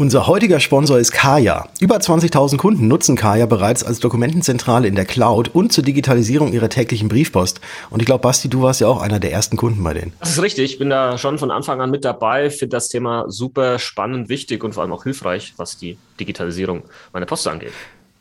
Unser 0.00 0.28
heutiger 0.28 0.60
Sponsor 0.60 1.00
ist 1.00 1.10
Kaya. 1.10 1.68
Über 1.80 1.96
20.000 1.96 2.56
Kunden 2.56 2.86
nutzen 2.86 3.16
Kaya 3.16 3.46
bereits 3.46 3.82
als 3.82 3.98
Dokumentenzentrale 3.98 4.86
in 4.86 4.94
der 4.94 5.04
Cloud 5.04 5.48
und 5.52 5.72
zur 5.72 5.82
Digitalisierung 5.82 6.52
ihrer 6.52 6.68
täglichen 6.68 7.08
Briefpost. 7.08 7.60
Und 7.90 7.98
ich 7.98 8.06
glaube, 8.06 8.22
Basti, 8.22 8.48
du 8.48 8.62
warst 8.62 8.80
ja 8.80 8.86
auch 8.86 9.02
einer 9.02 9.18
der 9.18 9.32
ersten 9.32 9.56
Kunden 9.56 9.82
bei 9.82 9.94
denen. 9.94 10.12
Das 10.20 10.30
ist 10.30 10.40
richtig. 10.40 10.70
Ich 10.70 10.78
bin 10.78 10.88
da 10.88 11.18
schon 11.18 11.36
von 11.38 11.50
Anfang 11.50 11.80
an 11.80 11.90
mit 11.90 12.04
dabei, 12.04 12.48
finde 12.48 12.76
das 12.76 12.86
Thema 12.86 13.24
super 13.26 13.80
spannend, 13.80 14.28
wichtig 14.28 14.62
und 14.62 14.72
vor 14.72 14.84
allem 14.84 14.92
auch 14.92 15.02
hilfreich, 15.02 15.54
was 15.56 15.76
die 15.76 15.98
Digitalisierung 16.20 16.84
meiner 17.12 17.26
Post 17.26 17.48
angeht. 17.48 17.72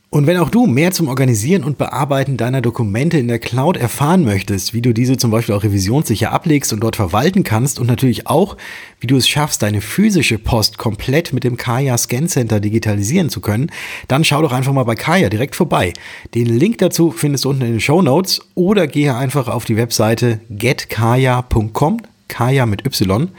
Und 0.09 0.25
wenn 0.25 0.37
auch 0.37 0.49
du 0.49 0.67
mehr 0.67 0.93
zum 0.93 1.09
Organisieren 1.09 1.65
und 1.65 1.77
Bearbeiten 1.77 2.37
deiner 2.37 2.61
Dokumente 2.61 3.17
in 3.17 3.27
der 3.27 3.39
Cloud 3.39 3.75
erfahren 3.75 4.23
möchtest, 4.23 4.73
wie 4.73 4.81
du 4.81 4.93
diese 4.93 5.17
zum 5.17 5.31
Beispiel 5.31 5.53
auch 5.53 5.65
revisionssicher 5.65 6.31
ablegst 6.31 6.71
und 6.71 6.79
dort 6.79 6.95
verwalten 6.95 7.43
kannst 7.43 7.77
und 7.77 7.87
natürlich 7.87 8.25
auch, 8.25 8.55
wie 9.01 9.07
du 9.07 9.17
es 9.17 9.27
schaffst, 9.27 9.61
deine 9.63 9.81
physische 9.81 10.37
Post 10.37 10.77
komplett 10.77 11.33
mit 11.33 11.43
dem 11.43 11.57
Kaya 11.57 11.97
Scan 11.97 12.29
Center 12.29 12.61
digitalisieren 12.61 13.29
zu 13.29 13.41
können, 13.41 13.69
dann 14.07 14.23
schau 14.23 14.41
doch 14.41 14.53
einfach 14.53 14.71
mal 14.71 14.85
bei 14.85 14.95
Kaya 14.95 15.27
direkt 15.27 15.57
vorbei. 15.57 15.91
Den 16.33 16.45
Link 16.45 16.77
dazu 16.77 17.11
findest 17.11 17.43
du 17.43 17.49
unten 17.49 17.63
in 17.63 17.71
den 17.71 17.81
Show 17.81 18.01
Notes 18.01 18.39
oder 18.55 18.87
gehe 18.87 19.13
einfach 19.13 19.49
auf 19.49 19.65
die 19.65 19.75
Webseite 19.75 20.39
getkaya.com, 20.49 22.01
Kaya 22.29 22.65
mit 22.65 22.85
Y 22.85 23.29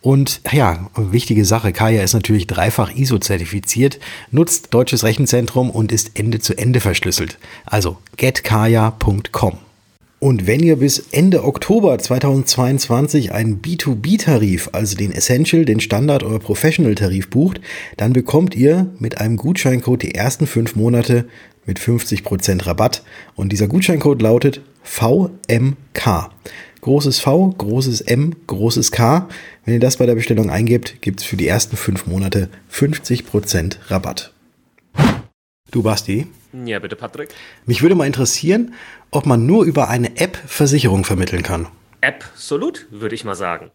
und 0.00 0.40
ja, 0.52 0.88
wichtige 0.96 1.44
Sache, 1.44 1.72
Kaya 1.72 2.02
ist 2.02 2.14
natürlich 2.14 2.46
dreifach 2.46 2.94
ISO-zertifiziert, 2.94 3.98
nutzt 4.30 4.72
deutsches 4.72 5.04
Rechenzentrum 5.04 5.70
und 5.70 5.92
ist 5.92 6.18
Ende 6.18 6.38
zu 6.38 6.56
Ende 6.56 6.80
verschlüsselt. 6.80 7.38
Also 7.66 7.98
getkaya.com. 8.16 9.58
Und 10.20 10.48
wenn 10.48 10.60
ihr 10.60 10.76
bis 10.76 10.98
Ende 11.12 11.44
Oktober 11.44 11.96
2022 11.96 13.32
einen 13.32 13.62
B2B-Tarif, 13.62 14.70
also 14.72 14.96
den 14.96 15.12
Essential, 15.12 15.64
den 15.64 15.78
Standard 15.78 16.24
oder 16.24 16.40
Professional-Tarif 16.40 17.30
bucht, 17.30 17.60
dann 17.96 18.12
bekommt 18.12 18.56
ihr 18.56 18.88
mit 18.98 19.18
einem 19.18 19.36
Gutscheincode 19.36 20.02
die 20.02 20.14
ersten 20.16 20.48
fünf 20.48 20.74
Monate 20.74 21.28
mit 21.66 21.78
50% 21.78 22.66
Rabatt. 22.66 23.04
Und 23.36 23.52
dieser 23.52 23.68
Gutscheincode 23.68 24.20
lautet 24.20 24.60
VMK 24.82 26.30
großes 26.80 27.20
V, 27.20 27.54
großes 27.58 28.00
M, 28.02 28.34
großes 28.46 28.92
K. 28.92 29.28
Wenn 29.64 29.74
ihr 29.74 29.80
das 29.80 29.96
bei 29.96 30.06
der 30.06 30.14
Bestellung 30.14 30.50
eingebt, 30.50 31.00
gibt 31.00 31.20
es 31.20 31.26
für 31.26 31.36
die 31.36 31.48
ersten 31.48 31.76
fünf 31.76 32.06
Monate 32.06 32.48
50% 32.72 33.76
Rabatt. 33.88 34.32
Du 35.70 35.82
Basti? 35.82 36.26
Ja, 36.64 36.78
bitte 36.78 36.96
Patrick. 36.96 37.30
Mich 37.66 37.82
würde 37.82 37.94
mal 37.94 38.06
interessieren, 38.06 38.74
ob 39.10 39.26
man 39.26 39.46
nur 39.46 39.64
über 39.64 39.88
eine 39.88 40.16
App 40.16 40.36
Versicherung 40.46 41.04
vermitteln 41.04 41.42
kann. 41.42 41.68
Absolut, 42.00 42.86
würde 42.90 43.14
ich 43.14 43.24
mal 43.24 43.34
sagen. 43.34 43.70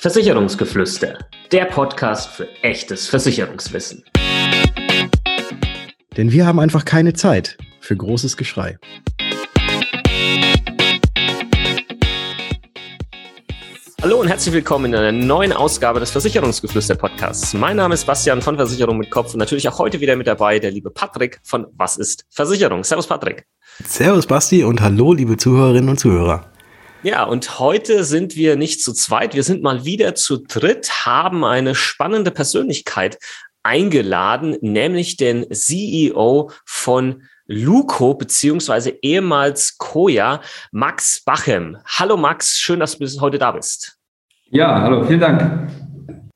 Versicherungsgeflüster, 0.00 1.18
der 1.50 1.64
Podcast 1.64 2.30
für 2.30 2.48
echtes 2.62 3.08
Versicherungswissen. 3.08 4.04
Denn 6.16 6.30
wir 6.30 6.46
haben 6.46 6.60
einfach 6.60 6.84
keine 6.84 7.14
Zeit 7.14 7.56
für 7.80 7.96
großes 7.96 8.36
Geschrei. 8.36 8.78
Hallo 14.04 14.20
und 14.20 14.28
herzlich 14.28 14.52
willkommen 14.52 14.92
in 14.92 14.94
einer 14.96 15.12
neuen 15.12 15.54
Ausgabe 15.54 15.98
des 15.98 16.10
Versicherungsgeflüster 16.10 16.94
Podcasts. 16.94 17.54
Mein 17.54 17.78
Name 17.78 17.94
ist 17.94 18.04
Bastian 18.04 18.42
von 18.42 18.56
Versicherung 18.56 18.98
mit 18.98 19.10
Kopf 19.10 19.32
und 19.32 19.38
natürlich 19.38 19.66
auch 19.66 19.78
heute 19.78 19.98
wieder 19.98 20.14
mit 20.14 20.26
dabei 20.26 20.58
der 20.58 20.72
liebe 20.72 20.90
Patrick 20.90 21.40
von 21.42 21.68
Was 21.78 21.96
ist 21.96 22.26
Versicherung? 22.28 22.84
Servus 22.84 23.06
Patrick. 23.06 23.46
Servus 23.82 24.26
Basti 24.26 24.62
und 24.62 24.82
hallo 24.82 25.14
liebe 25.14 25.38
Zuhörerinnen 25.38 25.88
und 25.88 25.98
Zuhörer. 25.98 26.52
Ja, 27.02 27.24
und 27.24 27.58
heute 27.58 28.04
sind 28.04 28.36
wir 28.36 28.56
nicht 28.56 28.82
zu 28.82 28.92
zweit, 28.92 29.34
wir 29.34 29.42
sind 29.42 29.62
mal 29.62 29.86
wieder 29.86 30.14
zu 30.14 30.36
dritt, 30.36 31.06
haben 31.06 31.42
eine 31.42 31.74
spannende 31.74 32.30
Persönlichkeit 32.30 33.16
eingeladen, 33.62 34.58
nämlich 34.60 35.16
den 35.16 35.46
CEO 35.50 36.50
von 36.66 37.22
Luco 37.46 38.14
beziehungsweise 38.14 38.90
ehemals 39.02 39.76
Koya, 39.76 40.40
Max 40.72 41.22
Bachem. 41.24 41.76
Hallo 41.84 42.16
Max, 42.16 42.58
schön, 42.58 42.80
dass 42.80 42.96
du 42.98 43.20
heute 43.20 43.38
da 43.38 43.52
bist. 43.52 43.98
Ja, 44.50 44.80
hallo, 44.80 45.04
vielen 45.04 45.20
Dank. 45.20 45.70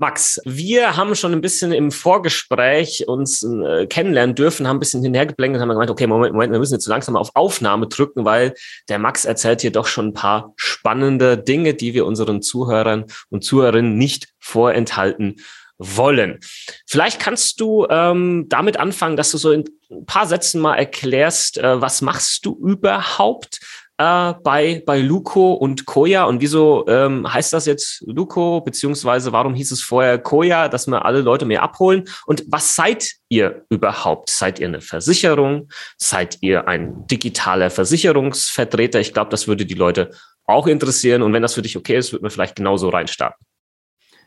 Max, 0.00 0.40
wir 0.44 0.96
haben 0.96 1.16
schon 1.16 1.32
ein 1.32 1.40
bisschen 1.40 1.72
im 1.72 1.90
Vorgespräch 1.90 3.08
uns 3.08 3.42
äh, 3.42 3.86
kennenlernen 3.86 4.36
dürfen, 4.36 4.68
haben 4.68 4.76
ein 4.76 4.80
bisschen 4.80 5.02
hinhergeblänkelt, 5.02 5.60
haben 5.60 5.70
gemeint, 5.70 5.90
okay, 5.90 6.06
Moment, 6.06 6.34
Moment, 6.34 6.52
wir 6.52 6.60
müssen 6.60 6.74
jetzt 6.74 6.84
so 6.84 6.90
langsam 6.90 7.16
auf 7.16 7.30
Aufnahme 7.34 7.88
drücken, 7.88 8.24
weil 8.24 8.54
der 8.88 9.00
Max 9.00 9.24
erzählt 9.24 9.60
hier 9.60 9.72
doch 9.72 9.86
schon 9.86 10.08
ein 10.08 10.14
paar 10.14 10.52
spannende 10.54 11.36
Dinge, 11.36 11.74
die 11.74 11.94
wir 11.94 12.06
unseren 12.06 12.42
Zuhörern 12.42 13.06
und 13.30 13.42
Zuhörerinnen 13.42 13.96
nicht 13.96 14.28
vorenthalten 14.38 15.36
wollen. 15.78 16.38
Vielleicht 16.86 17.20
kannst 17.20 17.60
du 17.60 17.86
ähm, 17.88 18.46
damit 18.48 18.78
anfangen, 18.78 19.16
dass 19.16 19.30
du 19.30 19.38
so 19.38 19.52
in 19.52 19.64
ein 19.90 20.06
paar 20.06 20.26
Sätzen 20.26 20.60
mal 20.60 20.74
erklärst, 20.74 21.58
äh, 21.58 21.80
was 21.80 22.02
machst 22.02 22.44
du 22.44 22.56
überhaupt 22.56 23.60
äh, 23.98 24.34
bei, 24.44 24.82
bei 24.86 25.00
Luco 25.00 25.54
und 25.54 25.84
Koya 25.86 26.24
und 26.24 26.40
wieso 26.40 26.86
ähm, 26.88 27.32
heißt 27.32 27.52
das 27.52 27.66
jetzt 27.66 28.04
Luco, 28.06 28.60
beziehungsweise 28.60 29.32
warum 29.32 29.54
hieß 29.54 29.72
es 29.72 29.82
vorher 29.82 30.18
Koya, 30.18 30.68
dass 30.68 30.86
wir 30.86 31.04
alle 31.04 31.20
Leute 31.20 31.44
mehr 31.46 31.62
abholen 31.62 32.04
und 32.26 32.44
was 32.48 32.76
seid 32.76 33.12
ihr 33.28 33.64
überhaupt? 33.70 34.30
Seid 34.30 34.60
ihr 34.60 34.68
eine 34.68 34.80
Versicherung? 34.80 35.68
Seid 35.96 36.38
ihr 36.42 36.68
ein 36.68 37.06
digitaler 37.08 37.70
Versicherungsvertreter? 37.70 39.00
Ich 39.00 39.12
glaube, 39.12 39.30
das 39.30 39.48
würde 39.48 39.66
die 39.66 39.74
Leute 39.74 40.10
auch 40.44 40.66
interessieren 40.66 41.22
und 41.22 41.32
wenn 41.32 41.42
das 41.42 41.54
für 41.54 41.62
dich 41.62 41.76
okay 41.76 41.98
ist, 41.98 42.12
würde 42.12 42.22
man 42.22 42.30
vielleicht 42.30 42.56
genauso 42.56 42.88
reinstarten. 42.88 43.47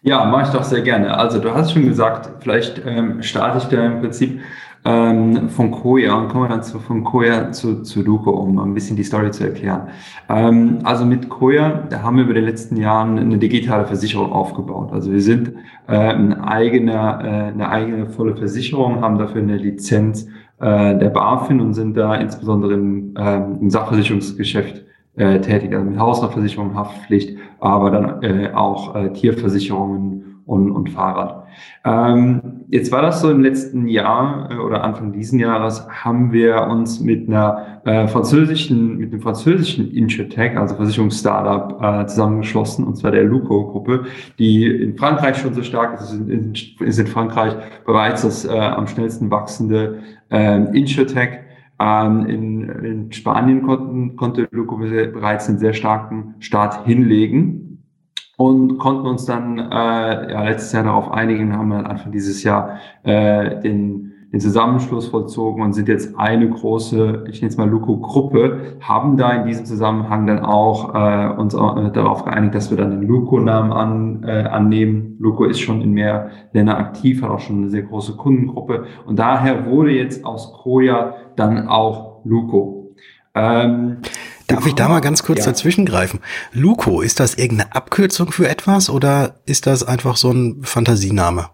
Ja, 0.04 0.26
mache 0.26 0.44
ich 0.48 0.50
doch 0.50 0.64
sehr 0.64 0.82
gerne. 0.82 1.16
Also 1.16 1.40
du 1.40 1.54
hast 1.54 1.74
schon 1.74 1.86
gesagt, 1.86 2.42
vielleicht 2.42 2.82
ähm, 2.86 3.22
starte 3.22 3.60
ich 3.60 3.66
da 3.66 3.86
im 3.86 4.00
Prinzip 4.00 4.42
ähm, 4.84 5.48
von 5.50 5.70
Koya 5.70 6.16
und 6.16 6.30
kommen 6.30 6.46
wir 6.46 6.50
dann 6.50 6.64
zu, 6.64 6.80
von 6.80 7.04
Koya 7.04 7.52
zu, 7.52 7.84
zu 7.84 8.02
Luco, 8.02 8.32
um 8.32 8.58
ein 8.58 8.74
bisschen 8.74 8.96
die 8.98 9.04
Story 9.04 9.30
zu 9.30 9.44
erklären. 9.44 9.90
Ähm, 10.28 10.80
also 10.84 11.06
mit 11.06 11.30
Koya, 11.30 11.84
da 11.88 12.02
haben 12.02 12.18
wir 12.18 12.24
über 12.24 12.34
die 12.34 12.42
letzten 12.42 12.78
Jahren 12.78 13.20
eine 13.20 13.38
digitale 13.38 13.86
Versicherung 13.86 14.32
aufgebaut. 14.32 14.92
Also 14.92 15.12
wir 15.12 15.22
sind 15.22 15.54
äh, 15.88 15.96
ein 15.96 16.34
eigener, 16.34 17.24
äh, 17.24 17.28
eine 17.54 17.70
eigene 17.70 18.08
volle 18.10 18.36
Versicherung, 18.36 19.02
haben 19.02 19.20
dafür 19.20 19.44
eine 19.44 19.58
Lizenz 19.58 20.26
äh, 20.60 20.98
der 20.98 21.10
BaFin 21.10 21.62
und 21.62 21.76
sind 21.76 21.96
da 21.96 22.16
insbesondere 22.16 22.74
im, 22.74 23.16
äh, 23.16 23.36
im 23.36 23.70
Sachversicherungsgeschäft 23.70 24.84
äh, 25.22 25.40
tätig, 25.40 25.72
also 25.74 25.86
mit 25.86 26.00
Hausratversicherung, 26.00 26.74
Haftpflicht, 26.76 27.38
aber 27.60 27.92
dann 27.92 28.24
äh, 28.24 28.52
auch 28.54 28.96
äh, 28.96 29.14
Tierversicherungen 29.14 30.42
und, 30.46 30.72
und 30.72 30.90
Fahrrad. 30.90 31.46
Ähm, 31.86 32.64
jetzt 32.70 32.92
war 32.92 33.04
das 33.04 33.22
so 33.22 33.30
im 33.30 33.42
letzten 33.42 33.88
Jahr 33.88 34.50
äh, 34.50 34.56
oder 34.56 34.84
Anfang 34.84 35.12
diesen 35.12 35.38
Jahres 35.40 35.88
haben 35.90 36.32
wir 36.32 36.64
uns 36.64 37.00
mit 37.00 37.28
einer 37.28 37.82
äh, 37.86 38.08
französischen, 38.08 38.98
mit 38.98 39.12
einem 39.12 39.22
französischen 39.22 39.92
Insurtech, 39.92 40.58
also 40.58 40.76
Versicherungsstartup, 40.76 41.82
äh, 41.84 42.08
zusammengeschlossen, 42.08 42.86
und 42.86 42.96
zwar 42.96 43.12
der 43.12 43.24
Luco-Gruppe, 43.24 44.06
die 44.40 44.66
in 44.66 44.98
Frankreich 44.98 45.38
schon 45.38 45.54
so 45.54 45.62
stark 45.62 46.00
ist, 46.00 46.14
ist 46.14 46.20
in, 46.20 46.54
ist 46.80 46.98
in 46.98 47.08
Frankreich 47.08 47.54
bereits 47.86 48.24
das 48.24 48.46
äh, 48.46 48.58
am 48.58 48.88
schnellsten 48.88 49.30
wachsende 49.30 50.00
äh, 50.32 50.64
Insurtech 50.76 51.41
in, 52.28 52.70
in 52.70 53.12
Spanien 53.12 53.64
konnten, 53.64 54.16
konnte 54.16 54.48
Luco 54.52 54.78
bereits 54.78 55.50
einen 55.50 55.58
sehr 55.58 55.74
starken 55.74 56.36
Start 56.40 56.86
hinlegen 56.86 57.84
und 58.38 58.78
konnten 58.78 59.08
uns 59.08 59.26
dann 59.26 59.58
äh, 59.58 59.64
ja, 60.32 60.44
letztes 60.44 60.74
Jahr 60.74 60.84
darauf 60.84 61.12
einigen, 61.12 61.58
haben 61.58 61.70
wir 61.70 61.90
Anfang 61.90 62.12
dieses 62.12 62.44
Jahr 62.44 62.78
äh, 63.04 63.60
den 63.62 64.12
den 64.32 64.40
Zusammenschluss 64.40 65.08
vollzogen 65.08 65.62
und 65.62 65.74
sind 65.74 65.90
jetzt 65.90 66.18
eine 66.18 66.50
große, 66.50 67.26
ich 67.30 67.42
nenne 67.42 67.52
es 67.52 67.58
mal 67.58 67.70
Luco-Gruppe, 67.70 68.78
haben 68.80 69.18
da 69.18 69.32
in 69.34 69.46
diesem 69.46 69.66
Zusammenhang 69.66 70.26
dann 70.26 70.40
auch 70.40 70.96
äh, 70.96 71.34
uns 71.38 71.54
äh, 71.54 71.92
darauf 71.92 72.24
geeinigt, 72.24 72.56
dass 72.56 72.70
wir 72.70 72.78
dann 72.78 72.92
den 72.92 73.04
Luco-Namen 73.04 73.74
an, 73.74 74.24
äh, 74.24 74.44
annehmen. 74.44 75.18
Luco 75.20 75.44
ist 75.44 75.60
schon 75.60 75.82
in 75.82 75.92
mehr 75.92 76.30
Ländern 76.54 76.78
aktiv, 76.78 77.22
hat 77.22 77.30
auch 77.30 77.40
schon 77.40 77.58
eine 77.58 77.70
sehr 77.70 77.84
große 77.84 78.16
Kundengruppe 78.16 78.86
und 79.06 79.20
daher 79.20 79.66
wurde 79.66 79.92
jetzt 79.92 80.24
aus 80.24 80.54
Koya 80.54 81.16
dann 81.36 81.68
auch 81.68 82.22
Luco. 82.24 82.96
Ähm, 83.34 83.98
Darf 84.48 84.68
ich 84.68 84.76
da 84.76 84.90
mal 84.90 85.00
ganz 85.00 85.24
kurz 85.24 85.40
ja. 85.40 85.46
dazwischen 85.46 85.86
greifen? 85.86 86.20
Luco, 86.52 87.02
ist 87.02 87.20
das 87.20 87.36
irgendeine 87.36 87.74
Abkürzung 87.74 88.32
für 88.32 88.50
etwas 88.50 88.90
oder 88.90 89.36
ist 89.46 89.68
das 89.68 89.84
einfach 89.84 90.18
so 90.18 90.32
ein 90.32 90.64
Fantasiename? 90.64 91.48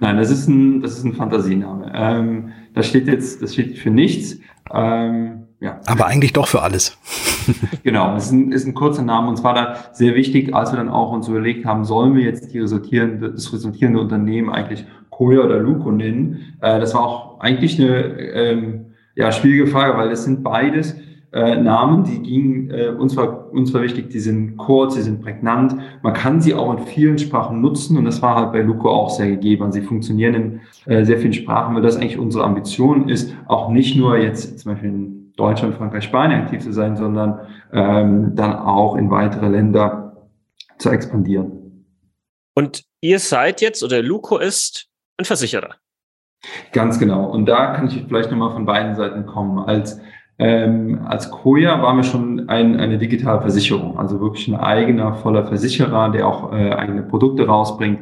Nein, 0.00 0.16
das 0.16 0.30
ist 0.30 0.48
ein, 0.48 0.82
das 0.82 0.98
ist 0.98 1.04
ein 1.04 1.14
Fantasiename. 1.14 1.92
Ähm, 1.94 2.52
das 2.74 2.88
steht 2.88 3.06
jetzt, 3.06 3.42
das 3.42 3.52
steht 3.52 3.78
für 3.78 3.90
nichts. 3.90 4.38
Ähm, 4.72 5.44
ja. 5.60 5.80
Aber 5.86 6.06
eigentlich 6.06 6.32
doch 6.32 6.48
für 6.48 6.62
alles. 6.62 6.98
genau, 7.84 8.16
es 8.16 8.26
ist 8.26 8.32
ein, 8.32 8.52
ist 8.52 8.66
ein 8.66 8.74
kurzer 8.74 9.02
Name 9.02 9.28
und 9.28 9.36
zwar 9.36 9.54
da 9.54 9.76
sehr 9.92 10.14
wichtig, 10.14 10.54
als 10.54 10.72
wir 10.72 10.76
dann 10.76 10.88
auch 10.88 11.12
uns 11.12 11.28
überlegt 11.28 11.64
haben, 11.64 11.84
sollen 11.84 12.14
wir 12.14 12.24
jetzt 12.24 12.52
die 12.52 12.58
resultierende, 12.58 13.30
das 13.30 13.52
resultierende 13.52 14.00
Unternehmen 14.00 14.50
eigentlich 14.50 14.84
Koya 15.10 15.40
oder 15.40 15.58
Luco 15.58 15.90
nennen? 15.90 16.56
Äh, 16.60 16.80
das 16.80 16.94
war 16.94 17.02
auch 17.02 17.40
eigentlich 17.40 17.80
eine 17.80 18.18
ähm, 18.18 18.86
ja, 19.14 19.32
schwierige 19.32 19.66
Frage, 19.66 19.96
weil 19.98 20.10
es 20.10 20.24
sind 20.24 20.42
beides 20.42 20.96
äh, 21.32 21.56
Namen, 21.56 22.04
die 22.04 22.20
gingen, 22.20 22.70
äh, 22.70 22.88
uns, 22.88 23.16
war, 23.16 23.50
uns 23.52 23.72
war 23.72 23.80
wichtig, 23.82 24.10
die 24.10 24.20
sind 24.20 24.56
kurz, 24.58 24.94
die 24.94 25.00
sind 25.00 25.22
prägnant. 25.22 25.76
Man 26.02 26.12
kann 26.12 26.40
sie 26.40 26.54
auch 26.54 26.76
in 26.76 26.84
vielen 26.84 27.18
Sprachen 27.18 27.60
nutzen 27.60 27.96
und 27.96 28.04
das 28.04 28.20
war 28.20 28.36
halt 28.36 28.52
bei 28.52 28.60
Luco 28.60 28.90
auch 28.90 29.08
sehr 29.08 29.28
gegeben. 29.28 29.64
Also 29.64 29.80
sie 29.80 29.86
funktionieren 29.86 30.34
in 30.34 30.60
äh, 30.92 31.04
sehr 31.04 31.18
vielen 31.18 31.32
Sprachen, 31.32 31.74
weil 31.74 31.82
das 31.82 31.96
eigentlich 31.96 32.18
unsere 32.18 32.44
Ambition 32.44 33.08
ist, 33.08 33.34
auch 33.46 33.70
nicht 33.70 33.96
nur 33.96 34.18
jetzt 34.18 34.58
zum 34.60 34.72
Beispiel 34.72 34.90
in 34.90 35.32
Deutschland, 35.36 35.74
Frankreich, 35.74 36.04
Spanien 36.04 36.42
aktiv 36.42 36.60
zu 36.60 36.72
sein, 36.72 36.96
sondern 36.96 37.40
ähm, 37.72 38.34
dann 38.34 38.54
auch 38.54 38.96
in 38.96 39.10
weitere 39.10 39.48
Länder 39.48 40.28
zu 40.78 40.90
expandieren. 40.90 41.86
Und 42.54 42.84
ihr 43.00 43.18
seid 43.18 43.62
jetzt 43.62 43.82
oder 43.82 44.02
Luco 44.02 44.36
ist 44.36 44.88
ein 45.16 45.24
Versicherer. 45.24 45.76
Ganz 46.72 46.98
genau. 46.98 47.26
Und 47.26 47.46
da 47.46 47.74
kann 47.74 47.86
ich 47.86 48.04
vielleicht 48.06 48.30
nochmal 48.30 48.52
von 48.52 48.66
beiden 48.66 48.94
Seiten 48.94 49.26
kommen. 49.26 49.58
Als 49.58 50.00
ähm, 50.38 51.00
als 51.04 51.30
Koya 51.30 51.82
waren 51.82 51.98
wir 51.98 52.04
schon 52.04 52.48
ein, 52.48 52.76
eine 52.80 52.98
digitale 52.98 53.42
Versicherung, 53.42 53.98
also 53.98 54.20
wirklich 54.20 54.48
ein 54.48 54.56
eigener 54.56 55.14
voller 55.14 55.46
Versicherer, 55.46 56.10
der 56.10 56.26
auch 56.26 56.52
äh, 56.52 56.72
eigene 56.72 57.02
Produkte 57.02 57.46
rausbringt 57.46 58.00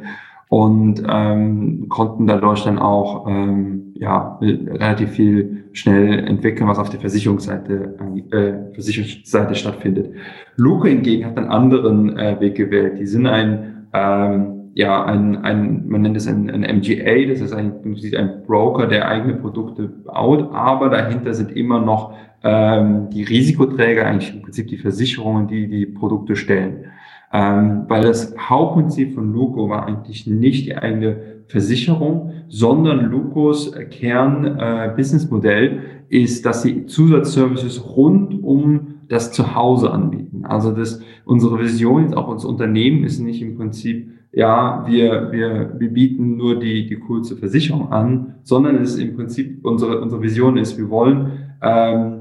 und 0.49 1.03
ähm, 1.09 1.87
konnten 1.89 2.27
dadurch 2.27 2.65
dann 2.65 2.79
auch 2.79 3.27
ähm, 3.29 3.93
ja, 3.95 4.39
relativ 4.41 5.11
viel 5.11 5.65
schnell 5.73 6.27
entwickeln, 6.27 6.69
was 6.69 6.79
auf 6.79 6.89
der 6.89 7.01
Versicherungsseite, 7.01 7.97
äh, 8.31 8.75
Versicherungsseite 8.75 9.55
stattfindet. 9.55 10.15
Luke 10.57 10.89
hingegen 10.89 11.27
hat 11.27 11.37
einen 11.37 11.51
anderen 11.51 12.17
äh, 12.17 12.41
Weg 12.41 12.57
gewählt. 12.57 12.99
Die 12.99 13.07
sind 13.07 13.27
ein 13.27 13.89
ähm, 13.93 14.60
ja, 14.75 15.05
ein, 15.05 15.37
ein, 15.39 15.89
man 15.89 16.03
nennt 16.03 16.17
es 16.17 16.27
ein, 16.27 16.51
ein 16.51 16.61
MGA, 16.61 17.27
das 17.29 17.41
ist 17.41 17.53
ein, 17.53 17.75
ein 17.85 18.43
Broker, 18.47 18.87
der 18.87 19.09
eigene 19.09 19.35
Produkte 19.35 19.89
baut, 19.89 20.53
aber 20.53 20.89
dahinter 20.89 21.35
sind 21.35 21.51
immer 21.57 21.81
noch 21.81 22.15
ähm, 22.43 23.11
die 23.11 23.25
Risikoträger, 23.25 24.07
eigentlich 24.07 24.35
im 24.35 24.43
Prinzip 24.43 24.69
die 24.69 24.79
Versicherungen, 24.79 25.49
die 25.49 25.69
die 25.69 25.87
Produkte 25.87 26.37
stellen. 26.37 26.85
Ähm, 27.33 27.85
weil 27.89 28.03
das 28.03 28.35
Hauptprinzip 28.39 29.15
von 29.15 29.33
Luco 29.33 29.69
war 29.69 29.87
eigentlich 29.87 30.27
nicht 30.27 30.67
die 30.67 30.77
eigene 30.77 31.17
Versicherung, 31.47 32.33
sondern 32.49 33.11
Lucos 33.11 33.73
Kern-Businessmodell 33.91 35.81
äh, 36.09 36.23
ist, 36.23 36.45
dass 36.47 36.63
sie 36.63 36.87
Zusatzservices 36.87 37.97
rund 37.97 38.43
um 38.43 38.95
das 39.09 39.33
Zuhause 39.33 39.93
anbieten. 39.93 40.45
Also 40.45 40.73
das, 40.73 41.03
unsere 41.25 41.59
Vision 41.61 42.15
auch 42.15 42.29
als 42.31 42.45
Unternehmen 42.45 43.05
ist 43.05 43.21
nicht 43.21 43.43
im 43.43 43.57
Prinzip, 43.57 44.11
ja, 44.33 44.85
wir, 44.87 45.33
wir, 45.33 45.75
wir 45.79 45.89
bieten 45.91 46.37
nur 46.37 46.59
die, 46.59 46.87
die 46.87 46.97
coolste 46.97 47.37
Versicherung 47.37 47.93
an, 47.93 48.37
sondern 48.43 48.77
es 48.77 48.95
ist 48.95 49.01
im 49.01 49.17
Prinzip, 49.17 49.65
unsere, 49.65 50.01
unsere 50.01 50.23
Vision 50.23 50.57
ist, 50.57 50.79
wir 50.79 50.89
wollen 50.89 51.55
ähm, 51.63 52.21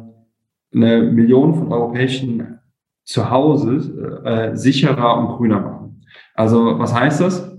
eine 0.73 1.03
Million 1.03 1.53
von 1.55 1.71
europäischen 1.71 2.59
Zuhause 3.03 4.21
äh, 4.23 4.55
sicherer 4.55 5.17
und 5.17 5.37
grüner 5.37 5.59
machen. 5.59 6.01
Also 6.33 6.77
was 6.79 6.93
heißt 6.93 7.21
das? 7.21 7.57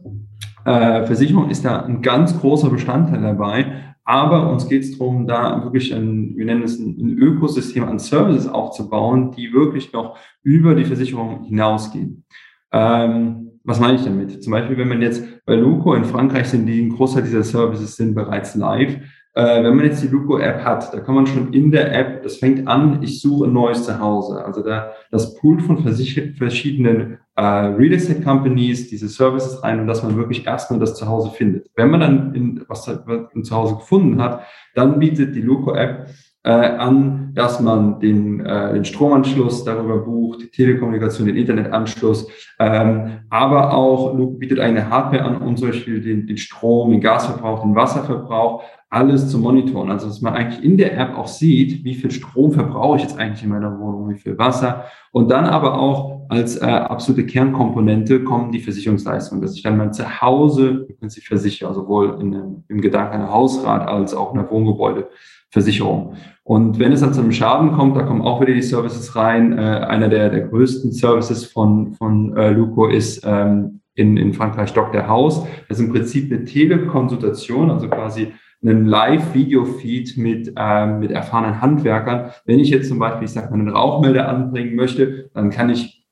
Äh, 0.64 1.04
Versicherung 1.04 1.50
ist 1.50 1.64
da 1.64 1.82
ein 1.82 2.02
ganz 2.02 2.38
großer 2.38 2.70
Bestandteil 2.70 3.22
dabei, 3.22 3.94
aber 4.04 4.50
uns 4.50 4.68
geht 4.68 4.82
es 4.82 4.98
darum, 4.98 5.26
da 5.26 5.62
wirklich 5.62 5.94
ein, 5.94 6.36
wir 6.36 6.44
nennen 6.44 6.62
es 6.62 6.78
ein, 6.78 6.96
ein 6.98 7.18
Ökosystem 7.18 7.84
an 7.84 7.98
Services 7.98 8.48
aufzubauen, 8.48 9.30
die 9.32 9.52
wirklich 9.52 9.92
noch 9.92 10.18
über 10.42 10.74
die 10.74 10.84
Versicherung 10.84 11.44
hinausgehen. 11.44 12.24
Ähm, 12.72 13.49
was 13.70 13.80
meine 13.80 13.96
ich 13.96 14.04
damit? 14.04 14.42
Zum 14.42 14.50
Beispiel, 14.50 14.76
wenn 14.76 14.88
man 14.88 15.00
jetzt 15.00 15.24
bei 15.46 15.54
Luco 15.54 15.94
in 15.94 16.04
Frankreich 16.04 16.48
sind, 16.48 16.66
die 16.66 16.82
ein 16.82 16.90
Großteil 16.90 17.22
dieser 17.22 17.44
Services 17.44 17.96
sind 17.96 18.14
bereits 18.14 18.54
live. 18.56 18.96
Äh, 19.32 19.62
wenn 19.62 19.76
man 19.76 19.84
jetzt 19.84 20.02
die 20.02 20.08
Luco-App 20.08 20.64
hat, 20.64 20.92
da 20.92 20.98
kann 20.98 21.14
man 21.14 21.26
schon 21.26 21.52
in 21.52 21.70
der 21.70 21.96
App, 21.96 22.24
das 22.24 22.38
fängt 22.38 22.66
an, 22.66 23.00
ich 23.00 23.20
suche 23.20 23.46
ein 23.46 23.52
neues 23.52 23.84
Zuhause. 23.84 24.44
Also 24.44 24.64
da 24.64 24.90
das 25.12 25.36
Pool 25.36 25.60
von 25.60 25.78
verschiedenen 25.78 27.18
äh, 27.36 27.42
Real 27.42 27.92
Estate 27.92 28.22
Companies, 28.22 28.88
diese 28.88 29.08
Services 29.08 29.62
rein 29.62 29.78
und 29.78 29.86
dass 29.86 30.02
man 30.02 30.16
wirklich 30.16 30.46
erstmal 30.46 30.80
das 30.80 30.96
Zuhause 30.96 31.30
findet. 31.30 31.70
Wenn 31.76 31.90
man 31.90 32.00
dann 32.00 32.34
in, 32.34 32.64
was, 32.66 32.88
was 32.88 33.34
ein 33.34 33.44
Zuhause 33.44 33.76
gefunden 33.76 34.20
hat, 34.20 34.42
dann 34.74 34.98
bietet 34.98 35.36
die 35.36 35.42
Luco-App 35.42 36.08
äh, 36.42 36.50
an, 36.50 37.32
dass 37.34 37.60
man 37.60 38.00
den, 38.00 38.40
äh, 38.40 38.72
den 38.72 38.84
Stromanschluss 38.84 39.64
darüber 39.64 39.98
bucht, 39.98 40.42
die 40.42 40.50
Telekommunikation, 40.50 41.26
den 41.26 41.36
Internetanschluss, 41.36 42.28
ähm, 42.58 43.20
aber 43.28 43.74
auch 43.74 44.16
Luke 44.16 44.38
bietet 44.38 44.58
eine 44.58 44.88
Hardware 44.88 45.24
an, 45.24 45.42
um 45.42 45.56
zum 45.56 45.68
Beispiel 45.68 46.00
den, 46.00 46.26
den 46.26 46.38
Strom, 46.38 46.90
den 46.90 47.00
Gasverbrauch, 47.00 47.62
den 47.62 47.74
Wasserverbrauch, 47.74 48.62
alles 48.88 49.28
zu 49.28 49.38
monitoren. 49.38 49.90
Also 49.90 50.08
dass 50.08 50.20
man 50.20 50.34
eigentlich 50.34 50.64
in 50.64 50.76
der 50.76 50.98
App 50.98 51.16
auch 51.16 51.28
sieht, 51.28 51.84
wie 51.84 51.94
viel 51.94 52.10
Strom 52.10 52.52
verbrauche 52.52 52.96
ich 52.96 53.02
jetzt 53.02 53.18
eigentlich 53.18 53.44
in 53.44 53.50
meiner 53.50 53.78
Wohnung, 53.78 54.08
wie 54.10 54.18
viel 54.18 54.36
Wasser. 54.36 54.86
Und 55.12 55.30
dann 55.30 55.44
aber 55.44 55.78
auch 55.78 56.26
als 56.28 56.56
äh, 56.56 56.64
absolute 56.64 57.26
Kernkomponente 57.26 58.24
kommen 58.24 58.50
die 58.50 58.60
Versicherungsleistungen, 58.60 59.42
dass 59.42 59.54
ich 59.54 59.62
dann 59.62 59.76
mein 59.76 59.92
Zuhause 59.92 60.86
im 60.88 60.96
Prinzip 60.96 61.24
versichere, 61.24 61.72
sowohl 61.72 62.18
in, 62.20 62.64
im 62.68 62.80
Gedanken 62.80 63.14
einer 63.14 63.32
Hausrat 63.32 63.88
als 63.88 64.14
auch 64.14 64.32
einer 64.32 64.50
Wohngebäude. 64.50 65.08
Versicherung. 65.50 66.14
Und 66.44 66.78
wenn 66.78 66.92
es 66.92 67.00
dann 67.00 67.12
zu 67.12 67.20
einem 67.20 67.32
Schaden 67.32 67.72
kommt, 67.72 67.96
da 67.96 68.02
kommen 68.02 68.22
auch 68.22 68.40
wieder 68.40 68.54
die 68.54 68.62
Services 68.62 69.14
rein. 69.16 69.56
Äh, 69.58 69.60
einer 69.60 70.08
der, 70.08 70.30
der 70.30 70.48
größten 70.48 70.92
Services 70.92 71.44
von, 71.44 71.94
von 71.94 72.36
äh, 72.36 72.50
Luco 72.50 72.86
ist 72.86 73.22
ähm, 73.24 73.80
in, 73.94 74.16
in 74.16 74.32
Frankreich 74.32 74.72
Dr. 74.72 75.06
House. 75.08 75.44
Das 75.68 75.78
ist 75.78 75.84
im 75.84 75.92
Prinzip 75.92 76.32
eine 76.32 76.44
Telekonsultation, 76.44 77.70
also 77.70 77.88
quasi 77.88 78.32
einen 78.62 78.86
Live-Video-Feed 78.86 80.16
mit, 80.18 80.52
ähm, 80.56 81.00
mit 81.00 81.10
erfahrenen 81.10 81.60
Handwerkern. 81.60 82.30
Wenn 82.44 82.60
ich 82.60 82.70
jetzt 82.70 82.88
zum 82.88 82.98
Beispiel, 82.98 83.24
ich 83.24 83.32
sage 83.32 83.50
mal, 83.50 83.58
einen 83.58 83.70
Rauchmelder 83.70 84.28
anbringen 84.28 84.76
möchte, 84.76 85.30
dann 85.34 85.50
kann 85.50 85.70
ich 85.70 86.06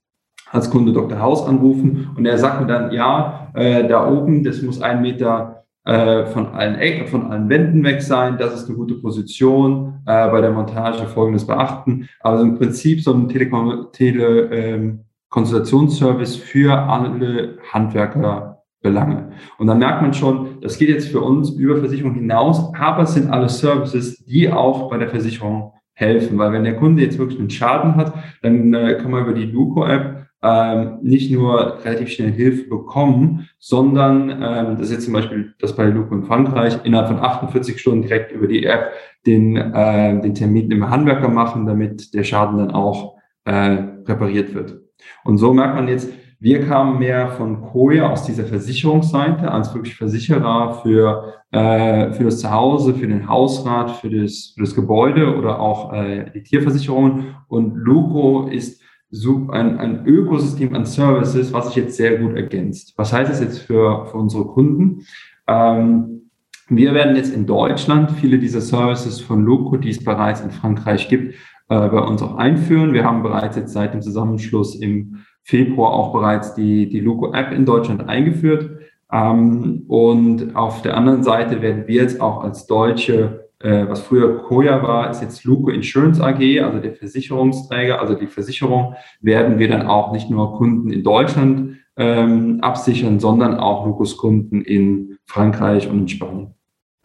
als 0.51 0.71
Kunde 0.71 0.93
Dr. 0.93 1.21
House 1.21 1.47
anrufen 1.47 2.11
und 2.17 2.25
er 2.25 2.39
sagt 2.39 2.61
mir 2.61 2.67
dann, 2.67 2.91
ja, 2.91 3.51
äh, 3.55 3.87
da 3.87 4.11
oben, 4.11 4.45
das 4.45 4.63
muss 4.63 4.81
ein 4.81 5.03
Meter 5.03 5.58
äh, 5.89 6.27
von 6.27 6.49
allen 6.49 6.75
Ecken, 6.75 7.07
von 7.07 7.31
allen 7.33 7.49
Wänden 7.49 7.83
weg 7.83 8.03
sein. 8.03 8.37
Das 8.37 8.53
ist 8.53 8.69
eine 8.69 8.77
gute 8.77 8.97
Position. 8.97 10.03
Äh, 10.05 10.29
bei 10.29 10.43
der 10.43 10.53
Montage 10.53 11.07
folgendes 11.07 11.47
beachten. 11.47 12.11
Also 12.21 12.45
im 12.45 12.59
Prinzip 12.59 13.01
so 13.01 13.15
ein 13.15 13.27
Telekom 13.27 13.87
Tele, 13.93 14.51
ähm, 14.53 15.05
Konsultationsservice 15.31 16.37
für 16.37 16.75
alle 16.75 17.57
Handwerkerbelange. 17.73 19.33
Und 19.57 19.67
dann 19.67 19.79
merkt 19.79 20.03
man 20.03 20.13
schon, 20.13 20.61
das 20.61 20.77
geht 20.77 20.91
jetzt 20.91 21.09
für 21.09 21.23
uns 21.23 21.51
über 21.53 21.79
Versicherung 21.79 22.13
hinaus, 22.13 22.71
aber 22.75 23.05
es 23.05 23.15
sind 23.15 23.31
alle 23.31 23.49
Services, 23.49 24.23
die 24.27 24.53
auch 24.53 24.91
bei 24.91 24.99
der 24.99 25.09
Versicherung 25.09 25.73
helfen. 25.95 26.37
Weil 26.37 26.53
wenn 26.53 26.65
der 26.65 26.77
Kunde 26.77 27.03
jetzt 27.03 27.19
wirklich 27.19 27.39
einen 27.39 27.49
Schaden 27.49 27.97
hat, 27.97 28.13
dann 28.43 28.75
äh, 28.75 28.99
kann 29.01 29.11
man 29.11 29.23
über 29.23 29.33
die 29.33 29.47
Luco-App 29.47 30.28
ähm, 30.43 30.99
nicht 31.03 31.33
nur 31.33 31.85
relativ 31.85 32.11
schnell 32.11 32.31
Hilfe 32.31 32.69
bekommen, 32.69 33.49
sondern 33.59 34.31
ähm, 34.31 34.77
das 34.77 34.87
ist 34.87 34.93
jetzt 34.93 35.05
zum 35.05 35.15
Beispiel 35.15 35.55
das 35.59 35.75
bei 35.75 35.87
Luke 35.87 36.15
in 36.15 36.25
Frankreich, 36.25 36.79
innerhalb 36.85 37.09
von 37.09 37.19
48 37.19 37.79
Stunden 37.81 38.03
direkt 38.03 38.33
über 38.33 38.47
die 38.47 38.65
App 38.65 38.93
den, 39.27 39.57
äh, 39.57 40.21
den 40.21 40.35
Termin 40.35 40.71
im 40.71 40.89
Handwerker 40.89 41.29
machen, 41.29 41.67
damit 41.67 42.15
der 42.15 42.25
Schaden 42.25 42.59
dann 42.59 42.71
auch 42.71 43.17
äh, 43.45 43.79
repariert 44.07 44.55
wird. 44.55 44.81
Und 45.25 45.39
so 45.39 45.53
merkt 45.53 45.75
man 45.75 45.89
jetzt, 45.89 46.09
wir 46.41 46.65
kamen 46.65 47.01
mehr 47.01 47.31
von 47.31 47.61
Koya 47.61 48.11
aus 48.11 48.23
dieser 48.23 48.45
Versicherungsseite 48.45 49.51
als 49.51 49.75
wirklich 49.75 49.97
Versicherer 49.97 50.75
für, 50.85 51.35
äh, 51.51 52.13
für 52.13 52.25
das 52.25 52.39
Zuhause, 52.39 52.95
für 52.95 53.09
den 53.09 53.29
Hausrat, 53.29 53.91
für 53.91 54.09
das, 54.09 54.53
für 54.55 54.63
das 54.63 54.77
Gebäude 54.77 55.37
oder 55.37 55.59
auch 55.59 55.93
äh, 55.93 56.31
die 56.33 56.45
Tierversicherungen. 56.45 57.35
Und 57.49 57.75
Luco 57.75 58.47
ist 58.47 58.81
so 59.11 59.49
ein, 59.51 59.79
ein 59.79 60.07
Ökosystem 60.07 60.75
an 60.75 60.85
Services, 60.85 61.53
was 61.53 61.69
sich 61.69 61.77
jetzt 61.77 61.97
sehr 61.97 62.19
gut 62.19 62.37
ergänzt. 62.37 62.95
Was 62.97 63.13
heißt 63.13 63.31
das 63.31 63.41
jetzt 63.41 63.59
für, 63.61 64.07
für 64.07 64.17
unsere 64.17 64.45
Kunden? 64.47 65.07
Ähm, 65.47 66.31
wir 66.69 66.93
werden 66.93 67.17
jetzt 67.17 67.35
in 67.35 67.47
Deutschland 67.47 68.11
viele 68.11 68.39
dieser 68.39 68.61
Services 68.61 69.21
von 69.21 69.43
Loco, 69.43 69.79
die 69.79 69.91
es 69.91 70.05
bereits 70.05 70.43
in 70.43 70.51
Frankreich 70.51 71.09
gibt, 71.09 71.35
äh, 71.71 71.89
bei 71.89 72.01
uns 72.01 72.21
auch 72.21 72.37
einführen. 72.37 72.93
Wir 72.93 73.05
haben 73.05 73.23
bereits 73.23 73.57
jetzt 73.57 73.73
seit 73.73 73.95
dem 73.95 74.03
Zusammenschluss 74.03 74.75
im 74.75 75.25
Februar 75.43 75.93
auch 75.93 76.13
bereits 76.13 76.55
die, 76.55 76.91
die 76.91 77.01
Loco-App 77.01 77.53
in 77.53 77.65
Deutschland 77.65 78.07
eingeführt. 78.07 78.71
Ähm, 79.11 79.85
und 79.89 80.55
auf 80.55 80.83
der 80.83 80.97
anderen 80.97 81.23
Seite 81.23 81.63
werden 81.63 81.87
wir 81.87 82.03
jetzt 82.03 82.21
auch 82.21 82.45
als 82.45 82.67
deutsche 82.67 83.48
äh, 83.61 83.89
was 83.89 84.01
früher 84.01 84.43
Koya 84.43 84.83
war, 84.83 85.11
ist 85.11 85.23
jetzt 85.23 85.45
Luco 85.45 85.71
Insurance 85.71 86.23
AG, 86.23 86.61
also 86.61 86.79
der 86.79 86.95
Versicherungsträger, 86.95 88.01
also 88.01 88.15
die 88.15 88.27
Versicherung, 88.27 88.95
werden 89.21 89.59
wir 89.59 89.69
dann 89.69 89.87
auch 89.87 90.13
nicht 90.13 90.31
nur 90.31 90.57
Kunden 90.57 90.91
in 90.91 91.03
Deutschland 91.03 91.79
ähm, 91.97 92.61
absichern, 92.61 93.19
sondern 93.19 93.59
auch 93.59 93.85
Lucos 93.85 94.17
Kunden 94.17 94.63
in 94.63 95.19
Frankreich 95.27 95.89
und 95.89 95.99
in 95.99 96.09
Spanien. 96.09 96.55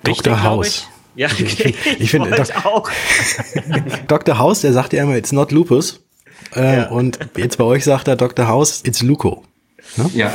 Dr. 0.04 0.44
House. 0.44 0.88
Ja, 1.16 1.28
okay. 1.28 1.44
ich, 1.46 2.00
ich 2.02 2.12
finde 2.12 2.32
Dok 2.32 2.66
auch. 2.66 2.90
Dr. 4.08 4.38
House, 4.38 4.62
der 4.62 4.74
sagt 4.74 4.94
ja 4.94 5.04
immer, 5.04 5.16
it's 5.18 5.32
not 5.32 5.52
lupus. 5.52 6.04
Äh, 6.56 6.78
ja. 6.78 6.90
Und 6.90 7.20
jetzt 7.38 7.58
bei 7.58 7.64
euch 7.64 7.84
sagt 7.84 8.08
er 8.08 8.16
Dr. 8.16 8.48
House, 8.48 8.84
it's 8.86 9.02
Luco. 9.02 9.44
Ne? 9.98 10.10
Ja. 10.14 10.34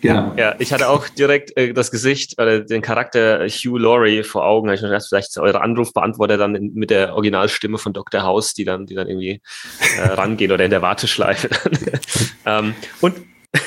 Genau. 0.00 0.32
Ja, 0.36 0.54
ich 0.58 0.72
hatte 0.72 0.88
auch 0.88 1.08
direkt 1.08 1.56
äh, 1.56 1.72
das 1.72 1.90
Gesicht, 1.90 2.38
äh, 2.38 2.64
den 2.64 2.82
Charakter 2.82 3.46
Hugh 3.48 3.78
Laurie 3.78 4.22
vor 4.22 4.44
Augen. 4.44 4.70
Ich 4.70 4.80
dachte, 4.80 5.06
vielleicht 5.08 5.36
eure 5.38 5.60
Anrufbeantworter 5.60 6.36
dann 6.36 6.54
in, 6.54 6.74
mit 6.74 6.90
der 6.90 7.14
Originalstimme 7.14 7.78
von 7.78 7.92
Dr. 7.92 8.22
House, 8.22 8.54
die 8.54 8.64
dann, 8.64 8.86
die 8.86 8.94
dann 8.94 9.08
irgendwie 9.08 9.40
äh, 9.98 10.06
rangeht 10.08 10.52
oder 10.52 10.64
in 10.64 10.70
der 10.70 10.82
Warteschleife. 10.82 11.48
ähm, 12.46 12.74
und 13.00 13.16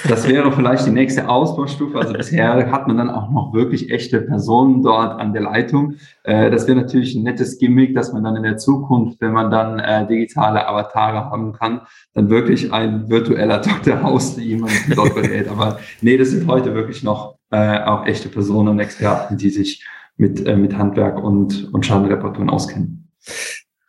das 0.07 0.27
wäre 0.27 0.51
vielleicht 0.51 0.85
die 0.85 0.91
nächste 0.91 1.27
Ausbaustufe. 1.27 1.97
Also 1.97 2.13
bisher 2.13 2.71
hat 2.71 2.87
man 2.87 2.97
dann 2.97 3.09
auch 3.09 3.31
noch 3.31 3.53
wirklich 3.53 3.89
echte 3.89 4.21
Personen 4.21 4.83
dort 4.83 5.19
an 5.19 5.33
der 5.33 5.41
Leitung. 5.41 5.95
Äh, 6.23 6.51
das 6.51 6.67
wäre 6.67 6.79
natürlich 6.79 7.15
ein 7.15 7.23
nettes 7.23 7.57
Gimmick, 7.57 7.95
dass 7.95 8.13
man 8.13 8.23
dann 8.23 8.35
in 8.35 8.43
der 8.43 8.57
Zukunft, 8.57 9.19
wenn 9.21 9.31
man 9.31 9.49
dann 9.49 9.79
äh, 9.79 10.05
digitale 10.05 10.67
Avatare 10.67 11.31
haben 11.31 11.53
kann, 11.53 11.81
dann 12.13 12.29
wirklich 12.29 12.71
ein 12.71 13.09
virtueller 13.09 13.59
Dr. 13.59 14.03
House, 14.03 14.35
die 14.35 14.43
jemanden 14.43 14.93
dort 14.95 15.15
berät. 15.15 15.47
Aber 15.47 15.79
nee, 16.01 16.17
das 16.17 16.29
sind 16.29 16.47
heute 16.47 16.75
wirklich 16.75 17.01
noch 17.01 17.37
äh, 17.49 17.79
auch 17.79 18.05
echte 18.05 18.29
Personen 18.29 18.69
und 18.69 18.79
Experten, 18.79 19.37
die 19.37 19.49
sich 19.49 19.83
mit, 20.17 20.45
mit 20.45 20.77
Handwerk 20.77 21.17
und, 21.17 21.73
und 21.73 21.85
Schadenreparaturen 21.85 22.51
auskennen. 22.51 23.09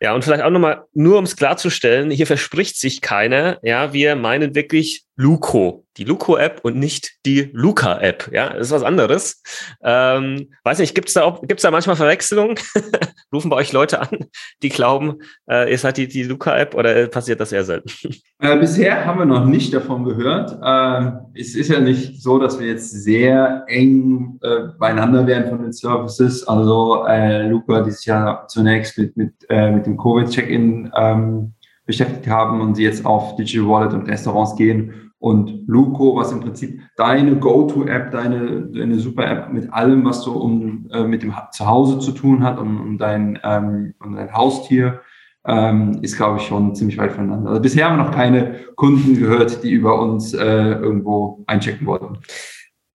Ja, 0.03 0.13
und 0.13 0.21
vielleicht 0.25 0.43
auch 0.43 0.49
nochmal, 0.49 0.83
nur 0.93 1.17
um 1.17 1.23
es 1.23 1.37
klarzustellen, 1.37 2.11
hier 2.11 2.27
verspricht 2.27 2.77
sich 2.77 2.99
keiner. 2.99 3.57
Ja, 3.61 3.93
wir 3.93 4.17
meinen 4.17 4.53
wirklich 4.53 5.05
Luco, 5.15 5.85
die 5.97 6.05
Luco-App 6.05 6.61
und 6.63 6.77
nicht 6.77 7.19
die 7.25 7.51
Luca-App. 7.53 8.31
Ja, 8.33 8.49
das 8.49 8.67
ist 8.67 8.71
was 8.71 8.83
anderes. 8.83 9.43
Ähm, 9.83 10.49
weiß 10.63 10.79
nicht, 10.79 10.95
gibt 10.95 11.09
es 11.09 11.13
da, 11.13 11.39
gibt's 11.43 11.61
da 11.61 11.69
manchmal 11.69 11.95
Verwechslungen? 11.95 12.55
Rufen 13.33 13.49
bei 13.49 13.57
euch 13.57 13.71
Leute 13.73 14.01
an, 14.01 14.25
die 14.63 14.69
glauben, 14.69 15.19
äh, 15.47 15.69
ihr 15.71 15.77
seid 15.77 15.97
die, 15.97 16.07
die 16.07 16.23
Luca-App 16.23 16.73
oder 16.73 17.07
passiert 17.07 17.39
das 17.39 17.51
eher 17.51 17.63
selten? 17.63 17.89
Äh, 18.39 18.57
bisher 18.57 19.05
haben 19.05 19.19
wir 19.19 19.25
noch 19.25 19.45
nicht 19.45 19.73
davon 19.73 20.03
gehört. 20.03 20.59
Ähm, 20.61 21.19
es 21.33 21.55
ist 21.55 21.69
ja 21.69 21.79
nicht 21.79 22.21
so, 22.21 22.37
dass 22.39 22.59
wir 22.59 22.67
jetzt 22.67 22.91
sehr 22.91 23.63
eng 23.67 24.37
äh, 24.41 24.67
beieinander 24.77 25.25
wären 25.25 25.47
von 25.47 25.61
den 25.61 25.71
Services. 25.71 26.45
Also 26.45 27.05
äh, 27.07 27.47
Luca, 27.47 27.79
die 27.79 27.91
sich 27.91 28.05
ja 28.05 28.43
zunächst 28.49 28.97
mit, 28.97 29.15
mit, 29.15 29.33
äh, 29.47 29.71
mit 29.71 29.85
dem 29.85 29.95
Covid-Check-In 29.95 30.91
ähm, 30.93 31.53
beschäftigt 31.85 32.27
haben 32.27 32.59
und 32.59 32.75
sie 32.75 32.83
jetzt 32.83 33.05
auf 33.05 33.37
Digital 33.37 33.67
Wallet 33.69 33.93
und 33.93 34.09
Restaurants 34.09 34.57
gehen 34.57 35.02
und 35.23 35.63
Luco, 35.67 36.17
was 36.17 36.33
im 36.33 36.41
Prinzip 36.41 36.81
deine 36.97 37.37
Go-To-App, 37.37 38.11
deine, 38.11 38.63
deine 38.63 38.99
Super-App 38.99 39.53
mit 39.53 39.71
allem, 39.71 40.03
was 40.03 40.21
so 40.21 40.33
um, 40.33 40.89
äh, 40.91 41.05
mit 41.05 41.23
dem 41.23 41.33
Zuhause 41.53 41.99
zu 41.99 42.11
tun 42.11 42.43
hat 42.43 42.59
und 42.59 42.77
um 42.77 42.97
dein, 42.97 43.39
ähm, 43.41 43.93
um 44.03 44.17
dein 44.17 44.33
Haustier, 44.33 44.99
ähm, 45.47 45.99
ist, 46.01 46.17
glaube 46.17 46.39
ich, 46.39 46.45
schon 46.45 46.75
ziemlich 46.75 46.97
weit 46.97 47.13
voneinander. 47.13 47.51
Also 47.51 47.61
bisher 47.61 47.89
haben 47.89 47.99
wir 47.99 48.03
noch 48.03 48.13
keine 48.13 48.65
Kunden 48.75 49.17
gehört, 49.17 49.63
die 49.63 49.71
über 49.71 49.97
uns 49.97 50.33
äh, 50.33 50.41
irgendwo 50.43 51.45
einchecken 51.47 51.87
wollten. 51.87 52.17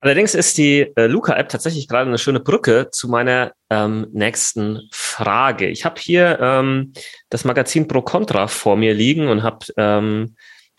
Allerdings 0.01 0.35
ist 0.35 0.59
die 0.59 0.81
äh, 0.97 1.07
Luca-App 1.07 1.49
tatsächlich 1.49 1.89
gerade 1.89 2.09
eine 2.09 2.19
schöne 2.19 2.41
Brücke 2.41 2.91
zu 2.93 3.09
meiner 3.09 3.53
ähm, 3.71 4.07
nächsten 4.13 4.83
Frage. 4.93 5.69
Ich 5.69 5.87
habe 5.87 5.99
hier 5.99 6.39
ähm, 6.43 6.93
das 7.31 7.47
Magazin 7.47 7.89
Pro 7.89 8.03
Contra 8.03 8.49
vor 8.49 8.77
mir 8.77 8.93
liegen 8.93 9.29
und 9.29 9.43
habe 9.43 9.65
ähm, 9.79 10.37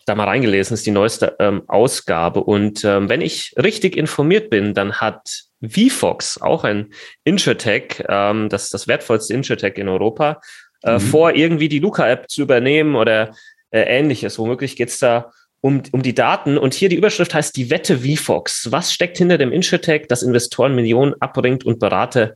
da 0.10 0.16
mal 0.16 0.26
reingelesen, 0.26 0.74
ist 0.74 0.86
die 0.86 0.92
neueste 0.92 1.36
ähm, 1.40 1.64
Ausgabe. 1.68 2.44
Und 2.44 2.84
ähm, 2.84 3.08
wenn 3.10 3.22
ich 3.22 3.54
richtig 3.58 3.96
informiert 3.96 4.50
bin, 4.50 4.74
dann 4.74 4.96
hat 4.96 5.44
VFox, 5.62 6.42
auch 6.42 6.64
ein 6.64 6.94
Insurtech, 7.24 8.04
ähm, 8.10 8.50
das 8.50 8.70
das 8.70 8.88
wertvollste 8.88 9.34
Insurtech 9.34 9.78
in 9.78 9.88
Europa, 9.88 10.42
äh, 10.84 10.94
mhm. 10.94 11.00
vor, 11.00 11.36
irgendwie 11.36 11.70
die 11.70 11.80
Luca-App 11.80 12.30
zu 12.30 12.42
übernehmen 12.42 12.96
oder 12.96 13.36
äh, 13.72 13.82
ähnliches. 13.82 14.40
Womöglich 14.40 14.76
geht 14.76 14.90
es 14.90 15.00
da 15.00 15.32
um, 15.62 15.84
um 15.92 16.02
die 16.02 16.16
Daten. 16.16 16.58
Und 16.58 16.74
hier 16.74 16.90
die 16.90 16.96
Überschrift 16.96 17.34
heißt 17.34 17.56
die 17.56 17.70
Wette 17.70 18.00
VFox. 18.00 18.72
Was 18.72 18.94
steckt 18.94 19.18
hinter 19.18 19.38
dem 19.38 19.52
Insurtech, 19.52 20.08
das 20.08 20.24
Investoren 20.24 20.76
Millionen 20.76 21.14
abbringt 21.20 21.66
und 21.66 21.80
Berater 21.80 22.36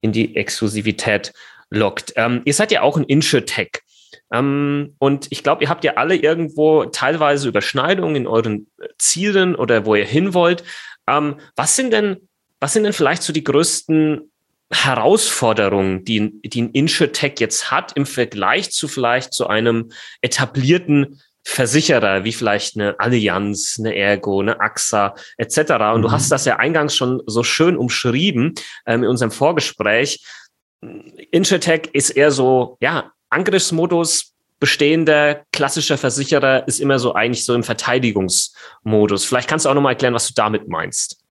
in 0.00 0.12
die 0.12 0.36
Exklusivität 0.36 1.32
lockt? 1.70 2.12
Ähm, 2.16 2.42
ihr 2.44 2.54
seid 2.54 2.70
ja 2.70 2.82
auch 2.82 2.96
ein 2.96 3.04
Insurtech. 3.04 3.82
Ähm, 4.32 4.94
und 4.98 5.26
ich 5.30 5.42
glaube, 5.42 5.62
ihr 5.64 5.70
habt 5.70 5.84
ja 5.84 5.94
alle 5.94 6.16
irgendwo 6.16 6.84
teilweise 6.84 7.48
Überschneidungen 7.48 8.16
in 8.16 8.26
euren 8.26 8.68
Zielen 8.98 9.54
oder 9.54 9.86
wo 9.86 9.94
ihr 9.94 10.04
hin 10.04 10.34
wollt. 10.34 10.64
Ähm, 11.08 11.36
was 11.56 11.76
sind 11.76 11.92
denn, 11.92 12.28
was 12.60 12.72
sind 12.72 12.84
denn 12.84 12.92
vielleicht 12.92 13.22
so 13.22 13.32
die 13.32 13.44
größten 13.44 14.30
Herausforderungen, 14.70 16.04
die, 16.04 16.40
die 16.42 16.62
ein 16.62 16.70
Insurtech 16.72 17.34
jetzt 17.38 17.70
hat 17.70 17.92
im 17.94 18.04
Vergleich 18.04 18.70
zu 18.70 18.86
vielleicht 18.86 19.32
zu 19.32 19.46
einem 19.46 19.90
etablierten 20.20 21.20
Versicherer, 21.44 22.24
wie 22.24 22.34
vielleicht 22.34 22.76
eine 22.76 23.00
Allianz, 23.00 23.76
eine 23.78 23.96
Ergo, 23.96 24.40
eine 24.40 24.60
AXA 24.60 25.14
etc. 25.38 25.56
Und 25.58 25.98
mhm. 25.98 26.02
du 26.02 26.10
hast 26.10 26.30
das 26.30 26.44
ja 26.44 26.56
eingangs 26.56 26.94
schon 26.94 27.22
so 27.26 27.42
schön 27.42 27.78
umschrieben 27.78 28.54
ähm, 28.86 29.04
in 29.04 29.08
unserem 29.08 29.30
Vorgespräch. 29.30 30.22
Insurtech 31.30 31.88
ist 31.94 32.10
eher 32.10 32.30
so, 32.30 32.76
ja, 32.80 33.12
Angriffsmodus 33.30 34.34
bestehender 34.60 35.42
klassischer 35.52 35.96
Versicherer 35.96 36.66
ist 36.66 36.80
immer 36.80 36.98
so 36.98 37.14
eigentlich 37.14 37.44
so 37.44 37.54
im 37.54 37.62
Verteidigungsmodus. 37.62 39.24
Vielleicht 39.24 39.48
kannst 39.48 39.64
du 39.64 39.70
auch 39.70 39.74
nochmal 39.74 39.92
erklären, 39.92 40.14
was 40.14 40.26
du 40.26 40.34
damit 40.34 40.68
meinst. 40.68 41.22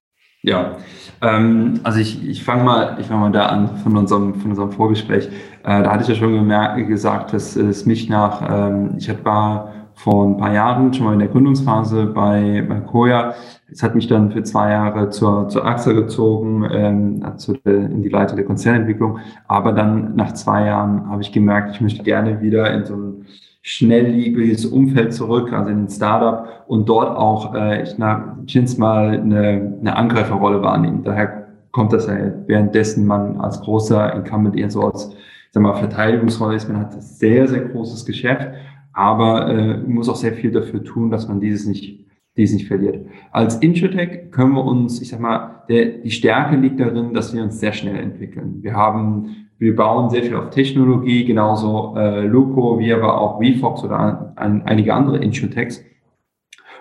Ja, 0.42 0.76
ähm, 1.20 1.80
also 1.82 1.98
ich, 1.98 2.24
ich 2.26 2.44
fange 2.44 2.62
mal, 2.62 3.02
fang 3.02 3.20
mal 3.20 3.32
da 3.32 3.46
an 3.46 3.76
von 3.78 3.96
unserem, 3.96 4.40
von 4.40 4.50
unserem 4.50 4.72
Vorgespräch. 4.72 5.26
Äh, 5.26 5.82
da 5.82 5.90
hatte 5.90 6.04
ich 6.04 6.08
ja 6.08 6.14
schon 6.14 6.32
gemerkt, 6.34 6.86
gesagt, 6.86 7.32
dass 7.32 7.56
es 7.56 7.86
mich 7.86 8.08
nach, 8.08 8.48
ähm, 8.48 8.94
ich 8.98 9.10
war 9.24 9.74
vor 9.98 10.28
ein 10.28 10.36
paar 10.36 10.54
Jahren 10.54 10.94
schon 10.94 11.06
mal 11.06 11.12
in 11.12 11.18
der 11.18 11.28
Gründungsphase 11.28 12.06
bei, 12.06 12.64
bei 12.68 12.78
Koya. 12.80 13.34
Es 13.70 13.82
hat 13.82 13.96
mich 13.96 14.06
dann 14.06 14.30
für 14.30 14.44
zwei 14.44 14.70
Jahre 14.70 15.10
zur, 15.10 15.48
zur 15.48 15.66
AXA 15.66 15.92
gezogen, 15.92 16.64
ähm, 16.70 17.24
zu 17.36 17.54
der, 17.54 17.74
in 17.74 18.02
die 18.02 18.08
Leiter 18.08 18.36
der 18.36 18.44
Konzernentwicklung. 18.44 19.18
Aber 19.48 19.72
dann 19.72 20.14
nach 20.14 20.34
zwei 20.34 20.66
Jahren 20.66 21.10
habe 21.10 21.22
ich 21.22 21.32
gemerkt, 21.32 21.74
ich 21.74 21.80
möchte 21.80 22.04
gerne 22.04 22.40
wieder 22.40 22.72
in 22.72 22.84
so 22.84 22.94
ein 22.94 23.26
schnelllebiges 23.62 24.66
Umfeld 24.66 25.12
zurück, 25.12 25.52
also 25.52 25.68
in 25.68 25.84
ein 25.84 25.88
Startup 25.88 26.64
und 26.68 26.88
dort 26.88 27.16
auch, 27.16 27.54
äh, 27.56 27.82
ich, 27.82 27.90
ich 27.90 27.98
nenne 27.98 28.44
es 28.46 28.78
mal, 28.78 29.18
eine, 29.18 29.78
eine 29.80 29.96
Angreiferrolle 29.96 30.62
wahrnehmen. 30.62 31.02
Daher 31.02 31.48
kommt 31.72 31.92
das 31.92 32.06
ja, 32.06 32.14
währenddessen 32.46 33.04
man 33.04 33.40
als 33.40 33.60
großer 33.60 34.14
Incumbent 34.14 34.56
eher 34.56 34.70
so 34.70 34.82
als 34.82 35.10
sag 35.50 35.62
mal, 35.62 35.74
Verteidigungsrolle 35.74 36.54
ist, 36.54 36.68
man 36.68 36.78
hat 36.80 37.02
sehr, 37.02 37.48
sehr 37.48 37.62
großes 37.62 38.06
Geschäft 38.06 38.48
aber 38.98 39.48
äh, 39.48 39.76
muss 39.78 40.08
auch 40.08 40.16
sehr 40.16 40.32
viel 40.32 40.50
dafür 40.50 40.82
tun, 40.82 41.08
dass 41.12 41.28
man 41.28 41.38
dieses 41.38 41.68
nicht, 41.68 42.04
dieses 42.36 42.56
nicht 42.56 42.66
verliert. 42.66 43.06
Als 43.30 43.54
Insurtech 43.58 44.32
können 44.32 44.54
wir 44.54 44.64
uns, 44.64 45.00
ich 45.00 45.08
sag 45.08 45.20
mal, 45.20 45.62
der, 45.68 45.98
die 45.98 46.10
Stärke 46.10 46.56
liegt 46.56 46.80
darin, 46.80 47.14
dass 47.14 47.32
wir 47.32 47.44
uns 47.44 47.60
sehr 47.60 47.72
schnell 47.72 47.96
entwickeln. 47.96 48.58
Wir 48.60 48.74
haben, 48.74 49.50
wir 49.58 49.76
bauen 49.76 50.10
sehr 50.10 50.24
viel 50.24 50.34
auf 50.34 50.50
Technologie, 50.50 51.24
genauso 51.24 51.94
äh, 51.96 52.26
Luco, 52.26 52.80
wie 52.80 52.92
aber 52.92 53.20
auch 53.20 53.40
VFox 53.40 53.84
oder 53.84 53.98
an, 54.00 54.32
an 54.34 54.62
einige 54.62 54.92
andere 54.92 55.18
Insurtechs. 55.18 55.84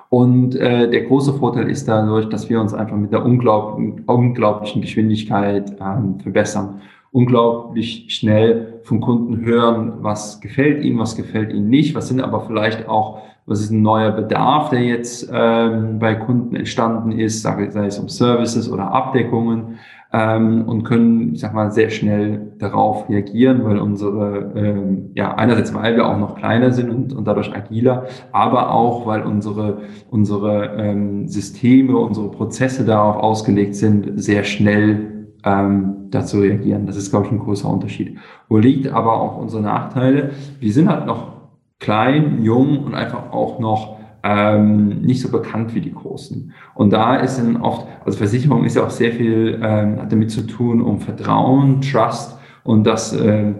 Und 0.10 0.56
äh, 0.56 0.90
der 0.90 1.04
große 1.04 1.34
Vorteil 1.34 1.70
ist 1.70 1.88
dadurch, 1.88 2.30
dass 2.30 2.50
wir 2.50 2.60
uns 2.60 2.74
einfach 2.74 2.98
mit 2.98 3.12
der 3.12 3.24
unglaublichen, 3.24 4.06
unglaublichen 4.08 4.82
Geschwindigkeit 4.82 5.72
ähm, 5.80 6.20
verbessern 6.20 6.82
unglaublich 7.12 8.06
schnell 8.10 8.80
vom 8.84 9.02
Kunden 9.02 9.44
hören, 9.46 9.94
was 10.02 10.40
gefällt 10.42 10.84
ihnen, 10.84 11.00
was 11.00 11.16
gefällt 11.16 11.52
ihnen 11.52 11.70
nicht, 11.70 11.96
was 11.96 12.08
sind 12.08 12.22
aber 12.22 12.42
vielleicht 12.42 12.88
auch, 12.88 13.22
was 13.46 13.62
ist 13.62 13.72
ein 13.72 13.82
neuer 13.82 14.12
Bedarf, 14.12 14.70
der 14.70 14.82
jetzt 14.82 15.30
ähm, 15.34 16.00
bei 16.00 16.16
Kunden 16.16 16.56
entstanden 16.56 17.12
ist, 17.12 17.42
sei, 17.42 17.70
sei 17.70 17.86
es 17.86 17.98
um 17.98 18.10
Services 18.10 18.70
oder 18.72 18.92
Abdeckungen 18.92 19.80
ähm, 20.14 20.64
und 20.68 20.84
können, 20.84 21.34
ich 21.34 21.42
sag 21.42 21.54
mal, 21.54 21.72
sehr 21.72 21.90
schnell 21.90 22.54
darauf 22.60 23.10
reagieren, 23.10 23.64
weil 23.66 23.80
unsere, 23.80 24.52
ähm, 24.56 25.12
ja, 25.16 25.36
einerseits, 25.36 25.74
weil 25.74 25.96
wir 25.96 26.08
auch 26.08 26.18
noch 26.18 26.36
kleiner 26.36 26.72
sind 26.72 26.90
und, 26.90 27.14
und 27.14 27.26
dadurch 27.26 27.54
agiler, 27.56 28.06
aber 28.32 28.72
auch, 28.72 29.06
weil 29.06 29.24
unsere, 29.24 29.82
unsere 30.10 30.76
ähm, 30.78 31.28
Systeme, 31.28 31.98
unsere 31.98 32.32
Prozesse 32.32 32.86
darauf 32.86 33.18
ausgelegt 33.18 33.76
sind, 33.76 34.20
sehr 34.22 34.44
schnell 34.44 35.28
ähm, 35.44 35.97
dazu 36.12 36.40
reagieren. 36.40 36.86
Das 36.86 36.98
ist, 36.98 37.10
glaube 37.10 37.26
ich, 37.26 37.32
ein 37.32 37.40
großer 37.40 37.70
Unterschied. 37.70 38.18
Wo 38.50 38.58
liegt 38.58 38.88
aber 38.88 39.22
auch 39.22 39.38
unsere 39.38 39.62
Nachteile? 39.62 40.32
Wir 40.60 40.72
sind 40.72 40.90
halt 40.90 41.06
noch 41.06 41.34
klein, 41.80 42.42
jung 42.44 42.84
und 42.84 42.96
einfach 42.96 43.32
auch 43.32 43.60
noch 43.60 43.98
ähm, 44.24 45.02
nicht 45.02 45.22
so 45.22 45.32
bekannt 45.32 45.74
wie 45.76 45.82
die 45.82 45.94
Großen. 45.94 46.52
Und 46.76 46.92
da 46.92 47.16
ist 47.18 47.38
dann 47.38 47.58
oft, 47.58 47.88
also 48.04 48.18
Versicherung 48.18 48.64
ist 48.66 48.76
ja 48.76 48.84
auch 48.84 48.90
sehr 48.90 49.12
viel, 49.12 49.60
ähm, 49.62 50.02
hat 50.02 50.12
damit 50.12 50.32
zu 50.32 50.46
tun, 50.46 50.82
um 50.82 51.00
Vertrauen, 51.00 51.82
Trust 51.82 52.38
und 52.64 52.86
das, 52.86 53.14
äh, 53.14 53.54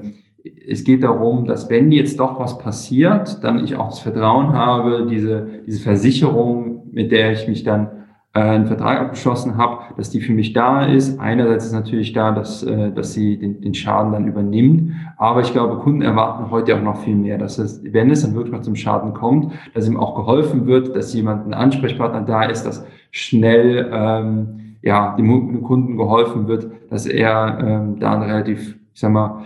es 0.68 0.84
geht 0.84 1.04
darum, 1.04 1.46
dass 1.46 1.70
wenn 1.70 1.92
jetzt 1.92 2.20
doch 2.20 2.40
was 2.40 2.58
passiert, 2.58 3.44
dann 3.44 3.64
ich 3.64 3.76
auch 3.76 3.90
das 3.90 4.00
Vertrauen 4.00 4.54
habe, 4.54 5.08
diese, 5.10 5.48
diese 5.66 5.82
Versicherung, 5.82 6.90
mit 6.92 7.12
der 7.12 7.32
ich 7.32 7.48
mich 7.48 7.64
dann 7.64 7.97
einen 8.40 8.68
Vertrag 8.68 9.00
abgeschlossen 9.00 9.58
habe, 9.58 9.84
dass 9.96 10.10
die 10.10 10.22
für 10.22 10.34
mich 10.34 10.54
da 10.54 10.86
ist. 10.86 11.20
Einerseits 11.20 11.66
ist 11.66 11.74
natürlich 11.74 12.14
da, 12.14 12.32
dass, 12.32 12.64
äh, 12.64 12.92
dass 12.92 13.14
sie 13.14 13.38
den, 13.38 13.62
den 13.62 13.74
Schaden 13.74 14.12
dann 14.12 14.28
übernimmt. 14.28 14.94
Aber 15.18 15.42
ich 15.42 15.52
glaube, 15.52 15.78
Kunden 15.78 16.02
erwarten 16.02 16.52
heute 16.52 16.76
auch 16.76 16.82
noch 16.82 17.02
viel 17.02 17.16
mehr. 17.16 17.38
Dass 17.38 17.58
es, 17.58 17.82
wenn 17.84 18.12
es 18.12 18.22
dann 18.22 18.36
wirklich 18.36 18.52
mal 18.52 18.62
zum 18.62 18.76
Schaden 18.76 19.14
kommt, 19.14 19.54
dass 19.74 19.88
ihm 19.88 19.98
auch 19.98 20.16
geholfen 20.16 20.66
wird, 20.68 20.96
dass 20.96 21.14
jemand 21.14 21.48
ein 21.48 21.54
Ansprechpartner 21.54 22.22
da 22.22 22.44
ist, 22.44 22.64
dass 22.64 22.86
schnell 23.12 23.90
ähm, 23.92 24.78
ja, 24.82 25.16
dem 25.16 25.64
Kunden 25.64 25.98
geholfen 25.98 26.48
wird, 26.48 26.72
dass 26.90 27.06
er 27.06 27.60
ähm, 27.62 28.00
da 28.00 28.20
relativ, 28.20 28.78
ich 28.94 29.00
sag 29.00 29.12
mal, 29.12 29.44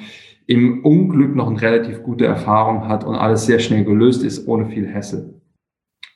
im 0.48 0.84
Unglück 0.84 1.36
noch 1.36 1.50
eine 1.50 1.62
relativ 1.62 2.04
gute 2.04 2.26
Erfahrung 2.26 2.88
hat 2.88 3.04
und 3.06 3.16
alles 3.16 3.46
sehr 3.46 3.60
schnell 3.60 3.86
gelöst 3.86 4.24
ist, 4.24 4.48
ohne 4.48 4.66
viel 4.66 4.92
Hassel. 4.94 5.41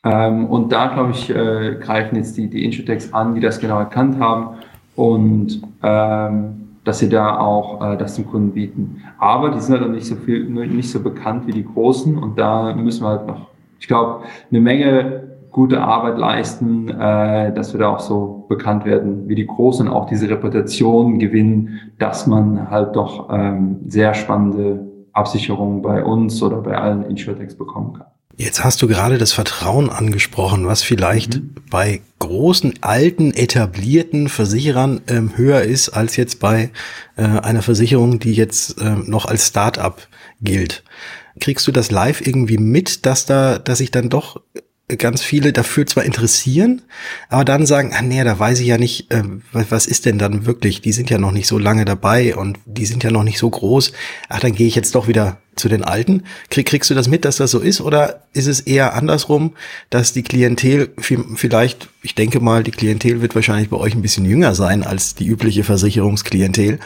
Ähm, 0.05 0.45
und 0.45 0.71
da, 0.71 0.88
glaube 0.88 1.12
ich, 1.12 1.29
äh, 1.29 1.77
greifen 1.81 2.15
jetzt 2.15 2.38
die, 2.38 2.47
die 2.47 2.63
Insurtechs 2.63 3.12
an, 3.12 3.33
die 3.33 3.41
das 3.41 3.59
genau 3.59 3.79
erkannt 3.79 4.19
haben 4.19 4.57
und 4.95 5.62
ähm, 5.83 6.62
dass 6.83 7.00
sie 7.00 7.09
da 7.09 7.39
auch 7.39 7.81
äh, 7.81 7.97
das 7.97 8.15
dem 8.15 8.27
Kunden 8.27 8.51
bieten. 8.51 9.01
Aber 9.17 9.50
die 9.50 9.59
sind 9.59 9.81
halt 9.81 9.91
nicht 9.91 10.05
so 10.05 10.15
viel, 10.15 10.45
nicht 10.45 10.91
so 10.91 11.01
bekannt 11.01 11.47
wie 11.47 11.51
die 11.51 11.65
Großen 11.65 12.17
und 12.17 12.38
da 12.38 12.74
müssen 12.75 13.03
wir 13.03 13.09
halt 13.09 13.27
noch, 13.27 13.47
ich 13.79 13.88
glaube, 13.88 14.21
eine 14.51 14.62
Menge 14.62 15.24
gute 15.51 15.81
Arbeit 15.81 16.19
leisten, 16.19 16.89
äh, 16.89 17.51
dass 17.53 17.74
wir 17.74 17.79
da 17.79 17.89
auch 17.89 18.00
so 18.00 18.45
bekannt 18.47 18.85
werden 18.85 19.27
wie 19.27 19.35
die 19.35 19.47
Großen, 19.47 19.88
auch 19.88 20.05
diese 20.05 20.29
Reputation 20.29 21.17
gewinnen, 21.17 21.79
dass 21.97 22.27
man 22.27 22.69
halt 22.69 22.95
doch 22.95 23.29
ähm, 23.31 23.79
sehr 23.88 24.13
spannende 24.13 24.85
Absicherungen 25.13 25.81
bei 25.81 26.03
uns 26.03 26.43
oder 26.43 26.57
bei 26.57 26.77
allen 26.77 27.03
Insurtechs 27.03 27.57
bekommen 27.57 27.93
kann. 27.93 28.07
Jetzt 28.37 28.63
hast 28.65 28.81
du 28.81 28.87
gerade 28.87 29.17
das 29.17 29.31
Vertrauen 29.31 29.89
angesprochen, 29.89 30.67
was 30.67 30.83
vielleicht 30.83 31.35
mhm. 31.35 31.55
bei 31.69 32.01
großen, 32.19 32.73
alten, 32.81 33.33
etablierten 33.33 34.27
Versicherern 34.27 35.01
ähm, 35.07 35.37
höher 35.37 35.61
ist 35.61 35.89
als 35.89 36.17
jetzt 36.17 36.39
bei 36.39 36.71
äh, 37.15 37.23
einer 37.23 37.61
Versicherung, 37.61 38.19
die 38.19 38.33
jetzt 38.33 38.79
äh, 38.81 38.95
noch 38.95 39.25
als 39.25 39.47
Start-up 39.47 40.07
gilt. 40.41 40.83
Kriegst 41.39 41.65
du 41.67 41.71
das 41.71 41.91
live 41.91 42.25
irgendwie 42.25 42.57
mit, 42.57 43.05
dass 43.05 43.25
da, 43.25 43.57
dass 43.57 43.77
sich 43.77 43.91
dann 43.91 44.09
doch 44.09 44.41
ganz 44.87 45.23
viele 45.23 45.51
dafür 45.51 45.87
zwar 45.87 46.03
interessieren, 46.03 46.83
aber 47.29 47.43
dann 47.43 47.65
sagen, 47.65 47.91
ah 47.95 48.03
nee, 48.03 48.23
da 48.23 48.37
weiß 48.37 48.59
ich 48.59 48.67
ja 48.67 48.77
nicht, 48.77 49.11
äh, 49.11 49.23
was, 49.51 49.87
ist 49.87 50.05
denn 50.05 50.19
dann 50.19 50.45
wirklich? 50.45 50.81
Die 50.81 50.91
sind 50.91 51.09
ja 51.09 51.17
noch 51.17 51.31
nicht 51.31 51.47
so 51.47 51.57
lange 51.57 51.85
dabei 51.85 52.35
und 52.35 52.59
die 52.65 52.85
sind 52.85 53.03
ja 53.03 53.09
noch 53.09 53.23
nicht 53.23 53.39
so 53.39 53.49
groß. 53.49 53.93
Ach, 54.29 54.39
dann 54.39 54.53
gehe 54.53 54.67
ich 54.67 54.75
jetzt 54.75 54.93
doch 54.93 55.07
wieder 55.07 55.37
zu 55.55 55.69
den 55.69 55.83
Alten. 55.83 56.23
Krieg, 56.51 56.67
kriegst 56.67 56.89
du 56.89 56.93
das 56.93 57.07
mit, 57.07 57.25
dass 57.25 57.37
das 57.37 57.49
so 57.49 57.59
ist? 57.59 57.81
Oder 57.81 58.27
ist 58.33 58.45
es 58.45 58.59
eher 58.59 58.93
andersrum, 58.93 59.55
dass 59.89 60.13
die 60.13 60.23
Klientel 60.23 60.93
vielleicht, 60.97 61.89
ich 62.03 62.13
denke 62.13 62.39
mal, 62.39 62.61
die 62.61 62.71
Klientel 62.71 63.21
wird 63.21 63.33
wahrscheinlich 63.33 63.69
bei 63.69 63.77
euch 63.77 63.95
ein 63.95 64.01
bisschen 64.01 64.25
jünger 64.25 64.53
sein 64.53 64.83
als 64.83 65.15
die 65.15 65.25
übliche 65.25 65.63
Versicherungsklientel 65.63 66.79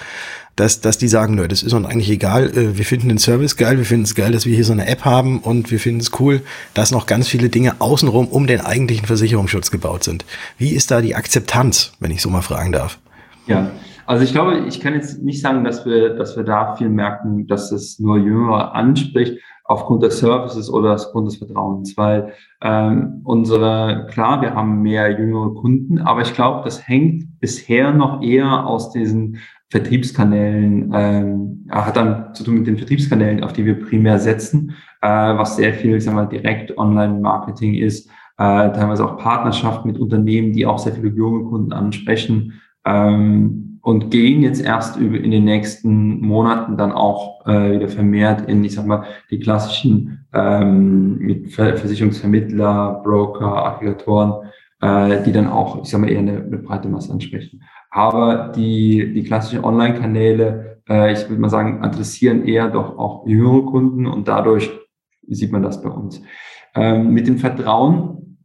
dass, 0.55 0.81
dass 0.81 0.97
die 0.97 1.07
sagen, 1.07 1.35
nö, 1.35 1.47
das 1.47 1.63
ist 1.63 1.73
uns 1.73 1.85
eigentlich 1.85 2.09
egal, 2.09 2.49
äh, 2.49 2.77
wir 2.77 2.85
finden 2.85 3.09
den 3.09 3.17
Service 3.17 3.55
geil, 3.55 3.77
wir 3.77 3.85
finden 3.85 4.03
es 4.03 4.15
geil, 4.15 4.31
dass 4.31 4.45
wir 4.45 4.55
hier 4.55 4.65
so 4.65 4.73
eine 4.73 4.87
App 4.87 5.05
haben 5.05 5.39
und 5.39 5.71
wir 5.71 5.79
finden 5.79 6.01
es 6.01 6.11
cool, 6.19 6.41
dass 6.73 6.91
noch 6.91 7.05
ganz 7.05 7.27
viele 7.27 7.49
Dinge 7.49 7.79
außenrum 7.79 8.27
um 8.27 8.47
den 8.47 8.61
eigentlichen 8.61 9.05
Versicherungsschutz 9.05 9.71
gebaut 9.71 10.03
sind. 10.03 10.25
Wie 10.57 10.71
ist 10.71 10.91
da 10.91 11.01
die 11.01 11.15
Akzeptanz, 11.15 11.93
wenn 11.99 12.11
ich 12.11 12.21
so 12.21 12.29
mal 12.29 12.41
fragen 12.41 12.71
darf? 12.71 12.99
Ja, 13.47 13.71
also 14.05 14.23
ich 14.23 14.31
glaube, 14.31 14.65
ich 14.67 14.79
kann 14.79 14.95
jetzt 14.95 15.21
nicht 15.21 15.41
sagen, 15.41 15.63
dass 15.63 15.85
wir, 15.85 16.15
dass 16.15 16.35
wir 16.35 16.43
da 16.43 16.75
viel 16.75 16.89
merken, 16.89 17.47
dass 17.47 17.71
es 17.71 17.99
nur 17.99 18.17
Jüngere 18.17 18.73
anspricht 18.73 19.39
aufgrund 19.69 20.01
des 20.01 20.17
Services 20.17 20.67
oder 20.71 20.95
aufgrund 20.95 21.27
des 21.27 21.37
Vertrauens, 21.37 21.95
weil 21.95 22.33
ähm, 22.59 23.21
unsere, 23.23 24.07
klar, 24.09 24.41
wir 24.41 24.55
haben 24.55 24.81
mehr 24.81 25.11
jüngere 25.11 25.53
Kunden, 25.53 25.99
aber 25.99 26.21
ich 26.21 26.33
glaube, 26.33 26.63
das 26.63 26.87
hängt 26.87 27.39
bisher 27.39 27.93
noch 27.93 28.23
eher 28.23 28.65
aus 28.65 28.91
diesen 28.91 29.37
Vertriebskanälen, 29.69 30.91
ähm, 30.93 31.67
hat 31.69 31.95
dann 31.95 32.33
zu 32.33 32.43
tun 32.43 32.55
mit 32.55 32.67
den 32.67 32.77
Vertriebskanälen, 32.77 33.43
auf 33.43 33.53
die 33.53 33.65
wir 33.65 33.79
primär 33.79 34.17
setzen, 34.17 34.75
äh, 35.01 35.07
was 35.07 35.57
sehr 35.57 35.73
viel, 35.73 35.95
ich 35.95 36.03
sag 36.03 36.15
mal, 36.15 36.25
direkt 36.25 36.75
Online-Marketing 36.77 37.75
ist, 37.75 38.09
äh, 38.37 38.71
teilweise 38.71 39.05
auch 39.05 39.17
Partnerschaft 39.17 39.85
mit 39.85 39.99
Unternehmen, 39.99 40.53
die 40.53 40.65
auch 40.65 40.79
sehr 40.79 40.93
viele 40.93 41.09
junge 41.09 41.49
Kunden 41.49 41.73
ansprechen 41.73 42.61
ähm, 42.85 43.79
und 43.81 44.09
gehen 44.11 44.41
jetzt 44.41 44.63
erst 44.63 44.97
über 44.97 45.17
in 45.17 45.31
den 45.31 45.45
nächsten 45.45 46.19
Monaten 46.21 46.77
dann 46.77 46.91
auch 46.91 47.45
äh, 47.45 47.73
wieder 47.73 47.89
vermehrt 47.89 48.49
in, 48.49 48.63
ich 48.63 48.73
sag 48.73 48.87
mal, 48.87 49.03
die 49.29 49.39
klassischen 49.39 50.25
ähm, 50.33 51.17
mit 51.19 51.51
Versicherungsvermittler, 51.51 53.01
Broker, 53.03 53.65
Aggregatoren, 53.65 54.49
äh, 54.81 55.23
die 55.23 55.31
dann 55.31 55.47
auch, 55.47 55.83
ich 55.83 55.89
sag 55.89 56.01
mal, 56.01 56.09
eher 56.09 56.19
eine, 56.19 56.37
eine 56.37 56.57
breite 56.57 56.87
Masse 56.87 57.11
ansprechen. 57.11 57.61
Aber 57.89 58.51
die, 58.55 59.13
die 59.13 59.23
klassischen 59.23 59.63
Online-Kanäle, 59.63 60.81
äh, 60.87 61.13
ich 61.13 61.27
würde 61.29 61.41
mal 61.41 61.49
sagen, 61.49 61.83
adressieren 61.83 62.45
eher 62.45 62.69
doch 62.69 62.97
auch 62.97 63.25
jüngere 63.25 63.65
Kunden 63.65 64.05
und 64.05 64.27
dadurch 64.27 64.71
sieht 65.27 65.51
man 65.51 65.63
das 65.63 65.81
bei 65.81 65.89
uns. 65.89 66.21
Ähm, 66.75 67.13
mit 67.13 67.27
dem 67.27 67.37
Vertrauen 67.37 68.37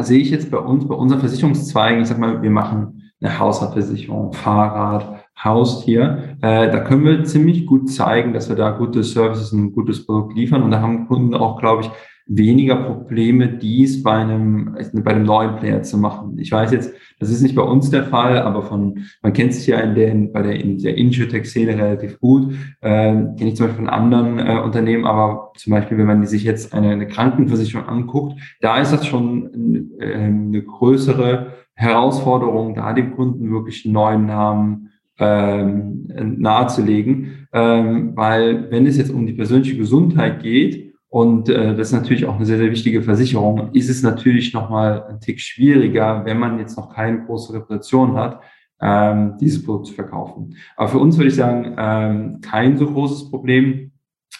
sehe 0.00 0.20
ich 0.20 0.30
jetzt 0.30 0.50
bei 0.50 0.58
uns, 0.58 0.86
bei 0.86 0.94
unseren 0.94 1.20
Versicherungszweigen, 1.20 2.02
ich 2.02 2.08
sag 2.08 2.18
mal, 2.18 2.42
wir 2.42 2.50
machen 2.50 3.10
eine 3.20 3.38
Hausratversicherung, 3.38 4.32
Fahrrad, 4.32 5.24
Haustier. 5.42 6.36
Äh, 6.42 6.70
da 6.70 6.80
können 6.80 7.04
wir 7.04 7.24
ziemlich 7.24 7.66
gut 7.66 7.90
zeigen, 7.90 8.32
dass 8.32 8.48
wir 8.48 8.56
da 8.56 8.70
gute 8.70 9.02
Services 9.02 9.52
und 9.52 9.64
ein 9.64 9.72
gutes 9.72 10.04
Produkt 10.04 10.36
liefern. 10.36 10.62
Und 10.62 10.70
da 10.72 10.80
haben 10.80 11.08
Kunden 11.08 11.34
auch, 11.34 11.58
glaube 11.58 11.82
ich, 11.82 11.90
weniger 12.26 12.76
Probleme, 12.76 13.48
dies 13.48 14.02
bei 14.02 14.12
einem, 14.12 14.76
bei 14.92 15.10
einem 15.12 15.24
neuen 15.24 15.56
Player 15.56 15.82
zu 15.82 15.98
machen. 15.98 16.38
Ich 16.38 16.52
weiß 16.52 16.72
jetzt, 16.72 16.94
das 17.18 17.30
ist 17.30 17.42
nicht 17.42 17.54
bei 17.54 17.62
uns 17.62 17.90
der 17.90 18.04
Fall, 18.04 18.38
aber 18.38 18.62
von, 18.62 19.04
man 19.22 19.32
kennt 19.32 19.54
sich 19.54 19.66
ja 19.66 19.78
in 19.80 19.94
der, 19.94 20.14
bei 20.32 20.42
der, 20.42 20.60
in 20.60 20.78
der 20.78 20.96
Insurtech-Szene 20.96 21.76
relativ 21.76 22.18
gut, 22.20 22.52
äh, 22.80 23.12
kenne 23.12 23.48
ich 23.48 23.56
zum 23.56 23.66
Beispiel 23.66 23.84
von 23.84 23.92
anderen 23.92 24.38
äh, 24.38 24.60
Unternehmen, 24.62 25.04
aber 25.04 25.52
zum 25.56 25.72
Beispiel, 25.72 25.98
wenn 25.98 26.06
man 26.06 26.26
sich 26.26 26.44
jetzt 26.44 26.74
eine, 26.74 26.90
eine 26.90 27.06
Krankenversicherung 27.06 27.86
anguckt, 27.86 28.40
da 28.60 28.80
ist 28.80 28.92
das 28.92 29.06
schon 29.06 29.90
äh, 29.98 30.14
eine 30.14 30.62
größere 30.62 31.52
Herausforderung, 31.74 32.74
da 32.74 32.92
dem 32.92 33.14
Kunden 33.14 33.50
wirklich 33.50 33.84
einen 33.84 33.94
neuen 33.94 34.26
Namen 34.26 34.90
ähm, 35.18 36.08
nahezulegen, 36.38 37.46
ähm, 37.52 38.16
weil 38.16 38.70
wenn 38.70 38.86
es 38.86 38.96
jetzt 38.96 39.12
um 39.12 39.26
die 39.26 39.32
persönliche 39.32 39.76
Gesundheit 39.76 40.42
geht, 40.42 40.91
und 41.12 41.50
äh, 41.50 41.76
das 41.76 41.88
ist 41.88 41.92
natürlich 41.92 42.24
auch 42.24 42.36
eine 42.36 42.46
sehr, 42.46 42.56
sehr 42.56 42.70
wichtige 42.70 43.02
Versicherung. 43.02 43.68
Ist 43.74 43.90
es 43.90 44.02
natürlich 44.02 44.54
nochmal 44.54 45.04
ein 45.10 45.20
Tick 45.20 45.40
schwieriger, 45.40 46.24
wenn 46.24 46.38
man 46.38 46.58
jetzt 46.58 46.78
noch 46.78 46.88
keine 46.88 47.26
große 47.26 47.52
Reputation 47.52 48.16
hat, 48.16 48.40
ähm, 48.80 49.36
dieses 49.38 49.62
Produkt 49.62 49.88
zu 49.88 49.92
verkaufen. 49.92 50.56
Aber 50.74 50.88
für 50.88 50.98
uns 50.98 51.18
würde 51.18 51.28
ich 51.28 51.34
sagen, 51.34 51.74
ähm, 51.76 52.40
kein 52.40 52.78
so 52.78 52.86
großes 52.86 53.30
Problem 53.30 53.92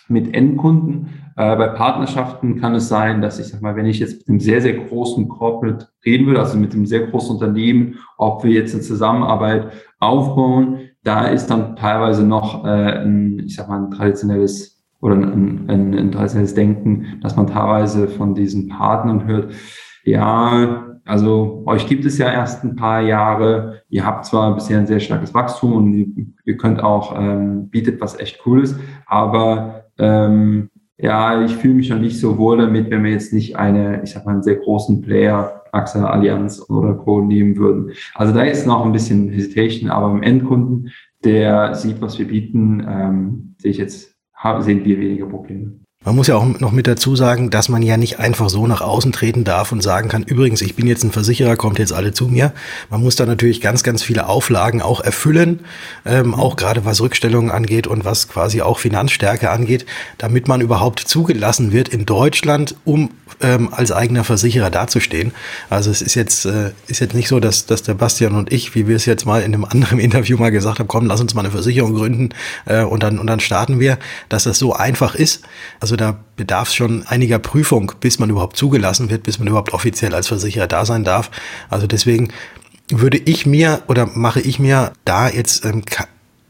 mit 0.09 0.35
Endkunden. 0.35 1.09
Äh, 1.37 1.57
bei 1.57 1.69
Partnerschaften 1.69 2.59
kann 2.59 2.75
es 2.75 2.89
sein, 2.89 3.21
dass 3.21 3.39
ich 3.39 3.49
sag 3.49 3.61
mal, 3.61 3.77
wenn 3.77 3.85
ich 3.85 3.99
jetzt 3.99 4.21
mit 4.21 4.29
einem 4.31 4.41
sehr, 4.41 4.63
sehr 4.63 4.73
großen 4.73 5.29
Corporate 5.29 5.89
reden 6.07 6.27
würde, 6.27 6.41
also 6.41 6.57
mit 6.57 6.73
einem 6.73 6.87
sehr 6.87 7.07
großen 7.07 7.35
Unternehmen, 7.35 7.99
ob 8.17 8.45
wir 8.45 8.51
jetzt 8.51 8.73
eine 8.73 8.83
Zusammenarbeit 8.83 9.71
aufbauen, 9.99 10.89
da 11.05 11.27
ist 11.27 11.49
dann 11.49 11.77
teilweise 11.77 12.27
noch 12.27 12.65
äh, 12.65 13.03
ein, 13.03 13.41
ich 13.41 13.57
sag 13.57 13.69
mal, 13.69 13.79
ein 13.79 13.91
traditionelles 13.91 14.82
oder 15.03 15.17
ein, 15.17 15.69
ein, 15.69 16.15
ein 16.15 16.55
Denken, 16.55 17.19
dass 17.21 17.37
man 17.37 17.49
teilweise 17.49 18.09
von 18.09 18.35
diesen 18.35 18.69
Partnern 18.69 19.27
hört, 19.27 19.53
ja, 20.05 20.87
also 21.05 21.65
euch 21.67 21.87
gibt 21.87 22.05
es 22.05 22.19
ja 22.19 22.33
erst 22.33 22.65
ein 22.65 22.77
paar 22.77 23.01
Jahre, 23.01 23.83
ihr 23.89 24.07
habt 24.07 24.25
zwar 24.25 24.55
bisher 24.55 24.79
ein 24.79 24.87
sehr 24.87 25.01
starkes 25.01 25.35
Wachstum 25.35 25.73
und 25.73 26.35
ihr 26.45 26.57
könnt 26.57 26.83
auch, 26.83 27.19
ähm, 27.19 27.69
bietet 27.69 28.01
was 28.01 28.19
echt 28.19 28.39
Cooles, 28.43 28.77
aber 29.07 29.87
ähm, 29.99 30.71
ja, 30.99 31.43
ich 31.45 31.57
fühle 31.57 31.75
mich 31.75 31.91
noch 31.91 31.99
nicht 31.99 32.19
so 32.21 32.39
wohl 32.39 32.59
damit, 32.59 32.91
wenn 32.91 33.03
wir 33.03 33.11
jetzt 33.11 33.33
nicht 33.33 33.57
eine, 33.57 34.03
ich 34.05 34.13
sag 34.13 34.25
mal, 34.25 34.33
einen 34.33 34.45
sehr 34.45 34.57
großen 34.57 35.01
Player, 35.03 35.63
AXA, 35.73 36.07
Allianz 36.07 36.65
oder 36.71 36.95
Co. 36.95 37.23
nehmen 37.23 37.57
würden. 37.57 37.93
Also 38.15 38.33
da 38.33 38.43
ist 38.43 38.67
noch 38.67 38.85
ein 38.85 38.93
bisschen 38.93 39.31
Hesitation, 39.31 39.91
aber 39.91 40.13
im 40.13 40.23
Endkunden, 40.23 40.91
der 41.25 41.75
sieht, 41.75 42.01
was 42.01 42.19
wir 42.19 42.29
bieten, 42.29 42.87
ähm, 42.89 43.55
sehe 43.59 43.73
ich 43.73 43.79
jetzt 43.79 44.12
sehen 44.61 44.85
wir 44.85 44.99
weniger 44.99 45.27
Probleme. 45.27 45.73
Man 46.05 46.17
muss 46.17 46.27
ja 46.27 46.35
auch 46.35 46.45
noch 46.59 46.73
mit 46.73 46.89
dazu 46.89 47.15
sagen, 47.15 47.51
dass 47.51 47.69
man 47.69 47.81
ja 47.81 47.97
nicht 47.97 48.19
einfach 48.19 48.49
so 48.49 48.67
nach 48.67 48.81
außen 48.81 49.13
treten 49.13 49.45
darf 49.45 49.71
und 49.71 49.85
sagen 49.85 50.09
kann, 50.09 50.25
übrigens, 50.25 50.61
ich 50.61 50.75
bin 50.75 50.89
jetzt 50.89 51.05
ein 51.05 51.13
Versicherer, 51.13 51.55
kommt 51.55 51.79
jetzt 51.79 51.93
alle 51.93 52.13
zu 52.13 52.27
mir. 52.27 52.53
Man 52.91 53.01
muss 53.01 53.15
da 53.15 53.25
natürlich 53.25 53.61
ganz, 53.61 53.85
ganz 53.85 54.03
viele 54.03 54.27
Auflagen 54.29 54.83
auch 54.83 55.01
erfüllen, 55.01 55.61
ähm, 56.05 56.35
auch 56.35 56.57
gerade 56.57 56.85
was 56.85 57.01
Rückstellungen 57.01 57.53
angeht 57.53 57.87
und 57.87 58.05
was 58.05 58.27
quasi 58.27 58.63
auch 58.63 58.81
Finanzstärke 58.81 59.51
angeht, 59.51 59.87
damit 60.19 60.49
man 60.49 60.61
überhaupt 60.61 60.99
zugelassen 60.99 61.71
wird 61.71 61.89
in 61.89 62.05
Deutschland, 62.05 62.75
um 62.85 63.11
ähm, 63.41 63.73
als 63.73 63.93
eigener 63.93 64.25
Versicherer 64.25 64.71
dazustehen. 64.71 65.33
Also 65.71 65.91
es 65.91 66.03
ist 66.03 66.15
jetzt, 66.15 66.45
äh, 66.45 66.73
ist 66.87 67.01
jetzt 67.01 67.15
nicht 67.15 67.29
so, 67.29 67.41
dass, 67.41 67.67
dass 67.67 67.83
der 67.83 67.95
Bastian 67.95 68.35
und 68.35 68.53
ich, 68.53 68.75
wie 68.75 68.89
wir 68.89 68.97
es 68.97 69.07
jetzt 69.07 69.27
mal 69.27 69.43
in 69.43 69.55
einem 69.55 69.65
anderen 69.65 69.99
Interview 70.01 70.37
mal 70.37 70.51
gesagt 70.51 70.79
haben, 70.79 70.89
komm, 70.89 71.07
lass 71.07 71.21
uns 71.21 71.35
mal 71.35 71.41
eine 71.41 71.51
Versicherung 71.51 71.95
gründen 71.95 72.31
äh, 72.67 72.83
und, 72.83 73.03
dann, 73.03 73.19
und 73.19 73.27
dann 73.27 73.41
starten 73.41 73.81
wir, 73.81 73.99
dass 74.29 74.45
das 74.45 74.59
so 74.59 74.73
einfach 74.73 75.15
ist. 75.15 75.43
Also 75.81 75.97
da 75.97 76.19
bedarf 76.37 76.69
es 76.69 76.75
schon 76.75 77.07
einiger 77.07 77.39
Prüfung, 77.39 77.93
bis 78.01 78.19
man 78.19 78.31
überhaupt 78.31 78.57
zugelassen 78.57 79.11
wird, 79.11 79.23
bis 79.23 79.39
man 79.39 79.49
überhaupt 79.49 79.73
offiziell 79.73 80.15
als 80.15 80.29
Versicherer 80.29 80.67
da 80.67 80.85
sein 80.85 81.05
darf. 81.05 81.31
Also 81.71 81.87
deswegen 81.87 82.29
würde 82.89 83.19
ich 83.19 83.47
mir 83.47 83.83
oder 83.89 84.07
mache 84.07 84.41
ich 84.41 84.59
mir 84.59 84.93
da 85.05 85.29
jetzt 85.29 85.65
ähm, 85.65 85.83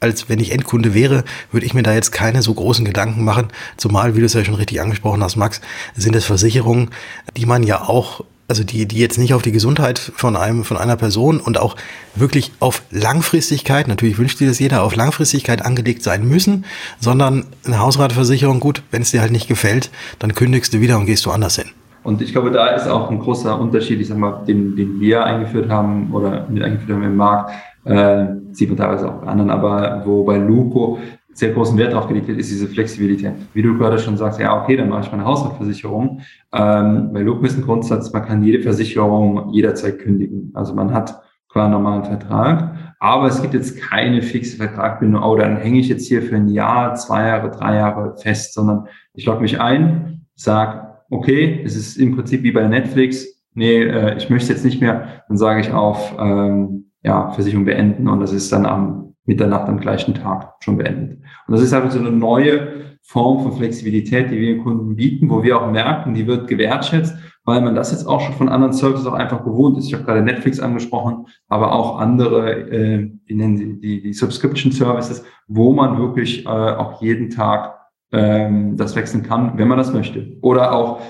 als 0.03 0.29
wenn 0.29 0.41
ich 0.41 0.53
Endkunde 0.53 0.95
wäre, 0.95 1.25
würde 1.51 1.67
ich 1.67 1.75
mir 1.75 1.83
da 1.83 1.95
jetzt 1.95 2.11
keine 2.13 2.43
so 2.43 2.53
großen 2.53 2.85
Gedanken 2.85 3.25
machen. 3.25 3.49
Zumal, 3.77 4.15
wie 4.15 4.21
du 4.21 4.27
es 4.27 4.35
ja 4.35 4.45
schon 4.45 4.55
richtig 4.55 4.81
angesprochen 4.81 5.23
hast, 5.23 5.37
Max, 5.37 5.61
sind 5.95 6.17
es 6.17 6.25
Versicherungen, 6.25 6.91
die 7.37 7.47
man 7.47 7.63
ja 7.63 7.83
auch 7.83 8.25
also 8.49 8.65
die, 8.65 8.85
die 8.85 8.99
jetzt 8.99 9.17
nicht 9.19 9.33
auf 9.33 9.41
die 9.41 9.53
Gesundheit 9.53 9.99
von 9.99 10.37
einem, 10.37 10.65
von 10.65 10.77
einer 10.77 10.97
Person 10.97 11.41
und 11.41 11.59
auch 11.59 11.75
wirklich 12.15 12.53
auf 12.61 12.83
Langfristigkeit, 12.91 13.89
natürlich 13.89 14.19
wünscht 14.19 14.37
sich 14.37 14.47
das 14.47 14.59
jeder, 14.59 14.83
auf 14.83 14.95
Langfristigkeit 14.95 15.65
angelegt 15.65 16.03
sein 16.03 16.29
müssen, 16.29 16.67
sondern 17.01 17.47
eine 17.65 17.79
Hausratversicherung, 17.79 18.61
gut, 18.61 18.83
wenn 18.91 19.01
es 19.01 19.11
dir 19.11 19.23
halt 19.23 19.33
nicht 19.33 19.49
gefällt, 19.49 19.91
dann 20.19 20.35
kündigst 20.35 20.75
du 20.75 20.81
wieder 20.81 20.99
und 20.99 21.07
gehst 21.07 21.27
woanders 21.27 21.57
hin. 21.57 21.71
Und 22.03 22.21
ich 22.21 22.33
glaube, 22.33 22.51
da 22.51 22.67
ist 22.69 22.89
auch 22.89 23.11
ein 23.11 23.21
großer 23.21 23.59
Unterschied, 23.59 24.01
ich 24.01 24.09
sag 24.09 24.19
mal, 24.19 24.43
den, 24.47 24.77
den 24.77 25.01
wir 25.01 25.25
eingeführt 25.25 25.71
haben 25.71 26.13
oder 26.13 26.47
mit 26.51 26.63
eingeführt 26.63 26.91
haben 26.91 27.05
im 27.05 27.17
Markt, 27.17 27.53
äh, 27.85 28.27
sieht 28.53 28.69
man 28.69 28.79
teilweise 28.79 29.09
auch 29.09 29.21
bei 29.21 29.27
anderen, 29.27 29.51
aber 29.51 30.03
wo 30.05 30.25
bei 30.25 30.39
Luco 30.39 30.99
sehr 31.35 31.53
großen 31.53 31.79
Wert 31.79 31.93
darauf 31.93 32.09
gelegt 32.09 32.29
wird, 32.29 32.39
ist 32.39 32.51
diese 32.51 32.69
Flexibilität. 32.69 33.33
Wie 33.55 33.63
du 33.63 33.77
gerade 33.79 33.99
schon 33.99 34.17
sagst, 34.17 34.39
ja, 34.39 34.63
okay, 34.63 34.77
dann 34.77 34.91
mache 34.91 35.07
ich 35.07 35.11
meine 35.11 35.25
Hausratversicherung. 35.25 36.21
Ähm, 36.53 37.11
bei 37.13 37.21
Luco 37.21 37.45
ist 37.45 37.57
ein 37.57 37.65
Grundsatz, 37.65 38.13
man 38.13 38.25
kann 38.25 38.43
jede 38.43 38.63
Versicherung 38.63 39.51
jederzeit 39.53 39.99
kündigen. 39.99 40.51
Also 40.55 40.75
man 40.75 40.93
hat 40.93 41.23
klar 41.49 41.69
normalen 41.69 42.05
Vertrag, 42.05 42.75
aber 42.99 43.27
es 43.27 43.41
gibt 43.43 43.55
jetzt 43.55 43.81
keine 43.81 44.23
fixe 44.23 44.57
Vertragbindung, 44.57 45.23
oh, 45.23 45.37
dann 45.37 45.57
hänge 45.57 45.79
ich 45.79 45.89
jetzt 45.89 46.07
hier 46.07 46.23
für 46.23 46.37
ein 46.37 46.49
Jahr, 46.49 46.95
zwei 46.95 47.27
Jahre, 47.27 47.51
drei 47.51 47.77
Jahre 47.77 48.17
fest, 48.17 48.55
sondern 48.55 48.87
ich 49.15 49.27
logge 49.27 49.43
mich 49.43 49.61
ein, 49.61 50.27
sage, 50.35 50.81
okay, 51.11 51.61
es 51.65 51.77
ist 51.77 51.97
im 51.97 52.15
Prinzip 52.15 52.43
wie 52.43 52.53
bei 52.53 52.67
Netflix, 52.67 53.27
nee, 53.55 53.83
äh, 53.83 54.17
ich 54.17 54.31
möchte 54.31 54.53
jetzt 54.53 54.65
nicht 54.65 54.81
mehr, 54.81 55.25
dann 55.29 55.37
sage 55.37 55.61
ich 55.61 55.73
auf 55.73 56.15
ähm, 56.19 56.92
ja, 57.03 57.31
Versicherung 57.31 57.65
beenden 57.65 58.09
und 58.09 58.21
das 58.21 58.33
ist 58.33 58.53
dann 58.53 58.67
am 58.67 59.15
Mitternacht 59.25 59.69
am 59.69 59.79
gleichen 59.79 60.15
Tag 60.15 60.55
schon 60.61 60.79
beendet. 60.79 61.19
Und 61.47 61.53
das 61.55 61.63
ist 61.63 61.73
einfach 61.73 61.91
so 61.91 61.99
eine 61.99 62.11
neue 62.11 62.83
Form 63.03 63.43
von 63.43 63.53
Flexibilität, 63.53 64.31
die 64.31 64.41
wir 64.41 64.55
den 64.55 64.63
Kunden 64.63 64.97
bieten, 64.97 65.29
wo 65.29 65.43
wir 65.43 65.61
auch 65.61 65.71
merken, 65.71 66.15
die 66.15 66.27
wird 66.27 66.49
gewertschätzt, 66.49 67.17
weil 67.45 67.61
man 67.61 67.75
das 67.75 67.91
jetzt 67.91 68.07
auch 68.07 68.21
schon 68.21 68.35
von 68.35 68.49
anderen 68.49 68.73
Services 68.73 69.07
auch 69.07 69.15
einfach 69.15 69.45
gewohnt 69.45 69.77
ist. 69.79 69.87
Ich 69.87 69.95
habe 69.95 70.05
gerade 70.05 70.23
Netflix 70.23 70.61
angesprochen, 70.61 71.27
aber 71.49 71.73
auch 71.73 71.99
andere, 71.99 72.71
äh, 72.71 73.11
wie 73.27 73.35
nennen 73.35 73.57
sie 73.57 73.81
die, 73.81 74.03
die 74.03 74.13
Subscription 74.13 74.73
Services, 74.73 75.25
wo 75.49 75.73
man 75.73 75.99
wirklich 75.99 76.47
äh, 76.47 76.49
auch 76.49 77.03
jeden 77.03 77.31
Tag 77.31 77.79
ähm, 78.13 78.77
das 78.77 78.95
wechseln 78.95 79.23
kann, 79.25 79.59
wenn 79.59 79.69
man 79.69 79.79
das 79.79 79.93
möchte. 79.93 80.37
Oder 80.41 80.73
auch 80.73 81.01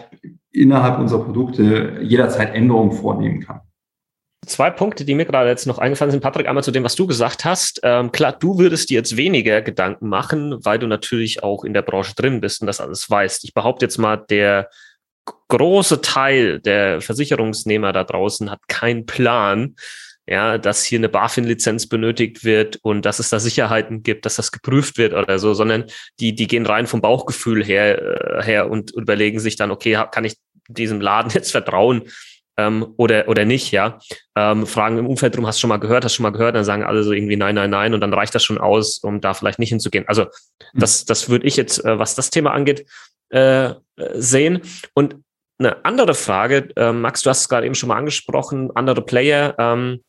innerhalb 0.50 0.98
unserer 0.98 1.24
Produkte 1.24 2.00
jederzeit 2.02 2.55
Änderungen 2.55 2.92
vornehmen 2.92 3.40
kann. 3.40 3.61
Zwei 4.44 4.70
Punkte, 4.70 5.05
die 5.05 5.14
mir 5.14 5.24
gerade 5.24 5.48
jetzt 5.48 5.66
noch 5.66 5.78
eingefallen 5.78 6.11
sind, 6.11 6.20
Patrick, 6.20 6.48
einmal 6.48 6.64
zu 6.64 6.72
dem, 6.72 6.83
was 6.83 6.96
du 6.96 7.07
gesagt 7.07 7.44
hast. 7.44 7.78
Ähm, 7.85 8.11
klar, 8.11 8.33
du 8.33 8.59
würdest 8.59 8.90
dir 8.90 8.94
jetzt 8.94 9.16
weniger 9.16 9.62
Gedanken 9.62 10.09
machen, 10.09 10.57
weil 10.64 10.81
du 10.81 10.88
natürlich 10.88 11.44
auch 11.44 11.62
in 11.62 11.74
der 11.74 11.83
Branche 11.83 12.14
drin 12.16 12.40
bist 12.40 12.61
und 12.61 12.66
das 12.66 12.81
alles 12.81 13.09
weißt. 13.09 13.44
Ich 13.44 13.55
behaupte 13.55 13.85
jetzt 13.85 13.98
mal, 13.98 14.16
der 14.16 14.68
große 15.48 16.00
Teil 16.00 16.59
der 16.59 17.00
Versicherungsnehmer 17.00 17.92
da 17.92 18.02
draußen 18.02 18.50
hat 18.50 18.66
keinen 18.66 19.07
Plan, 19.07 19.76
ja, 20.26 20.59
dass 20.59 20.85
hier 20.85 20.98
eine 20.98 21.09
BaFin-Lizenz 21.09 21.88
benötigt 21.88 22.42
wird 22.42 22.78
und 22.83 23.05
dass 23.05 23.20
es 23.20 23.31
da 23.31 23.38
Sicherheiten 23.38 24.02
gibt, 24.02 24.26
dass 24.26 24.37
das 24.37 24.50
geprüft 24.50 24.98
wird 24.98 25.12
oder 25.14 25.38
so, 25.38 25.55
sondern 25.55 25.85
die, 26.18 26.35
die 26.35 26.48
gehen 26.48 26.66
rein 26.66 26.88
vom 26.88 27.00
Bauchgefühl 27.00 27.64
her, 27.64 28.38
äh, 28.38 28.42
her 28.42 28.70
und 28.70 28.90
überlegen 28.92 29.38
sich 29.38 29.55
dann, 29.55 29.70
okay, 29.70 30.05
kann 30.11 30.24
ich 30.24 30.35
diesem 30.68 31.00
Laden 31.00 31.31
jetzt 31.35 31.52
vertrauen 31.52 32.02
ähm, 32.57 32.95
oder, 32.97 33.29
oder 33.29 33.45
nicht, 33.45 33.71
ja. 33.73 33.99
Ähm, 34.37 34.67
fragen 34.67 34.99
im 34.99 35.07
Umfeld 35.07 35.37
drum, 35.37 35.47
hast 35.47 35.59
du 35.59 35.62
schon 35.62 35.69
mal 35.69 35.79
gehört, 35.79 36.05
hast 36.05 36.15
du 36.15 36.17
schon 36.17 36.25
mal 36.25 36.31
gehört, 36.31 36.55
dann 36.55 36.65
sagen 36.65 36.85
alle 36.85 37.03
so 37.03 37.12
irgendwie 37.12 37.37
nein, 37.37 37.55
nein, 37.55 37.71
nein 37.71 37.95
und 37.95 38.01
dann 38.01 38.15
reicht 38.15 38.35
das 38.35 38.45
schon 38.45 38.59
aus, 38.59 38.99
um 38.99 39.21
da 39.21 39.35
vielleicht 39.35 39.59
nicht 39.59 39.71
hinzugehen. 39.71 40.05
Also 40.09 40.27
das, 40.75 41.05
das 41.05 41.29
würde 41.29 41.47
ich 41.47 41.57
jetzt, 41.57 41.85
äh, 41.85 41.99
was 41.99 42.15
das 42.15 42.31
Thema 42.31 42.53
angeht, 42.53 42.87
äh, 43.31 43.75
sehen. 44.15 44.62
Und 44.95 45.17
eine 45.59 45.85
andere 45.85 46.15
Frage, 46.15 46.69
äh, 46.77 46.93
Max, 46.93 47.23
du 47.23 47.31
hast 47.31 47.43
es 47.43 47.49
gerade 47.49 47.67
eben 47.67 47.75
schon 47.75 47.88
mal 47.88 47.97
angesprochen, 47.97 48.71
andere 48.75 49.03
Player, 49.03 49.55
ähm, 49.59 50.03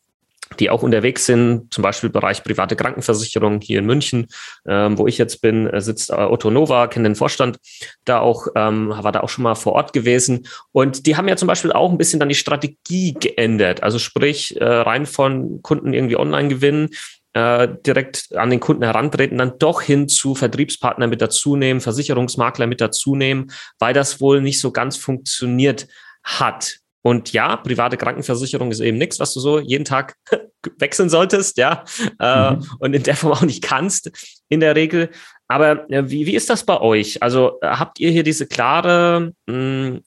die 0.54 0.70
auch 0.70 0.84
unterwegs 0.84 1.26
sind, 1.26 1.74
zum 1.74 1.82
Beispiel 1.82 2.10
Bereich 2.10 2.44
private 2.44 2.76
Krankenversicherung 2.76 3.62
hier 3.62 3.80
in 3.80 3.86
München, 3.86 4.28
ähm, 4.68 4.98
wo 4.98 5.08
ich 5.08 5.18
jetzt 5.18 5.42
bin, 5.42 5.68
äh, 5.68 5.82
sitzt 5.82 6.10
äh, 6.10 6.14
Otto 6.14 6.50
Nova, 6.50 6.88
kenne 6.88 7.10
den 7.10 7.16
Vorstand, 7.16 7.58
da 8.06 8.20
auch, 8.20 8.48
ähm, 8.56 8.90
war 8.90 9.12
da 9.12 9.22
auch 9.22 9.30
schon 9.30 9.44
mal 9.44 9.56
vor 9.56 9.74
Ort 9.74 9.94
gewesen. 9.94 10.48
Und 10.72 11.06
die 11.06 11.18
haben 11.18 11.28
ja 11.28 11.36
zum 11.36 11.48
Beispiel 11.48 11.72
auch 11.72 11.92
ein 11.92 11.98
bisschen 11.98 12.20
dann 12.20 12.30
die 12.30 12.36
Strategie 12.36 13.14
geändert. 13.14 13.84
Also 13.84 14.00
sprich, 14.00 14.60
äh, 14.60 14.64
rein 14.64 15.06
von 15.06 15.62
Kunden 15.62 15.94
irgendwie 15.94 16.18
online 16.18 16.50
gewinnen, 16.50 16.90
äh, 17.34 17.68
direkt 17.86 18.36
an 18.36 18.50
den 18.50 18.60
Kunden 18.60 18.84
herantreten, 18.84 19.40
dann 19.40 19.58
doch 19.58 19.82
hin 19.82 20.08
zu 20.08 20.36
Vertriebspartner 20.36 21.08
mit 21.08 21.22
dazu 21.22 21.56
nehmen, 21.56 21.82
Versicherungsmakler 21.82 22.68
mit 22.68 22.80
dazu 22.80 23.16
nehmen, 23.16 23.52
weil 23.80 23.94
das 23.94 24.22
wohl 24.22 24.42
nicht 24.42 24.60
so 24.60 24.72
ganz 24.72 24.98
funktioniert 24.98 25.88
hat. 26.24 26.83
Und 27.04 27.34
ja, 27.34 27.58
private 27.58 27.98
Krankenversicherung 27.98 28.72
ist 28.72 28.80
eben 28.80 28.98
nichts, 28.98 29.20
was 29.20 29.34
du 29.34 29.42
so 29.42 29.60
jeden 29.60 29.86
Tag 29.86 30.16
wechseln 30.80 31.10
solltest, 31.10 31.58
ja, 31.58 31.84
äh, 32.20 32.52
mhm. 32.52 32.66
und 32.80 32.94
in 32.94 33.04
der 33.04 33.16
Form 33.16 33.34
auch 33.34 33.42
nicht 33.42 33.62
kannst 33.62 34.10
in 34.50 34.62
der 34.62 34.76
Regel. 34.76 35.10
Aber 35.48 35.90
äh, 35.92 36.10
wie, 36.10 36.26
wie 36.26 36.36
ist 36.36 36.50
das 36.50 36.66
bei 36.66 36.80
euch? 36.80 37.22
Also 37.22 37.60
äh, 37.62 37.68
habt 37.68 38.00
ihr 38.00 38.10
hier 38.10 38.24
diese 38.24 38.48
klare 38.48 39.34
mh, 39.48 39.54
hm, 39.54 40.02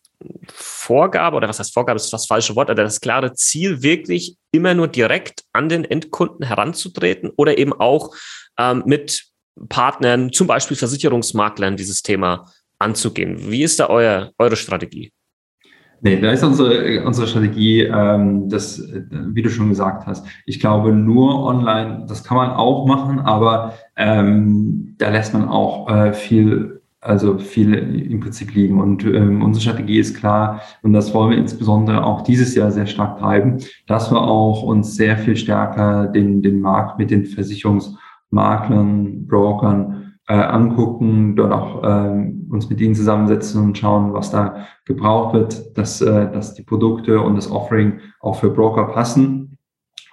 Vorgabe 0.50 1.36
oder 1.36 1.48
was 1.48 1.58
heißt 1.58 1.74
Vorgabe 1.74 1.96
ist 1.96 2.12
das 2.12 2.26
falsche 2.26 2.56
Wort, 2.56 2.70
aber 2.70 2.82
das 2.82 3.00
klare 3.00 3.34
Ziel 3.34 3.82
wirklich 3.82 4.36
immer 4.50 4.72
nur 4.74 4.88
direkt 4.88 5.44
an 5.52 5.68
den 5.68 5.84
Endkunden 5.84 6.46
heranzutreten 6.46 7.30
oder 7.36 7.58
eben 7.58 7.74
auch 7.74 8.14
ähm, 8.58 8.82
mit 8.86 9.26
Partnern, 9.68 10.32
zum 10.32 10.46
Beispiel 10.46 10.76
Versicherungsmaklern, 10.76 11.76
dieses 11.76 12.02
Thema 12.02 12.50
anzugehen? 12.78 13.50
Wie 13.50 13.62
ist 13.62 13.80
da 13.80 13.88
euer, 13.88 14.32
eure 14.38 14.56
Strategie? 14.56 15.12
Nee, 16.02 16.20
da 16.20 16.30
ist 16.30 16.44
unsere, 16.44 17.04
unsere 17.04 17.26
Strategie, 17.26 17.82
ähm, 17.82 18.48
das, 18.48 18.82
wie 19.10 19.42
du 19.42 19.50
schon 19.50 19.70
gesagt 19.70 20.06
hast. 20.06 20.26
Ich 20.44 20.60
glaube, 20.60 20.92
nur 20.92 21.44
online, 21.44 22.04
das 22.06 22.22
kann 22.22 22.36
man 22.36 22.50
auch 22.50 22.86
machen, 22.86 23.20
aber 23.20 23.72
ähm, 23.96 24.94
da 24.98 25.10
lässt 25.10 25.32
man 25.32 25.48
auch 25.48 25.88
äh, 25.88 26.12
viel, 26.12 26.82
also 27.00 27.38
viel 27.38 27.72
im 27.74 28.20
Prinzip 28.20 28.54
liegen. 28.54 28.80
Und 28.80 29.04
ähm, 29.04 29.42
unsere 29.42 29.62
Strategie 29.62 29.98
ist 29.98 30.16
klar, 30.16 30.60
und 30.82 30.92
das 30.92 31.14
wollen 31.14 31.30
wir 31.30 31.38
insbesondere 31.38 32.04
auch 32.04 32.20
dieses 32.20 32.54
Jahr 32.54 32.70
sehr 32.70 32.86
stark 32.86 33.18
treiben, 33.18 33.58
dass 33.86 34.12
wir 34.12 34.20
auch 34.20 34.62
uns 34.62 34.96
sehr 34.96 35.16
viel 35.16 35.36
stärker 35.36 36.08
den, 36.08 36.42
den 36.42 36.60
Markt 36.60 36.98
mit 36.98 37.10
den 37.10 37.24
Versicherungsmaklern, 37.24 39.26
Brokern 39.26 40.05
äh, 40.28 40.34
angucken, 40.34 41.36
dort 41.36 41.52
auch 41.52 41.82
äh, 41.84 42.32
uns 42.50 42.68
mit 42.68 42.80
ihnen 42.80 42.94
zusammensetzen 42.94 43.62
und 43.62 43.78
schauen, 43.78 44.12
was 44.12 44.30
da 44.30 44.66
gebraucht 44.84 45.34
wird, 45.34 45.78
dass, 45.78 46.00
äh, 46.00 46.30
dass 46.30 46.54
die 46.54 46.62
Produkte 46.62 47.20
und 47.20 47.36
das 47.36 47.50
Offering 47.50 48.00
auch 48.20 48.36
für 48.36 48.50
Broker 48.50 48.84
passen, 48.86 49.58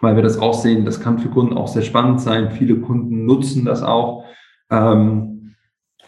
weil 0.02 0.16
wir 0.16 0.24
das 0.24 0.38
auch 0.38 0.54
sehen, 0.54 0.86
das 0.86 1.00
kann 1.00 1.20
für 1.20 1.30
Kunden 1.30 1.58
auch 1.58 1.68
sehr 1.68 1.82
spannend 1.82 2.22
sein. 2.22 2.52
Viele 2.52 2.80
Kunden 2.80 3.26
nutzen 3.26 3.66
das 3.66 3.82
auch. 3.82 4.26
Ähm, 4.70 5.56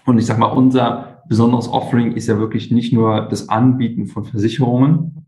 und 0.06 0.20
ich 0.20 0.26
sage 0.26 0.40
mal, 0.40 0.48
unser 0.48 1.24
besonderes 1.28 1.68
Offering 1.68 2.12
ist 2.12 2.28
ja 2.28 2.38
wirklich 2.38 2.72
nicht 2.72 2.94
nur 2.94 3.22
das 3.22 3.50
Anbieten 3.50 4.06
von 4.06 4.26
Versicherungen, 4.26 5.25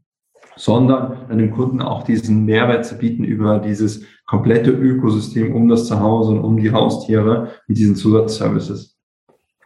sondern 0.58 1.18
dem 1.38 1.52
Kunden 1.52 1.82
auch 1.82 2.04
diesen 2.04 2.46
Mehrwert 2.46 2.86
zu 2.86 2.98
bieten 2.98 3.24
über 3.24 3.60
dieses 3.60 4.04
komplette 4.26 4.72
Ökosystem 4.72 5.56
um 5.56 5.70
das 5.70 5.88
Zuhause 5.88 6.34
und 6.34 6.42
um 6.42 6.58
die 6.58 6.72
Haustiere 6.72 7.50
mit 7.68 7.78
diesen 7.78 7.96
Zusatzservices. 7.96 8.98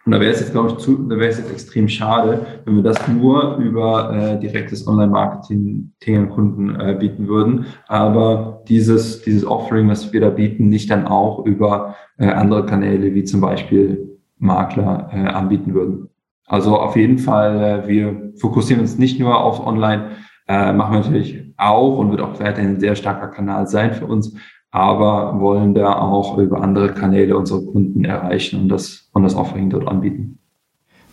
Und 0.06 0.14
da 0.14 0.20
wäre 0.20 0.32
es 0.32 0.40
jetzt, 0.40 0.52
glaube 0.52 0.70
ich, 0.70 0.78
zu, 0.78 1.08
da 1.08 1.16
wäre 1.18 1.30
es 1.30 1.38
jetzt 1.38 1.52
extrem 1.52 1.88
schade, 1.88 2.46
wenn 2.66 2.76
wir 2.76 2.84
das 2.84 3.08
nur 3.08 3.58
über 3.58 4.12
äh, 4.12 4.40
direktes 4.40 4.88
Online-Marketing 4.88 5.92
den 6.08 6.30
Kunden 6.30 6.80
äh, 6.80 6.96
bieten 7.00 7.28
würden. 7.28 7.68
Aber 7.88 8.64
dieses, 8.68 9.22
dieses 9.22 9.46
Offering, 9.46 9.88
was 9.90 10.12
wir 10.12 10.22
da 10.22 10.30
bieten, 10.30 10.70
nicht 10.70 10.90
dann 10.90 11.06
auch 11.06 11.46
über 11.46 11.96
äh, 12.18 12.26
andere 12.26 12.66
Kanäle 12.66 13.14
wie 13.14 13.26
zum 13.26 13.42
Beispiel 13.42 14.18
Makler 14.40 15.10
äh, 15.14 15.28
anbieten 15.28 15.76
würden. 15.76 16.10
Also 16.48 16.78
auf 16.78 16.96
jeden 16.96 17.20
Fall, 17.20 17.84
äh, 17.86 17.88
wir 17.88 18.34
fokussieren 18.38 18.82
uns 18.82 18.98
nicht 18.98 19.20
nur 19.20 19.40
auf 19.40 19.66
Online, 19.66 20.10
äh, 20.52 20.74
machen 20.74 20.94
wir 20.94 21.00
natürlich 21.00 21.44
auch 21.56 21.98
und 21.98 22.12
wird 22.12 22.22
auch 22.22 22.38
weiterhin 22.40 22.72
ein 22.72 22.80
sehr 22.80 22.96
starker 22.96 23.30
Kanal 23.30 23.68
sein 23.68 23.94
für 23.94 24.06
uns, 24.06 24.34
aber 24.70 25.40
wollen 25.40 25.74
da 25.74 25.94
auch 25.94 26.38
über 26.38 26.62
andere 26.62 26.94
Kanäle 26.94 27.38
unsere 27.38 27.64
Kunden 27.64 28.04
erreichen 28.04 28.62
und 28.62 28.70
das, 28.70 29.10
und 29.14 29.24
das 29.24 29.36
Offering 29.36 29.70
dort 29.70 29.88
anbieten. 29.88 30.40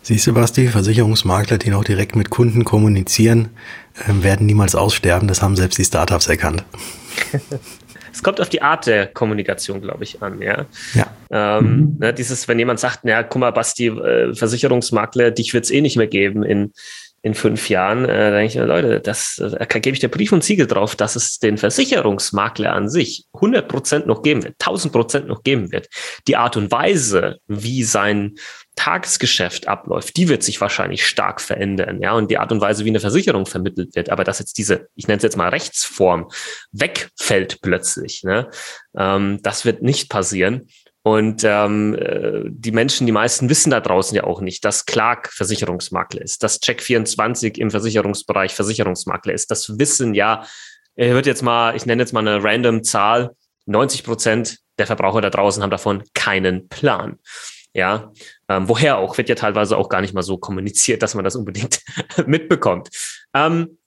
Siehst 0.01 0.27
du, 0.27 0.33
Basti, 0.33 0.67
Versicherungsmakler, 0.67 1.57
die 1.57 1.69
noch 1.69 1.83
direkt 1.83 2.15
mit 2.15 2.29
Kunden 2.29 2.65
kommunizieren, 2.65 3.49
äh, 3.95 4.23
werden 4.23 4.45
niemals 4.45 4.75
aussterben. 4.75 5.27
Das 5.27 5.41
haben 5.41 5.55
selbst 5.55 5.77
die 5.77 5.85
Startups 5.85 6.27
erkannt. 6.27 6.65
es 8.11 8.23
kommt 8.23 8.41
auf 8.41 8.49
die 8.49 8.61
Art 8.61 8.87
der 8.87 9.07
Kommunikation, 9.07 9.81
glaube 9.81 10.03
ich, 10.03 10.21
an. 10.21 10.41
Ja. 10.41 10.65
ja. 10.93 11.07
Ähm, 11.31 11.65
mhm. 11.65 11.97
ne, 11.99 12.13
dieses, 12.13 12.47
wenn 12.47 12.59
jemand 12.59 12.79
sagt, 12.79 13.01
na, 13.03 13.23
guck 13.23 13.39
mal, 13.39 13.51
Basti, 13.51 13.87
äh, 13.87 14.33
Versicherungsmakler, 14.33 15.31
dich 15.31 15.53
wird 15.53 15.65
es 15.65 15.71
eh 15.71 15.81
nicht 15.81 15.95
mehr 15.95 16.07
geben 16.07 16.43
in 16.43 16.71
in 17.21 17.33
fünf 17.33 17.69
Jahren, 17.69 18.05
äh, 18.05 18.31
denke 18.31 18.45
ich, 18.45 18.55
Leute, 18.55 18.99
das 18.99 19.35
da 19.37 19.65
gebe 19.65 19.93
ich 19.93 19.99
der 19.99 20.07
Brief 20.07 20.31
und 20.31 20.43
Siegel 20.43 20.67
drauf, 20.67 20.95
dass 20.95 21.15
es 21.15 21.39
den 21.39 21.57
Versicherungsmakler 21.57 22.73
an 22.73 22.89
sich 22.89 23.25
100 23.33 23.67
Prozent 23.67 24.07
noch 24.07 24.21
geben 24.21 24.43
wird, 24.43 24.55
1000 24.59 24.93
Prozent 24.93 25.27
noch 25.27 25.43
geben 25.43 25.71
wird. 25.71 25.87
Die 26.27 26.37
Art 26.37 26.57
und 26.57 26.71
Weise, 26.71 27.39
wie 27.47 27.83
sein 27.83 28.35
Tagesgeschäft 28.75 29.67
abläuft, 29.67 30.15
die 30.15 30.29
wird 30.29 30.43
sich 30.43 30.61
wahrscheinlich 30.61 31.05
stark 31.05 31.41
verändern, 31.41 32.01
ja, 32.01 32.13
und 32.13 32.31
die 32.31 32.37
Art 32.37 32.51
und 32.51 32.61
Weise, 32.61 32.85
wie 32.85 32.89
eine 32.89 33.01
Versicherung 33.01 33.45
vermittelt 33.45 33.95
wird, 33.95 34.09
aber 34.09 34.23
dass 34.23 34.39
jetzt 34.39 34.57
diese, 34.57 34.87
ich 34.95 35.07
nenne 35.07 35.17
es 35.17 35.23
jetzt 35.23 35.35
mal 35.37 35.49
Rechtsform, 35.49 36.29
wegfällt 36.71 37.59
plötzlich, 37.61 38.23
ne, 38.23 38.49
ähm, 38.97 39.39
das 39.43 39.65
wird 39.65 39.81
nicht 39.81 40.09
passieren. 40.09 40.69
Und 41.03 41.43
ähm, 41.45 41.95
äh, 41.95 42.41
die 42.45 42.71
Menschen, 42.71 43.05
die 43.05 43.13
meisten 43.13 43.49
wissen 43.49 43.71
da 43.71 43.79
draußen 43.79 44.15
ja 44.15 44.25
auch 44.25 44.41
nicht, 44.41 44.65
dass 44.65 44.85
Clark 44.85 45.31
Versicherungsmakler 45.31 46.21
ist, 46.21 46.43
dass 46.43 46.61
Check24 46.61 47.57
im 47.57 47.71
Versicherungsbereich 47.71 48.53
Versicherungsmakler 48.53 49.33
ist. 49.33 49.49
Das 49.49 49.79
wissen 49.79 50.13
ja, 50.13 50.45
er 50.95 51.15
wird 51.15 51.25
jetzt 51.25 51.41
mal, 51.41 51.75
ich 51.75 51.85
nenne 51.85 52.01
jetzt 52.01 52.11
mal 52.11 52.27
eine 52.27 52.43
random 52.43 52.83
Zahl, 52.83 53.31
90 53.65 54.03
Prozent 54.03 54.57
der 54.77 54.87
Verbraucher 54.87 55.21
da 55.21 55.29
draußen 55.29 55.63
haben 55.63 55.69
davon 55.69 56.03
keinen 56.13 56.67
Plan. 56.67 57.19
Ja, 57.73 58.11
ähm, 58.49 58.67
woher 58.67 58.97
auch, 58.97 59.17
wird 59.17 59.29
ja 59.29 59.35
teilweise 59.35 59.77
auch 59.77 59.89
gar 59.89 60.01
nicht 60.01 60.13
mal 60.13 60.23
so 60.23 60.37
kommuniziert, 60.37 61.03
dass 61.03 61.15
man 61.15 61.23
das 61.23 61.35
unbedingt 61.35 61.81
mitbekommt. 62.25 62.89
Ähm, 63.33 63.78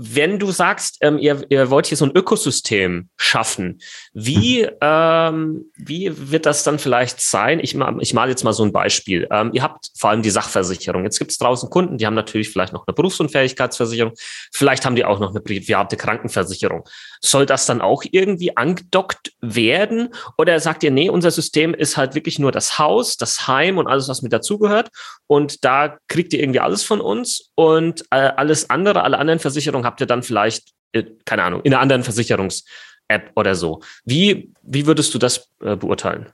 wenn 0.00 0.38
du 0.38 0.52
sagst, 0.52 0.98
ähm, 1.00 1.18
ihr, 1.18 1.44
ihr 1.48 1.70
wollt 1.70 1.86
hier 1.86 1.96
so 1.96 2.04
ein 2.04 2.16
Ökosystem 2.16 3.08
schaffen, 3.16 3.80
wie, 4.14 4.68
ähm, 4.80 5.64
wie 5.76 6.12
wird 6.30 6.46
das 6.46 6.62
dann 6.62 6.78
vielleicht 6.78 7.20
sein? 7.20 7.58
Ich, 7.58 7.74
mal, 7.74 7.96
ich 8.00 8.14
mal 8.14 8.28
jetzt 8.28 8.44
mal 8.44 8.52
so 8.52 8.62
ein 8.62 8.72
Beispiel. 8.72 9.26
Ähm, 9.32 9.50
ihr 9.52 9.62
habt 9.64 9.90
vor 9.98 10.10
allem 10.10 10.22
die 10.22 10.30
Sachversicherung. 10.30 11.02
Jetzt 11.02 11.18
gibt 11.18 11.32
es 11.32 11.38
draußen 11.38 11.68
Kunden, 11.68 11.98
die 11.98 12.06
haben 12.06 12.14
natürlich 12.14 12.48
vielleicht 12.48 12.72
noch 12.72 12.86
eine 12.86 12.94
Berufsunfähigkeitsversicherung, 12.94 14.12
vielleicht 14.52 14.84
haben 14.86 14.94
die 14.94 15.04
auch 15.04 15.18
noch 15.18 15.30
eine 15.30 15.40
private 15.40 15.96
Krankenversicherung. 15.96 16.88
Soll 17.20 17.44
das 17.44 17.66
dann 17.66 17.80
auch 17.80 18.04
irgendwie 18.08 18.56
angedockt 18.56 19.32
werden? 19.40 20.10
Oder 20.36 20.60
sagt 20.60 20.84
ihr, 20.84 20.92
nee, 20.92 21.10
unser 21.10 21.32
System 21.32 21.74
ist 21.74 21.96
halt 21.96 22.14
wirklich 22.14 22.38
nur 22.38 22.52
das 22.52 22.78
Haus, 22.78 23.16
das 23.16 23.48
Heim 23.48 23.78
und 23.78 23.88
alles, 23.88 24.08
was 24.08 24.22
mit 24.22 24.32
dazugehört. 24.32 24.90
Und 25.26 25.64
da 25.64 25.98
kriegt 26.06 26.32
ihr 26.32 26.40
irgendwie 26.40 26.60
alles 26.60 26.84
von 26.84 27.00
uns 27.00 27.50
und 27.56 28.02
äh, 28.12 28.30
alles 28.36 28.70
andere, 28.70 29.02
alle 29.02 29.18
anderen 29.18 29.40
Versicherungen 29.40 29.87
habt 29.88 30.00
ihr 30.02 30.06
dann 30.06 30.22
vielleicht, 30.22 30.74
äh, 30.92 31.04
keine 31.24 31.42
Ahnung, 31.42 31.62
in 31.62 31.72
einer 31.72 31.80
anderen 31.80 32.02
Versicherungs-App 32.02 33.32
oder 33.34 33.54
so. 33.54 33.80
Wie, 34.04 34.52
wie 34.62 34.86
würdest 34.86 35.14
du 35.14 35.18
das 35.18 35.48
äh, 35.62 35.76
beurteilen? 35.76 36.26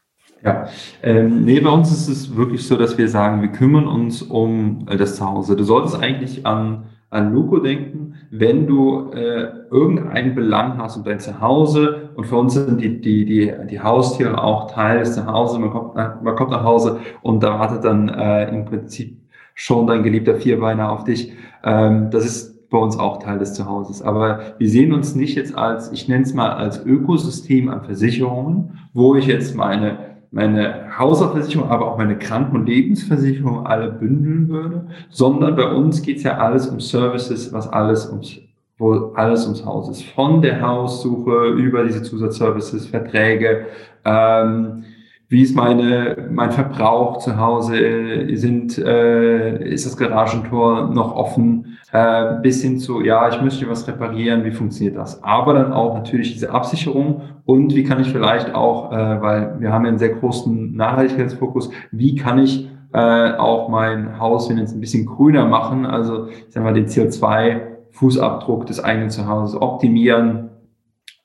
Ja, 0.43 0.69
ähm, 1.03 1.45
nee, 1.45 1.61
bei 1.61 1.71
uns 1.71 1.91
ist 1.91 2.09
es 2.09 2.37
wirklich 2.37 2.67
so, 2.67 2.77
dass 2.77 2.99
wir 2.99 3.09
sagen, 3.09 3.41
wir 3.41 3.49
kümmern 3.49 3.87
uns 3.87 4.21
um 4.21 4.87
äh, 4.91 4.97
das 4.97 5.17
Zuhause. 5.17 5.57
Du 5.57 5.63
solltest 5.63 5.97
eigentlich 6.03 6.45
an, 6.45 6.87
an 7.11 7.33
Luco 7.33 7.61
denken, 7.61 8.17
wenn 8.31 8.67
du 8.67 9.13
äh, 9.13 9.53
irgendeinen 9.71 10.35
Belang 10.35 10.77
hast 10.79 10.97
um 10.97 11.05
dein 11.05 11.21
Zuhause 11.21 12.11
und 12.17 12.27
für 12.27 12.37
uns 12.37 12.55
sind 12.55 12.81
die, 12.81 13.01
die, 13.01 13.25
die, 13.25 13.55
die 13.71 13.81
Haustiere 13.81 14.43
auch 14.43 14.71
Teil 14.71 14.99
des 14.99 15.15
Zuhause. 15.15 15.61
Man 15.61 15.71
kommt, 15.71 15.95
man 15.95 16.37
kommt 16.37 16.51
nach 16.51 16.65
Hause 16.65 17.01
und 17.23 17.43
da 17.43 17.59
wartet 17.61 17.85
dann 17.85 18.09
äh, 18.09 18.49
im 18.49 18.65
Prinzip 18.65 19.17
schon 19.55 19.87
dein 19.87 20.03
geliebter 20.03 20.35
Vierbeiner 20.35 20.91
auf 20.91 21.05
dich. 21.05 21.33
Ähm, 21.63 22.11
das 22.11 22.27
ist 22.27 22.54
bei 22.75 22.81
uns 22.81 22.99
auch 22.99 23.23
Teil 23.23 23.39
des 23.39 23.55
Zuhauses. 23.55 24.03
Aber 24.03 24.41
wir 24.59 24.69
sehen 24.69 24.93
uns 24.93 25.15
nicht 25.15 25.37
jetzt 25.37 25.57
als, 25.57 25.93
ich 25.93 26.09
nenne 26.09 26.25
es 26.25 26.35
mal 26.35 26.51
als 26.51 26.85
Ökosystem 26.85 27.69
an 27.69 27.85
Versicherungen, 27.85 28.81
wo 28.93 29.15
ich 29.15 29.27
jetzt 29.27 29.55
meine, 29.55 30.17
meine 30.33 30.99
Hausversicherung, 30.99 31.69
aber 31.69 31.93
auch 31.93 31.99
meine 31.99 32.19
Kranken- 32.19 32.57
und 32.57 32.67
Lebensversicherung 32.67 33.65
alle 33.65 33.93
bündeln 33.93 34.49
würde, 34.49 34.89
sondern 35.09 35.55
bei 35.55 35.73
uns 35.73 36.03
geht 36.03 36.17
es 36.17 36.25
ja 36.25 36.39
alles 36.39 36.67
um 36.67 36.81
Services, 36.81 37.53
was 37.53 37.69
alles 37.69 38.11
ums 38.11 38.41
wo 38.77 39.13
alles 39.15 39.45
ums 39.45 39.65
Haus 39.65 39.89
ist. 39.89 40.03
Von 40.03 40.43
der 40.43 40.61
Haussuche 40.61 41.51
über 41.51 41.85
diese 41.85 42.03
Zusatzservices, 42.03 42.89
Verträge, 42.89 43.67
ähm, 44.05 44.83
wie 45.29 45.43
ist 45.43 45.57
meine, 45.57 46.29
mein 46.31 46.51
Verbrauch 46.51 47.19
zu 47.19 47.39
Hause, 47.39 48.27
sind, 48.37 48.79
äh, 48.79 49.69
ist 49.69 49.87
das 49.87 49.97
Garagentor 49.97 50.91
noch 50.91 51.15
offen, 51.17 51.79
äh, 51.93 52.41
bis 52.43 52.63
hin 52.63 52.79
zu, 52.79 53.01
ja, 53.01 53.29
ich 53.29 53.41
müsste 53.41 53.69
was 53.69 53.89
reparieren, 53.89 54.45
wie 54.45 54.51
funktioniert 54.51 54.97
das? 54.97 55.23
Aber 55.23 55.55
dann 55.55 55.73
auch 55.73 55.95
natürlich 55.95 56.33
diese 56.33 56.51
Absicherung 56.51 57.23
und 57.47 57.75
wie 57.75 57.85
kann 57.85 58.01
ich 58.01 58.13
vielleicht 58.13 58.55
auch, 58.55 58.93
äh, 58.93 59.23
weil 59.23 59.61
wir 59.61 59.73
haben 59.73 59.85
ja 59.85 59.91
einen 59.91 59.99
sehr 59.99 60.15
großen 60.15 60.75
Nachhaltigkeitsfokus, 60.75 61.71
wie 61.91 62.17
kann 62.17 62.39
ich 62.39 62.69
äh, 62.93 63.33
auch 63.33 63.69
mein 63.69 64.19
Haus, 64.21 64.49
wenn 64.51 64.59
jetzt 64.59 64.75
ein 64.75 64.81
bisschen 64.81 65.07
grüner 65.07 65.47
machen, 65.47 65.87
also 65.87 66.29
ich 66.29 66.47
sag 66.49 66.63
mal 66.63 66.75
den 66.75 66.87
CO2-Fußabdruck 66.87 68.67
des 68.67 68.83
eigenen 68.83 69.11
Zuhauses 69.11 69.61
optimieren 69.61 70.51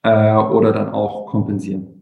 äh, 0.04 0.36
oder 0.36 0.72
dann 0.72 0.90
auch 0.90 1.28
kompensieren. 1.28 1.99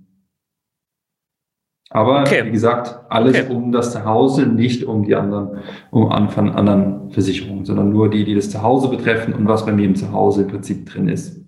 Aber 1.90 2.22
okay. 2.22 2.46
wie 2.46 2.52
gesagt, 2.52 3.00
alles 3.10 3.38
okay. 3.38 3.54
um 3.54 3.72
das 3.72 3.94
Zuhause, 3.94 4.46
nicht 4.46 4.84
um 4.84 5.06
die 5.06 5.16
anderen, 5.16 5.60
um 5.90 6.12
Anfang 6.12 6.54
anderen 6.54 7.12
Versicherungen, 7.12 7.66
sondern 7.66 7.90
nur 7.90 8.10
die, 8.10 8.26
die 8.26 8.36
das 8.36 8.50
Zuhause 8.50 8.90
betreffen 8.90 9.34
und 9.34 9.48
was 9.48 9.66
bei 9.66 9.72
mir 9.72 9.86
im 9.86 9.96
Zuhause 9.96 10.42
im 10.42 10.48
Prinzip 10.50 10.90
drin 10.90 11.08
ist. 11.08 11.40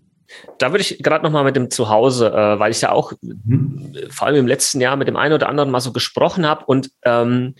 Da 0.59 0.71
würde 0.71 0.81
ich 0.81 1.01
gerade 1.01 1.23
nochmal 1.23 1.43
mit 1.43 1.55
dem 1.55 1.69
Zuhause, 1.69 2.31
äh, 2.31 2.59
weil 2.59 2.71
ich 2.71 2.81
ja 2.81 2.91
auch 2.91 3.13
mhm. 3.21 3.93
vor 4.09 4.27
allem 4.27 4.37
im 4.37 4.47
letzten 4.47 4.79
Jahr 4.79 4.95
mit 4.95 5.07
dem 5.07 5.17
einen 5.17 5.33
oder 5.33 5.49
anderen 5.49 5.71
mal 5.71 5.79
so 5.81 5.91
gesprochen 5.91 6.45
habe 6.45 6.65
und 6.65 6.91
ähm, 7.03 7.55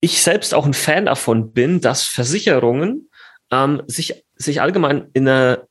ich 0.00 0.22
selbst 0.22 0.54
auch 0.54 0.66
ein 0.66 0.74
Fan 0.74 1.06
davon 1.06 1.52
bin, 1.52 1.80
dass 1.80 2.04
Versicherungen 2.04 3.08
ähm, 3.50 3.82
sich, 3.86 4.24
sich 4.36 4.60
allgemein 4.60 5.08
in 5.12 5.26
eine 5.26 5.66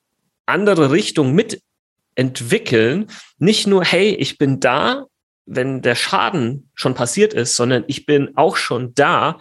andere 0.45 0.91
Richtung 0.91 1.33
mitentwickeln. 1.35 3.07
Nicht 3.37 3.67
nur, 3.67 3.83
hey, 3.83 4.09
ich 4.09 4.37
bin 4.37 4.59
da 4.59 5.05
wenn 5.45 5.81
der 5.81 5.95
Schaden 5.95 6.69
schon 6.73 6.93
passiert 6.95 7.33
ist, 7.33 7.55
sondern 7.55 7.83
ich 7.87 8.05
bin 8.05 8.35
auch 8.35 8.55
schon 8.55 8.93
da, 8.93 9.39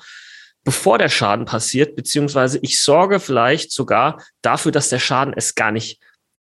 bevor 0.64 0.98
der 0.98 1.08
Schaden 1.08 1.44
passiert, 1.44 1.96
beziehungsweise 1.96 2.58
ich 2.62 2.80
sorge 2.80 3.20
vielleicht 3.20 3.72
sogar 3.72 4.22
dafür, 4.42 4.72
dass 4.72 4.88
der 4.88 4.98
Schaden 4.98 5.34
es 5.36 5.54
gar 5.54 5.72
nicht 5.72 6.00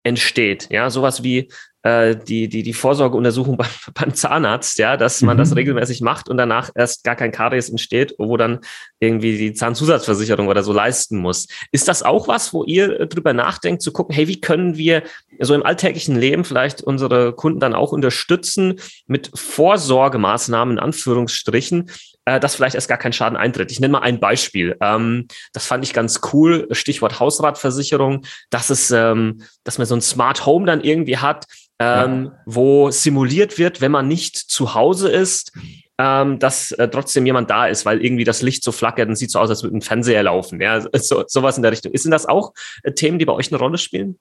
entsteht. 0.03 0.67
Ja, 0.71 0.89
sowas 0.89 1.23
wie 1.23 1.51
äh, 1.83 2.15
die, 2.15 2.47
die, 2.47 2.63
die 2.63 2.73
Vorsorgeuntersuchung 2.73 3.57
beim, 3.57 3.69
beim 3.93 4.13
Zahnarzt, 4.13 4.79
ja, 4.79 4.97
dass 4.97 5.21
man 5.21 5.37
mhm. 5.37 5.39
das 5.39 5.55
regelmäßig 5.55 6.01
macht 6.01 6.29
und 6.29 6.37
danach 6.37 6.71
erst 6.73 7.03
gar 7.03 7.15
kein 7.15 7.31
Karies 7.31 7.69
entsteht, 7.69 8.15
wo 8.17 8.37
dann 8.37 8.59
irgendwie 8.99 9.37
die 9.37 9.53
Zahnzusatzversicherung 9.53 10.47
oder 10.47 10.63
so 10.63 10.73
leisten 10.73 11.17
muss. 11.17 11.47
Ist 11.71 11.87
das 11.87 12.01
auch 12.03 12.27
was, 12.27 12.53
wo 12.53 12.63
ihr 12.63 13.01
äh, 13.01 13.07
drüber 13.07 13.33
nachdenkt, 13.33 13.81
zu 13.81 13.91
gucken, 13.91 14.15
hey, 14.15 14.27
wie 14.27 14.41
können 14.41 14.77
wir 14.77 15.03
so 15.39 15.53
im 15.53 15.63
alltäglichen 15.63 16.15
Leben 16.15 16.45
vielleicht 16.45 16.81
unsere 16.81 17.33
Kunden 17.33 17.59
dann 17.59 17.73
auch 17.73 17.91
unterstützen 17.91 18.79
mit 19.05 19.31
Vorsorgemaßnahmen, 19.33 20.77
in 20.77 20.83
Anführungsstrichen, 20.83 21.89
äh, 22.25 22.39
dass 22.39 22.55
vielleicht 22.55 22.75
erst 22.75 22.87
gar 22.87 22.97
kein 22.97 23.13
Schaden 23.13 23.37
eintritt. 23.37 23.71
Ich 23.71 23.79
nenne 23.79 23.93
mal 23.93 23.99
ein 23.99 24.19
Beispiel. 24.19 24.77
Ähm, 24.81 25.27
das 25.51 25.65
fand 25.65 25.83
ich 25.83 25.93
ganz 25.93 26.21
cool. 26.31 26.67
Stichwort 26.71 27.19
Hausratversicherung, 27.19 28.25
dass 28.49 28.69
es, 28.69 28.91
ähm, 28.91 29.41
dass 29.63 29.77
man 29.77 29.87
so 29.87 29.95
ein 29.95 30.01
Smart 30.01 30.45
Home 30.45 30.65
dann 30.65 30.81
irgendwie 30.81 31.17
hat, 31.17 31.45
ähm, 31.83 32.25
ja. 32.25 32.31
wo 32.45 32.91
simuliert 32.91 33.57
wird, 33.57 33.81
wenn 33.81 33.91
man 33.91 34.07
nicht 34.07 34.37
zu 34.37 34.73
Hause 34.73 35.09
ist, 35.09 35.51
ähm, 35.97 36.39
dass 36.39 36.71
äh, 36.71 36.87
trotzdem 36.87 37.25
jemand 37.25 37.49
da 37.49 37.67
ist, 37.67 37.85
weil 37.85 38.03
irgendwie 38.03 38.23
das 38.23 38.41
Licht 38.41 38.63
so 38.63 38.71
flackert 38.71 39.09
und 39.09 39.15
sieht 39.15 39.31
so 39.31 39.39
aus, 39.39 39.49
als 39.49 39.63
würde 39.63 39.77
ein 39.77 39.81
Fernseher 39.81 40.23
laufen. 40.23 40.59
Ja, 40.59 40.81
so, 40.95 41.23
sowas 41.27 41.57
in 41.57 41.63
der 41.63 41.71
Richtung. 41.71 41.91
Sind 41.95 42.11
das 42.11 42.25
auch 42.25 42.53
äh, 42.83 42.91
Themen, 42.91 43.19
die 43.19 43.25
bei 43.25 43.33
euch 43.33 43.51
eine 43.51 43.59
Rolle 43.59 43.77
spielen? 43.77 44.17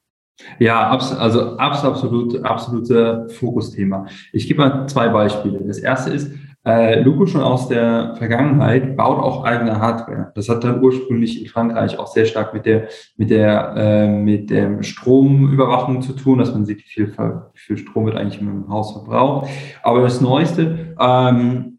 Ja, 0.59 0.89
abs 0.89 1.13
also 1.13 1.57
abs 1.59 1.85
absolut, 1.85 2.43
absolute 2.45 3.29
Fokusthema. 3.39 4.07
Ich 4.33 4.49
gebe 4.49 4.61
mal 4.61 4.87
zwei 4.89 5.09
Beispiele. 5.09 5.61
Das 5.67 5.79
erste 5.79 6.11
ist, 6.11 6.33
äh, 6.65 7.01
Luco 7.01 7.27
schon 7.27 7.41
aus 7.41 7.69
der 7.69 8.15
Vergangenheit 8.17 8.97
baut 8.97 9.19
auch 9.19 9.45
eigene 9.45 9.81
Hardware. 9.81 10.31
Das 10.37 10.49
hat 10.49 10.63
dann 10.63 10.83
ursprünglich 10.83 11.43
in 11.43 11.49
Frankreich 11.49 11.99
auch 11.99 12.07
sehr 12.07 12.25
stark 12.25 12.55
mit 12.55 12.67
der 12.67 12.89
mit 13.17 13.31
der 13.31 13.75
äh, 13.77 14.09
mit 14.09 14.51
der 14.51 14.83
Stromüberwachung 14.83 16.03
zu 16.03 16.13
tun, 16.13 16.39
dass 16.39 16.53
man 16.53 16.65
sieht, 16.65 16.79
wie 16.79 16.89
viel, 16.89 17.09
wie 17.09 17.59
viel 17.59 17.79
Strom 17.79 18.07
wird 18.07 18.17
eigentlich 18.17 18.41
im 18.41 18.69
Haus 18.69 18.93
verbraucht. 18.93 19.49
Aber 19.83 20.03
das 20.03 20.21
Neueste, 20.21 20.95
ähm, 21.01 21.79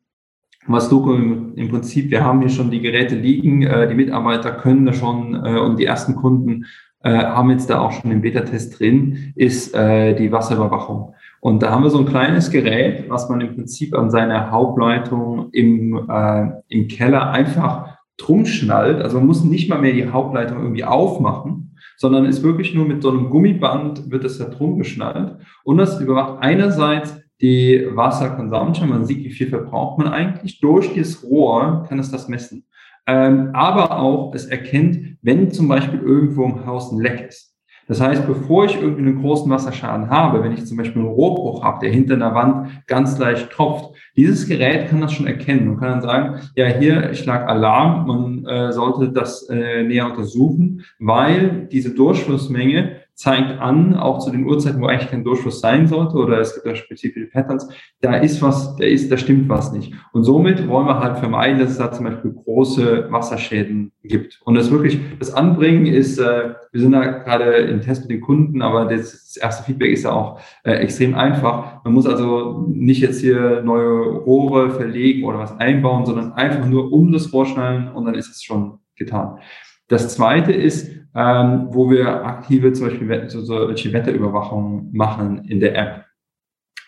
was 0.68 0.92
im, 0.92 1.56
im, 1.56 1.70
Prinzip, 1.70 2.12
wir 2.12 2.24
haben 2.24 2.40
hier 2.40 2.50
schon 2.50 2.72
die 2.72 2.82
Geräte 2.82 3.16
liegen, 3.16 3.64
äh, 3.64 3.88
die 3.88 3.96
Mitarbeiter 3.96 4.52
können 4.52 4.86
da 4.86 4.94
schon 4.94 5.34
äh, 5.46 5.60
und 5.60 5.80
die 5.80 5.86
ersten 5.86 6.16
Kunden 6.16 6.66
äh, 7.04 7.18
haben 7.18 7.52
jetzt 7.52 7.70
da 7.70 7.80
auch 7.80 7.92
schon 7.92 8.10
den 8.10 8.22
Beta-Test 8.22 8.80
drin, 8.80 9.34
ist 9.36 9.74
äh, 9.76 10.16
die 10.16 10.32
Wasserüberwachung. 10.32 11.14
Und 11.44 11.62
da 11.62 11.72
haben 11.72 11.84
wir 11.84 11.90
so 11.90 11.98
ein 11.98 12.06
kleines 12.06 12.52
Gerät, 12.52 13.10
was 13.10 13.28
man 13.28 13.42
im 13.42 13.54
Prinzip 13.54 13.94
an 13.96 14.10
seiner 14.10 14.50
Hauptleitung 14.50 15.50
im, 15.52 16.10
äh, 16.10 16.52
im 16.70 16.88
Keller 16.88 17.32
einfach 17.32 17.98
drum 18.16 18.46
schnallt. 18.46 19.02
Also 19.02 19.18
man 19.18 19.28
muss 19.28 19.44
nicht 19.44 19.70
mal 19.70 19.82
mehr 19.82 19.92
die 19.92 20.08
Hauptleitung 20.08 20.62
irgendwie 20.62 20.86
aufmachen, 20.86 21.76
sondern 21.98 22.24
ist 22.24 22.44
wirklich 22.44 22.74
nur 22.74 22.86
mit 22.86 23.02
so 23.02 23.10
einem 23.10 23.30
Gummiband 23.30 24.10
wird 24.10 24.24
es 24.24 24.38
da 24.38 24.46
drum 24.46 24.78
geschnallt. 24.78 25.36
Und 25.66 25.80
das 25.80 26.00
überwacht 26.00 26.38
einerseits 26.40 27.20
die 27.42 27.90
Wasserconsumption. 27.94 28.88
Man 28.88 29.04
sieht, 29.04 29.26
wie 29.26 29.32
viel 29.32 29.50
verbraucht 29.50 29.98
man 29.98 30.08
eigentlich. 30.08 30.62
Durch 30.62 30.94
dieses 30.94 31.26
Rohr 31.26 31.86
kann 31.90 32.00
es 32.00 32.10
das 32.10 32.30
messen. 32.30 32.64
Ähm, 33.06 33.50
aber 33.52 34.00
auch 34.00 34.34
es 34.34 34.46
erkennt, 34.46 35.18
wenn 35.22 35.52
zum 35.52 35.68
Beispiel 35.68 36.00
irgendwo 36.00 36.46
im 36.46 36.66
Haus 36.66 36.94
ein 36.94 37.02
Leck 37.02 37.28
ist. 37.28 37.53
Das 37.88 38.00
heißt, 38.00 38.26
bevor 38.26 38.66
ich 38.66 38.82
irgendwie 38.82 39.02
einen 39.02 39.22
großen 39.22 39.50
Wasserschaden 39.52 40.10
habe, 40.10 40.44
wenn 40.44 40.54
ich 40.54 40.66
zum 40.66 40.78
Beispiel 40.78 41.02
einen 41.02 41.12
Rohrbruch 41.12 41.64
habe, 41.64 41.80
der 41.82 41.92
hinter 41.92 42.14
einer 42.14 42.34
Wand 42.34 42.70
ganz 42.88 43.18
leicht 43.20 43.50
tropft, 43.52 43.94
dieses 44.16 44.48
Gerät 44.48 44.90
kann 44.90 45.02
das 45.02 45.12
schon 45.12 45.28
erkennen 45.28 45.68
und 45.68 45.80
kann 45.80 45.90
dann 45.90 46.02
sagen, 46.02 46.40
ja, 46.56 46.68
hier, 46.68 47.12
ich 47.12 47.26
lag 47.26 47.48
Alarm, 47.48 48.08
man 48.08 48.46
äh, 48.46 48.72
sollte 48.72 49.10
das 49.10 49.50
äh, 49.50 49.84
näher 49.84 50.06
untersuchen, 50.06 50.84
weil 51.00 51.68
diese 51.72 51.94
Durchflussmenge 51.94 53.03
zeigt 53.24 53.58
an, 53.62 53.96
auch 53.96 54.20
zu 54.20 54.32
den 54.32 54.46
Uhrzeiten, 54.46 54.82
wo 54.82 54.88
eigentlich 54.88 55.10
kein 55.10 55.24
Durchfluss 55.24 55.62
sein 55.62 55.88
sollte, 55.88 56.18
oder 56.18 56.42
es 56.42 56.56
gibt 56.56 56.66
da 56.66 56.76
spezifische 56.76 57.28
Patterns, 57.28 57.70
da 58.02 58.18
ist 58.18 58.42
was, 58.42 58.76
da 58.76 58.84
ist, 58.84 59.10
da 59.10 59.18
stimmt 59.18 59.48
was 59.48 59.72
nicht. 59.72 59.94
Und 60.12 60.26
somit 60.26 60.68
wollen 60.68 60.88
wir 60.88 61.00
halt 61.00 61.20
vermeiden, 61.20 61.58
dass 61.58 61.72
es 61.72 61.78
da 61.78 61.90
zum 61.90 62.04
Beispiel 62.04 62.34
große 62.34 63.08
Wasserschäden 63.12 63.94
gibt. 64.04 64.42
Und 64.44 64.56
das 64.56 64.72
wirklich, 64.72 65.00
das 65.20 65.34
Anbringen 65.34 65.86
ist, 65.86 66.20
äh, 66.20 66.56
wir 66.74 66.82
sind 66.82 66.92
da 66.92 67.06
gerade 67.06 67.46
im 67.46 67.80
Test 67.80 68.02
mit 68.02 68.12
den 68.12 68.20
Kunden, 68.20 68.62
aber 68.62 68.86
das, 68.86 69.38
erste 69.38 69.64
Feedback 69.64 69.94
ist 69.94 70.04
ja 70.04 70.12
auch 70.12 70.42
äh, 70.66 70.74
extrem 70.74 71.16
einfach. 71.16 71.82
Man 71.86 71.94
muss 71.94 72.06
also 72.06 72.66
nicht 72.68 73.02
jetzt 73.02 73.22
hier 73.22 73.62
neue 73.64 74.18
Rohre 74.18 74.70
verlegen 74.72 75.24
oder 75.24 75.40
was 75.40 75.58
einbauen, 75.60 76.06
sondern 76.06 76.34
einfach 76.34 76.68
nur 76.68 76.92
um 76.92 77.14
das 77.14 77.28
vorschnallen 77.28 77.88
und 77.88 78.04
dann 78.04 78.16
ist 78.16 78.30
es 78.30 78.44
schon 78.44 78.80
getan. 78.96 79.40
Das 79.88 80.16
zweite 80.16 80.52
ist, 80.52 80.90
ähm, 81.16 81.68
wo 81.70 81.90
wir 81.90 82.26
aktive 82.26 82.74
zum 82.74 82.88
Beispiel 82.88 83.30
so, 83.30 83.42
solche 83.42 83.94
Wetterüberwachung 83.94 84.90
machen 84.92 85.46
in 85.46 85.60
der 85.60 85.78
App. 85.78 86.06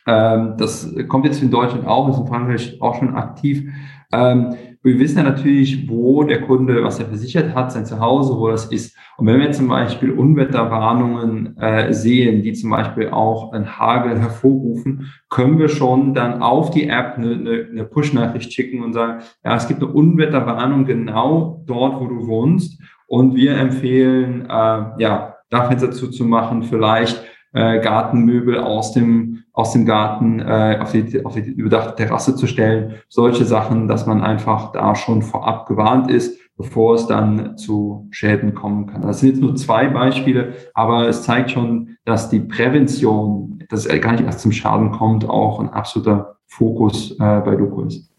Ähm, 0.07 0.55
das 0.57 0.93
kommt 1.07 1.25
jetzt 1.25 1.41
in 1.41 1.51
Deutschland 1.51 1.87
auch, 1.87 2.09
ist 2.09 2.19
in 2.19 2.27
Frankreich 2.27 2.81
auch 2.81 2.95
schon 2.95 3.15
aktiv. 3.15 3.71
Ähm, 4.11 4.55
wir 4.85 4.99
wissen 4.99 5.17
ja 5.17 5.23
natürlich, 5.23 5.89
wo 5.89 6.23
der 6.23 6.41
Kunde, 6.41 6.83
was 6.83 6.99
er 6.99 7.07
versichert 7.07 7.55
hat, 7.55 7.71
sein 7.71 7.87
Zuhause, 7.87 8.37
wo 8.37 8.49
das 8.49 8.65
ist. 8.65 8.95
Und 9.17 9.25
wenn 9.25 9.39
wir 9.39 9.51
zum 9.51 9.67
Beispiel 9.67 10.11
Unwetterwarnungen 10.11 11.57
äh, 11.57 11.91
sehen, 11.91 12.43
die 12.43 12.53
zum 12.53 12.69
Beispiel 12.69 13.09
auch 13.09 13.51
ein 13.51 13.79
Hagel 13.79 14.19
hervorrufen, 14.19 15.11
können 15.27 15.57
wir 15.57 15.69
schon 15.69 16.13
dann 16.13 16.43
auf 16.43 16.69
die 16.69 16.87
App 16.87 17.15
eine, 17.17 17.31
eine, 17.31 17.67
eine 17.71 17.83
Push-Nachricht 17.85 18.53
schicken 18.53 18.83
und 18.83 18.93
sagen, 18.93 19.23
ja, 19.43 19.55
es 19.55 19.67
gibt 19.67 19.81
eine 19.81 19.91
Unwetterwarnung 19.91 20.85
genau 20.85 21.63
dort, 21.65 21.99
wo 21.99 22.05
du 22.05 22.27
wohnst. 22.27 22.79
Und 23.07 23.35
wir 23.35 23.57
empfehlen, 23.57 24.45
äh, 24.47 25.01
ja, 25.01 25.35
Dachfenster 25.49 25.91
zuzumachen, 25.91 26.61
vielleicht 26.61 27.23
äh, 27.55 27.79
Gartenmöbel 27.79 28.59
aus 28.59 28.91
dem, 28.91 29.43
aus 29.53 29.71
dem 29.71 29.85
Garten 29.85 30.39
äh, 30.39 30.77
auf, 30.81 30.91
die, 30.91 31.25
auf 31.25 31.35
die 31.35 31.39
überdachte 31.39 31.95
Terrasse 31.95 32.35
zu 32.35 32.47
stellen. 32.47 32.95
Solche 33.07 33.45
Sachen, 33.45 33.87
dass 33.87 34.05
man 34.05 34.21
einfach 34.21 34.73
da 34.73 34.93
schon 34.93 35.21
vorab 35.21 35.65
gewarnt 35.65 36.11
ist, 36.11 36.37
bevor 36.57 36.95
es 36.95 37.07
dann 37.07 37.57
zu 37.57 38.07
Schäden 38.11 38.53
kommen 38.53 38.87
kann. 38.87 39.01
Das 39.01 39.21
sind 39.21 39.29
jetzt 39.29 39.41
nur 39.41 39.55
zwei 39.55 39.87
Beispiele, 39.87 40.53
aber 40.73 41.07
es 41.07 41.23
zeigt 41.23 41.51
schon, 41.51 41.97
dass 42.03 42.29
die 42.29 42.41
Prävention, 42.41 43.63
dass 43.69 43.85
es 43.85 44.01
gar 44.01 44.11
nicht 44.11 44.25
erst 44.25 44.41
zum 44.41 44.51
Schaden 44.51 44.91
kommt, 44.91 45.27
auch 45.27 45.59
ein 45.59 45.69
absoluter 45.69 46.35
Fokus 46.47 47.11
äh, 47.11 47.41
bei 47.41 47.55
Doku 47.55 47.83
ist. 47.83 48.09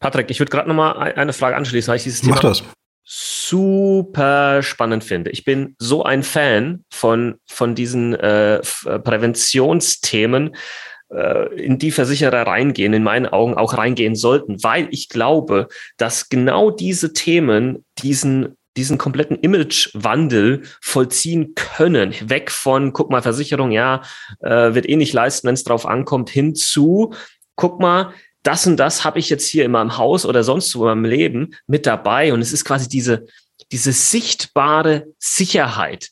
Patrick, 0.00 0.30
ich 0.30 0.40
würde 0.40 0.50
gerade 0.50 0.68
nochmal 0.68 1.12
eine 1.12 1.32
Frage 1.32 1.56
anschließen, 1.56 1.90
weil 1.90 1.96
ich 1.96 2.04
dieses 2.04 2.20
Thema 2.20 2.34
Mach 2.34 2.42
das 2.42 2.62
super 3.10 4.62
spannend 4.62 5.02
finde. 5.02 5.30
Ich 5.30 5.44
bin 5.44 5.74
so 5.78 6.02
ein 6.02 6.22
Fan 6.22 6.84
von, 6.92 7.36
von 7.46 7.74
diesen 7.74 8.14
äh, 8.14 8.56
äh, 8.56 8.60
Präventionsthemen, 8.98 10.54
äh, 11.10 11.54
in 11.54 11.78
die 11.78 11.90
Versicherer 11.90 12.46
reingehen, 12.46 12.92
in 12.92 13.02
meinen 13.02 13.24
Augen 13.24 13.54
auch 13.54 13.78
reingehen 13.78 14.14
sollten, 14.14 14.62
weil 14.62 14.88
ich 14.90 15.08
glaube, 15.08 15.68
dass 15.96 16.28
genau 16.28 16.70
diese 16.70 17.14
Themen 17.14 17.84
diesen 17.98 18.54
diesen 18.76 18.98
kompletten 18.98 19.40
Imagewandel 19.40 20.62
vollziehen 20.80 21.54
können. 21.56 22.14
Weg 22.30 22.52
von, 22.52 22.92
guck 22.92 23.10
mal, 23.10 23.22
Versicherung, 23.22 23.72
ja, 23.72 24.02
äh, 24.40 24.72
wird 24.74 24.88
eh 24.88 24.94
nicht 24.94 25.12
leisten, 25.12 25.48
wenn 25.48 25.54
es 25.54 25.64
drauf 25.64 25.84
ankommt, 25.84 26.30
hin 26.30 26.54
zu, 26.54 27.12
guck 27.56 27.80
mal, 27.80 28.12
das 28.48 28.66
und 28.66 28.78
das 28.78 29.04
habe 29.04 29.18
ich 29.18 29.28
jetzt 29.28 29.46
hier 29.46 29.66
in 29.66 29.70
meinem 29.70 29.98
Haus 29.98 30.24
oder 30.24 30.42
sonst 30.42 30.74
wo 30.74 30.88
in 30.88 31.02
meinem 31.02 31.04
Leben 31.04 31.54
mit 31.66 31.84
dabei. 31.84 32.32
Und 32.32 32.40
es 32.40 32.54
ist 32.54 32.64
quasi 32.64 32.88
diese, 32.88 33.26
diese 33.70 33.92
sichtbare 33.92 35.08
Sicherheit. 35.18 36.08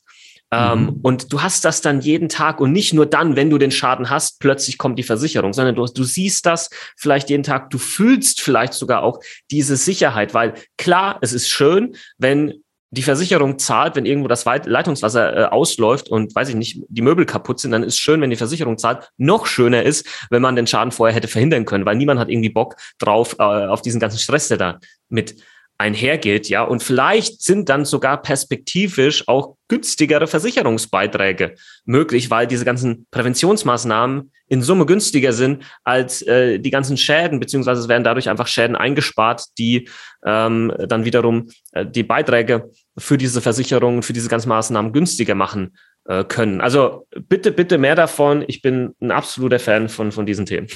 Ähm, 0.53 0.83
mhm. 0.83 1.01
und 1.03 1.33
du 1.33 1.43
hast 1.43 1.65
das 1.65 1.81
dann 1.81 2.01
jeden 2.01 2.29
Tag 2.29 2.61
und 2.61 2.71
nicht 2.71 2.93
nur 2.93 3.05
dann, 3.05 3.35
wenn 3.35 3.51
du 3.51 3.59
den 3.59 3.73
Schaden 3.73 4.11
hast, 4.11 4.39
plötzlich 4.39 4.79
kommt 4.79 4.97
die 4.97 5.03
Versicherung, 5.03 5.53
sondern 5.53 5.75
du, 5.75 5.87
du 5.87 6.05
siehst 6.05 6.47
das 6.47 6.71
vielleicht 6.97 7.31
jeden 7.31 7.43
Tag, 7.43 7.71
du 7.71 7.79
fühlst 7.79 8.41
vielleicht 8.41 8.73
sogar 8.73 9.03
auch 9.03 9.19
diese 9.51 9.77
Sicherheit, 9.77 10.35
weil 10.35 10.55
klar, 10.79 11.19
es 11.21 11.33
ist 11.33 11.49
schön, 11.49 11.97
wenn 12.19 12.63
die 12.91 13.03
Versicherung 13.03 13.59
zahlt, 13.59 13.97
wenn 13.97 14.07
irgendwo 14.07 14.29
das 14.29 14.45
Leitungswasser 14.45 15.37
äh, 15.37 15.45
ausläuft 15.47 16.09
und 16.09 16.35
weiß 16.35 16.49
ich 16.51 16.55
nicht, 16.55 16.83
die 16.89 17.03
Möbel 17.03 17.27
kaputt 17.27 17.61
sind, 17.61 17.73
dann 17.73 17.83
ist 17.83 17.99
schön, 17.99 18.21
wenn 18.21 18.31
die 18.31 18.37
Versicherung 18.37 18.79
zahlt. 18.79 19.11
Noch 19.17 19.47
schöner 19.47 19.83
ist, 19.83 20.07
wenn 20.31 20.43
man 20.43 20.57
den 20.57 20.67
Schaden 20.67 20.93
vorher 20.93 21.15
hätte 21.15 21.29
verhindern 21.29 21.65
können, 21.65 21.85
weil 21.85 21.97
niemand 21.97 22.21
hat 22.21 22.29
irgendwie 22.29 22.51
Bock 22.51 22.77
drauf, 22.99 23.37
äh, 23.39 23.43
auf 23.43 23.83
diesen 23.83 24.01
ganzen 24.01 24.19
Stress, 24.19 24.49
der 24.49 24.59
da 24.59 24.79
mit 25.09 25.37
einhergeht, 25.79 26.49
ja. 26.49 26.63
Und 26.63 26.83
vielleicht 26.83 27.43
sind 27.43 27.69
dann 27.69 27.85
sogar 27.85 28.23
perspektivisch 28.23 29.29
auch 29.29 29.57
günstigere 29.69 30.27
Versicherungsbeiträge 30.27 31.55
möglich, 31.85 32.31
weil 32.31 32.47
diese 32.47 32.65
ganzen 32.65 33.07
Präventionsmaßnahmen 33.11 34.33
in 34.49 34.63
Summe 34.63 34.87
günstiger 34.87 35.33
sind 35.33 35.65
als 35.85 36.23
äh, 36.23 36.59
die 36.59 36.71
ganzen 36.71 36.97
Schäden, 36.97 37.41
beziehungsweise 37.41 37.81
es 37.81 37.89
werden 37.89 38.05
dadurch 38.05 38.29
einfach 38.29 38.47
Schäden 38.47 38.77
eingespart, 38.77 39.45
die 39.59 39.89
ähm, 40.25 40.73
dann 40.79 41.05
wiederum 41.05 41.49
äh, 41.73 41.85
die 41.85 42.05
Beiträge 42.05 42.71
für 42.97 43.19
diese 43.19 43.41
Versicherungen, 43.41 44.03
für 44.03 44.13
diese 44.13 44.29
ganzen 44.29 44.49
Maßnahmen 44.49 44.93
günstiger 44.93 45.35
machen 45.35 45.77
äh, 46.05 46.25
können. 46.25 46.61
Also 46.61 47.09
bitte, 47.29 47.51
bitte 47.51 47.79
mehr 47.79 47.97
davon. 47.97 48.45
Ich 48.47 48.63
bin 48.63 48.95
ein 49.01 49.11
absoluter 49.11 49.59
Fan 49.59 49.89
von, 49.89 50.13
von 50.13 50.27
diesen 50.27 50.47
Themen. 50.47 50.69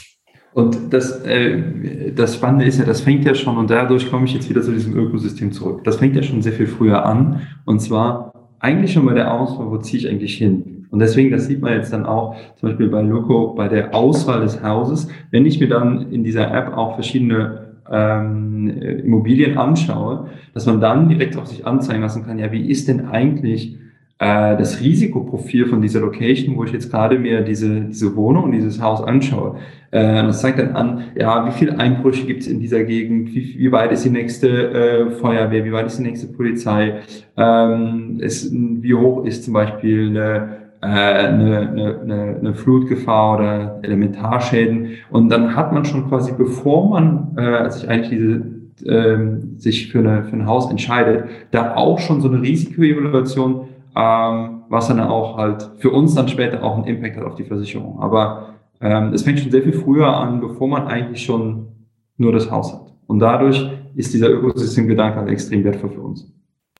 Und 0.52 0.92
das, 0.92 1.22
äh, 1.24 2.12
das 2.14 2.34
Spannende 2.34 2.64
ist 2.64 2.78
ja, 2.78 2.84
das 2.84 3.00
fängt 3.00 3.24
ja 3.24 3.34
schon, 3.34 3.56
und 3.56 3.70
dadurch 3.70 4.10
komme 4.10 4.24
ich 4.24 4.34
jetzt 4.34 4.50
wieder 4.50 4.62
zu 4.62 4.72
diesem 4.72 4.96
Ökosystem 4.96 5.52
zurück. 5.52 5.84
Das 5.84 5.96
fängt 5.96 6.16
ja 6.16 6.22
schon 6.22 6.42
sehr 6.42 6.52
viel 6.52 6.66
früher 6.66 7.04
an. 7.06 7.42
Und 7.64 7.80
zwar 7.80 8.32
eigentlich 8.58 8.92
schon 8.92 9.06
bei 9.06 9.14
der 9.14 9.32
Auswahl, 9.32 9.70
wo 9.70 9.78
ziehe 9.78 10.02
ich 10.02 10.08
eigentlich 10.08 10.36
hin? 10.36 10.86
Und 10.90 10.98
deswegen, 10.98 11.30
das 11.30 11.46
sieht 11.46 11.60
man 11.60 11.72
jetzt 11.74 11.92
dann 11.92 12.04
auch 12.04 12.36
zum 12.56 12.68
Beispiel 12.68 12.88
bei 12.88 13.00
Loco, 13.00 13.54
bei 13.54 13.68
der 13.68 13.94
Auswahl 13.94 14.40
des 14.40 14.62
Hauses. 14.62 15.08
Wenn 15.30 15.46
ich 15.46 15.60
mir 15.60 15.68
dann 15.68 16.10
in 16.10 16.24
dieser 16.24 16.52
App 16.52 16.76
auch 16.76 16.94
verschiedene 16.94 17.76
ähm, 17.88 18.68
Immobilien 18.68 19.56
anschaue, 19.56 20.30
dass 20.52 20.66
man 20.66 20.80
dann 20.80 21.08
direkt 21.08 21.36
auch 21.36 21.46
sich 21.46 21.64
anzeigen 21.64 22.02
lassen 22.02 22.24
kann, 22.24 22.40
ja, 22.40 22.50
wie 22.50 22.68
ist 22.68 22.88
denn 22.88 23.06
eigentlich 23.06 23.78
äh, 24.20 24.56
das 24.56 24.80
Risikoprofil 24.80 25.66
von 25.66 25.80
dieser 25.80 26.00
Location, 26.00 26.56
wo 26.56 26.64
ich 26.64 26.72
jetzt 26.72 26.90
gerade 26.90 27.18
mir 27.18 27.40
diese, 27.40 27.80
diese 27.80 28.14
Wohnung 28.14 28.44
und 28.44 28.52
dieses 28.52 28.80
Haus 28.80 29.02
anschaue. 29.02 29.56
Äh, 29.90 30.22
das 30.22 30.42
zeigt 30.42 30.58
dann 30.58 30.76
an, 30.76 31.04
ja, 31.18 31.46
wie 31.46 31.52
viele 31.52 31.78
Einbrüche 31.78 32.26
gibt 32.26 32.42
es 32.42 32.46
in 32.46 32.60
dieser 32.60 32.84
Gegend, 32.84 33.34
wie, 33.34 33.58
wie 33.58 33.72
weit 33.72 33.92
ist 33.92 34.04
die 34.04 34.10
nächste 34.10 34.48
äh, 34.48 35.10
Feuerwehr, 35.10 35.64
wie 35.64 35.72
weit 35.72 35.86
ist 35.86 35.98
die 35.98 36.02
nächste 36.02 36.26
Polizei, 36.26 37.00
ähm, 37.38 38.18
ist, 38.20 38.52
wie 38.52 38.94
hoch 38.94 39.24
ist 39.24 39.44
zum 39.44 39.54
Beispiel 39.54 40.10
eine 40.10 40.60
äh, 40.82 40.86
eine, 40.86 41.70
eine, 42.02 42.36
eine 42.40 42.54
Flutgefahr 42.54 43.36
oder 43.36 43.80
Elementarschäden. 43.82 44.92
Und 45.10 45.28
dann 45.30 45.54
hat 45.54 45.74
man 45.74 45.84
schon 45.84 46.08
quasi, 46.08 46.32
bevor 46.36 46.88
man 46.88 47.36
äh, 47.36 47.70
sich 47.70 47.86
eigentlich 47.86 48.08
diese 48.08 48.42
ähm, 48.86 49.58
sich 49.58 49.92
für, 49.92 49.98
eine, 49.98 50.24
für 50.24 50.36
ein 50.36 50.46
Haus 50.46 50.70
entscheidet, 50.70 51.24
da 51.50 51.74
auch 51.74 51.98
schon 51.98 52.22
so 52.22 52.30
eine 52.30 52.40
Risikoevaluation 52.40 53.68
ähm, 53.96 54.62
was 54.68 54.88
dann 54.88 55.00
auch 55.00 55.36
halt 55.36 55.70
für 55.78 55.90
uns 55.90 56.14
dann 56.14 56.28
später 56.28 56.62
auch 56.62 56.76
einen 56.76 56.84
Impact 56.84 57.16
hat 57.16 57.24
auf 57.24 57.34
die 57.34 57.44
Versicherung. 57.44 58.00
Aber 58.00 58.54
ähm, 58.80 59.12
es 59.12 59.22
fängt 59.22 59.40
schon 59.40 59.50
sehr 59.50 59.62
viel 59.62 59.72
früher 59.72 60.16
an, 60.16 60.40
bevor 60.40 60.68
man 60.68 60.86
eigentlich 60.86 61.24
schon 61.24 61.68
nur 62.16 62.32
das 62.32 62.50
Haus 62.50 62.72
hat. 62.72 62.94
Und 63.06 63.18
dadurch 63.18 63.68
ist 63.94 64.14
dieser 64.14 64.30
Ökosystemgedanke 64.30 65.18
halt 65.18 65.28
extrem 65.28 65.64
wertvoll 65.64 65.90
für 65.90 66.00
uns 66.00 66.32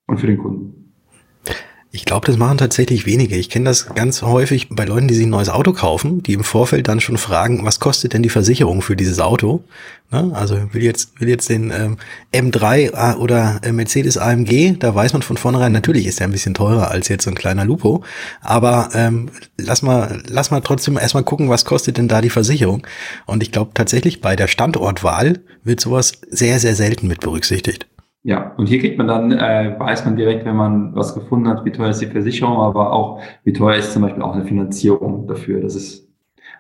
und 0.06 0.18
für 0.18 0.26
den 0.26 0.38
Kunden. 0.38 0.79
Ich 1.92 2.04
glaube, 2.04 2.26
das 2.26 2.36
machen 2.36 2.56
tatsächlich 2.56 3.04
wenige. 3.04 3.34
Ich 3.34 3.50
kenne 3.50 3.64
das 3.64 3.92
ganz 3.94 4.22
häufig 4.22 4.68
bei 4.70 4.84
Leuten, 4.84 5.08
die 5.08 5.14
sich 5.14 5.26
ein 5.26 5.30
neues 5.30 5.48
Auto 5.48 5.72
kaufen, 5.72 6.22
die 6.22 6.34
im 6.34 6.44
Vorfeld 6.44 6.86
dann 6.86 7.00
schon 7.00 7.18
fragen, 7.18 7.64
was 7.64 7.80
kostet 7.80 8.12
denn 8.12 8.22
die 8.22 8.28
Versicherung 8.28 8.80
für 8.80 8.94
dieses 8.94 9.18
Auto? 9.18 9.64
Ne? 10.12 10.30
Also 10.32 10.72
will 10.72 10.84
jetzt 10.84 11.20
will 11.20 11.28
jetzt 11.28 11.48
den 11.48 11.72
ähm, 11.72 11.96
M3 12.32 13.16
oder 13.16 13.60
äh, 13.64 13.72
Mercedes 13.72 14.18
AMG, 14.18 14.78
da 14.78 14.94
weiß 14.94 15.12
man 15.14 15.22
von 15.22 15.36
vornherein, 15.36 15.72
natürlich 15.72 16.06
ist 16.06 16.20
er 16.20 16.28
ein 16.28 16.32
bisschen 16.32 16.54
teurer 16.54 16.92
als 16.92 17.08
jetzt 17.08 17.24
so 17.24 17.30
ein 17.30 17.36
kleiner 17.36 17.64
Lupo, 17.64 18.04
aber 18.40 18.90
ähm, 18.94 19.30
lass 19.56 19.82
mal 19.82 20.22
lass 20.28 20.52
mal 20.52 20.60
trotzdem 20.60 20.96
erstmal 20.96 21.24
gucken, 21.24 21.48
was 21.48 21.64
kostet 21.64 21.96
denn 21.96 22.06
da 22.06 22.20
die 22.20 22.30
Versicherung? 22.30 22.86
Und 23.26 23.42
ich 23.42 23.50
glaube 23.50 23.72
tatsächlich 23.74 24.20
bei 24.20 24.36
der 24.36 24.46
Standortwahl 24.46 25.40
wird 25.64 25.80
sowas 25.80 26.12
sehr 26.28 26.60
sehr 26.60 26.76
selten 26.76 27.08
mit 27.08 27.20
berücksichtigt. 27.20 27.86
Ja, 28.22 28.52
und 28.56 28.66
hier 28.66 28.80
kriegt 28.80 28.98
man 28.98 29.06
dann, 29.06 29.32
äh, 29.32 29.74
weiß 29.78 30.04
man 30.04 30.16
direkt, 30.16 30.44
wenn 30.44 30.56
man 30.56 30.94
was 30.94 31.14
gefunden 31.14 31.48
hat, 31.48 31.64
wie 31.64 31.72
teuer 31.72 31.90
ist 31.90 32.02
die 32.02 32.06
Versicherung, 32.06 32.58
aber 32.58 32.92
auch, 32.92 33.22
wie 33.44 33.52
teuer 33.52 33.76
ist 33.76 33.92
zum 33.92 34.02
Beispiel 34.02 34.22
auch 34.22 34.34
eine 34.34 34.44
Finanzierung 34.44 35.26
dafür. 35.26 35.60
Das 35.62 35.74
ist 35.74 36.06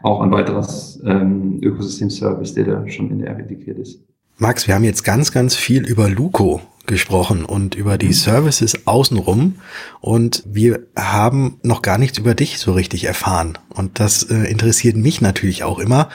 auch 0.02 0.22
ein 0.22 0.32
weiteres 0.32 1.02
ähm, 1.04 1.60
Ökosystem-Service, 1.62 2.54
der 2.54 2.64
da 2.64 2.88
schon 2.88 3.10
in 3.10 3.18
der 3.18 3.30
App 3.30 3.40
integriert 3.40 3.78
ist. 3.78 4.02
Max, 4.38 4.66
wir 4.66 4.74
haben 4.74 4.84
jetzt 4.84 5.04
ganz, 5.04 5.32
ganz 5.32 5.54
viel 5.54 5.86
über 5.86 6.08
Luco 6.08 6.62
gesprochen 6.86 7.44
und 7.44 7.74
über 7.74 7.98
die 7.98 8.14
Services 8.14 8.86
außenrum 8.86 9.56
und 10.00 10.42
wir 10.46 10.80
haben 10.96 11.58
noch 11.62 11.82
gar 11.82 11.98
nichts 11.98 12.16
über 12.16 12.34
dich 12.34 12.58
so 12.58 12.72
richtig 12.72 13.04
erfahren. 13.04 13.58
Und 13.68 14.00
das 14.00 14.22
äh, 14.22 14.50
interessiert 14.50 14.96
mich 14.96 15.20
natürlich 15.20 15.62
auch 15.62 15.78
immer, 15.78 16.08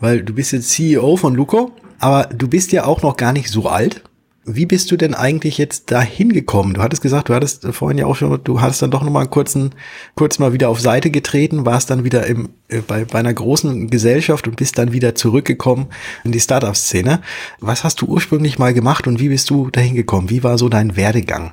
weil 0.00 0.24
du 0.24 0.34
bist 0.34 0.52
jetzt 0.52 0.70
CEO 0.70 1.16
von 1.16 1.36
Luco, 1.36 1.70
aber 2.00 2.24
du 2.24 2.48
bist 2.48 2.72
ja 2.72 2.84
auch 2.84 3.02
noch 3.02 3.16
gar 3.16 3.32
nicht 3.32 3.48
so 3.48 3.68
alt 3.68 4.02
wie 4.48 4.66
bist 4.66 4.90
du 4.90 4.96
denn 4.96 5.14
eigentlich 5.14 5.58
jetzt 5.58 5.90
da 5.90 6.00
hingekommen? 6.00 6.74
Du 6.74 6.82
hattest 6.82 7.02
gesagt, 7.02 7.28
du 7.28 7.34
hattest 7.34 7.66
vorhin 7.66 7.98
ja 7.98 8.06
auch 8.06 8.16
schon, 8.16 8.40
du 8.42 8.60
hattest 8.60 8.82
dann 8.82 8.90
doch 8.90 9.02
noch 9.02 9.12
mal 9.12 9.26
kurzen, 9.26 9.74
kurz 10.14 10.38
mal 10.38 10.52
wieder 10.52 10.68
auf 10.70 10.80
Seite 10.80 11.10
getreten, 11.10 11.66
warst 11.66 11.90
dann 11.90 12.04
wieder 12.04 12.26
im, 12.26 12.48
äh, 12.68 12.80
bei, 12.80 13.04
bei 13.04 13.18
einer 13.18 13.34
großen 13.34 13.90
Gesellschaft 13.90 14.48
und 14.48 14.56
bist 14.56 14.78
dann 14.78 14.92
wieder 14.92 15.14
zurückgekommen 15.14 15.88
in 16.24 16.32
die 16.32 16.40
Startup-Szene. 16.40 17.20
Was 17.60 17.84
hast 17.84 18.00
du 18.00 18.06
ursprünglich 18.06 18.58
mal 18.58 18.72
gemacht 18.72 19.06
und 19.06 19.20
wie 19.20 19.28
bist 19.28 19.50
du 19.50 19.68
da 19.70 19.80
hingekommen? 19.80 20.30
Wie 20.30 20.42
war 20.42 20.56
so 20.56 20.68
dein 20.68 20.96
Werdegang? 20.96 21.52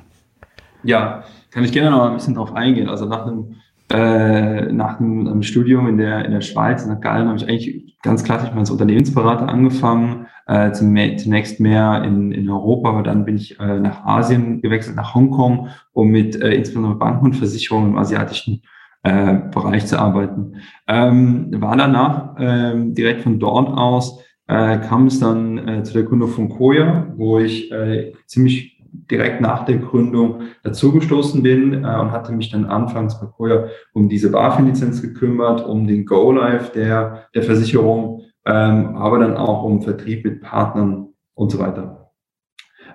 Ja, 0.82 1.24
kann 1.50 1.64
ich 1.64 1.72
gerne 1.72 1.90
noch 1.90 2.04
ein 2.04 2.14
bisschen 2.14 2.34
drauf 2.34 2.54
eingehen. 2.54 2.88
Also 2.88 3.06
nach 3.06 3.26
einem 3.26 3.56
äh, 3.90 4.72
nach 4.72 4.98
einem, 4.98 5.42
Studium 5.42 5.88
in 5.88 5.98
der, 5.98 6.24
in 6.24 6.32
der 6.32 6.40
Schweiz, 6.40 6.84
in 6.84 7.00
Gallen, 7.00 7.28
habe 7.28 7.38
ich 7.38 7.48
eigentlich 7.48 7.96
ganz 8.02 8.24
klassisch 8.24 8.50
mal 8.50 8.60
als 8.60 8.70
Unternehmensberater 8.70 9.48
angefangen, 9.48 10.26
äh, 10.46 10.72
zunächst 10.72 11.60
mehr 11.60 12.02
in, 12.04 12.32
in 12.32 12.48
Europa, 12.48 12.88
aber 12.88 13.02
dann 13.02 13.24
bin 13.24 13.36
ich 13.36 13.58
äh, 13.60 13.78
nach 13.78 14.04
Asien 14.04 14.60
gewechselt, 14.60 14.96
nach 14.96 15.14
Hongkong, 15.14 15.68
um 15.92 16.08
mit 16.08 16.40
äh, 16.40 16.54
insbesondere 16.54 16.96
Banken 16.96 17.26
und 17.26 17.36
Versicherungen 17.36 17.90
im 17.90 17.98
asiatischen 17.98 18.62
äh, 19.02 19.34
Bereich 19.52 19.86
zu 19.86 19.98
arbeiten. 19.98 20.56
Ähm, 20.88 21.48
war 21.60 21.76
danach 21.76 22.34
ähm, 22.38 22.94
direkt 22.94 23.22
von 23.22 23.38
dort 23.38 23.68
aus, 23.68 24.20
äh, 24.48 24.78
kam 24.78 25.06
es 25.06 25.20
dann 25.20 25.68
äh, 25.68 25.82
zu 25.82 25.92
der 25.92 26.04
Gründung 26.04 26.30
von 26.30 26.48
Koya, 26.48 27.12
wo 27.16 27.38
ich 27.38 27.70
äh, 27.72 28.12
ziemlich 28.26 28.75
direkt 29.10 29.40
nach 29.40 29.64
der 29.64 29.78
Gründung 29.78 30.42
dazugestoßen 30.62 31.42
bin 31.42 31.72
äh, 31.72 31.76
und 31.76 32.12
hatte 32.12 32.32
mich 32.32 32.50
dann 32.50 32.64
anfangs 32.64 33.20
bei 33.20 33.26
Koya 33.26 33.66
um 33.92 34.08
diese 34.08 34.30
BaFin-Lizenz 34.30 35.02
gekümmert, 35.02 35.64
um 35.64 35.86
den 35.86 36.04
Go-Live 36.04 36.72
der, 36.72 37.26
der 37.34 37.42
Versicherung, 37.42 38.22
ähm, 38.44 38.96
aber 38.96 39.18
dann 39.18 39.36
auch 39.36 39.62
um 39.62 39.82
Vertrieb 39.82 40.24
mit 40.24 40.40
Partnern 40.40 41.08
und 41.34 41.50
so 41.50 41.58
weiter. 41.58 42.12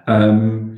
Ähm, 0.07 0.77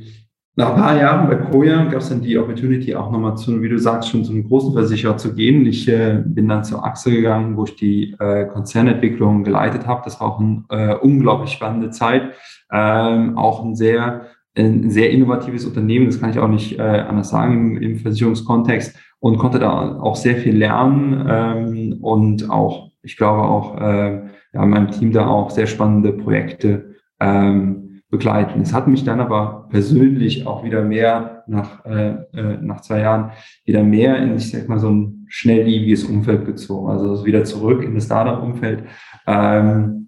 nach 0.56 0.70
ein 0.70 0.80
paar 0.80 0.96
Jahren 0.96 1.28
bei 1.28 1.34
Koya 1.34 1.86
gab 1.86 2.00
es 2.00 2.10
dann 2.10 2.20
die 2.20 2.38
Opportunity 2.38 2.94
auch 2.94 3.10
nochmal 3.10 3.36
zu, 3.36 3.60
wie 3.60 3.68
du 3.68 3.76
sagst, 3.76 4.10
schon 4.10 4.24
zu 4.24 4.30
einem 4.30 4.46
großen 4.46 4.72
Versicherer 4.72 5.16
zu 5.16 5.34
gehen. 5.34 5.66
Ich 5.66 5.88
äh, 5.88 6.22
bin 6.24 6.48
dann 6.48 6.62
zur 6.62 6.84
Achse 6.84 7.10
gegangen, 7.10 7.56
wo 7.56 7.64
ich 7.64 7.74
die 7.74 8.14
äh, 8.20 8.46
Konzernentwicklung 8.46 9.42
geleitet 9.42 9.88
habe. 9.88 10.02
Das 10.04 10.20
war 10.20 10.28
auch 10.28 10.40
eine 10.40 10.62
äh, 10.68 10.94
unglaublich 10.94 11.50
spannende 11.50 11.90
Zeit. 11.90 12.34
Ähm, 12.70 13.36
auch 13.36 13.64
ein 13.64 13.74
sehr 13.74 14.26
ein 14.56 14.90
sehr 14.90 15.10
innovatives 15.10 15.66
Unternehmen, 15.66 16.06
das 16.06 16.20
kann 16.20 16.30
ich 16.30 16.38
auch 16.38 16.48
nicht 16.48 16.78
äh, 16.78 16.82
anders 16.82 17.30
sagen 17.30 17.76
im, 17.76 17.82
im 17.82 17.96
Versicherungskontext 17.98 18.96
und 19.18 19.38
konnte 19.38 19.58
da 19.58 19.98
auch 19.98 20.16
sehr 20.16 20.36
viel 20.36 20.56
lernen 20.56 21.26
ähm, 21.28 21.98
und 22.00 22.50
auch, 22.50 22.92
ich 23.02 23.16
glaube 23.16 23.42
auch, 23.42 23.80
äh, 23.80 24.22
ja, 24.52 24.64
meinem 24.64 24.90
Team 24.90 25.12
da 25.12 25.26
auch 25.26 25.50
sehr 25.50 25.66
spannende 25.66 26.12
Projekte 26.12 26.94
ähm, 27.20 28.02
begleiten. 28.10 28.60
Es 28.60 28.72
hat 28.72 28.86
mich 28.86 29.02
dann 29.02 29.20
aber 29.20 29.66
persönlich 29.70 30.46
auch 30.46 30.62
wieder 30.62 30.82
mehr 30.82 31.42
nach, 31.48 31.84
äh, 31.84 32.10
äh, 32.32 32.58
nach 32.60 32.80
zwei 32.82 33.00
Jahren 33.00 33.32
wieder 33.64 33.82
mehr 33.82 34.18
in, 34.18 34.36
ich 34.36 34.52
sag 34.52 34.68
mal, 34.68 34.78
so 34.78 34.90
ein 34.90 35.26
schnelllebiges 35.28 36.04
Umfeld 36.04 36.46
gezogen. 36.46 36.90
Also 36.90 37.24
wieder 37.24 37.42
zurück 37.44 37.82
in 37.82 37.94
das 37.94 38.04
Startup-Umfeld. 38.04 38.84
Ähm, 39.26 40.03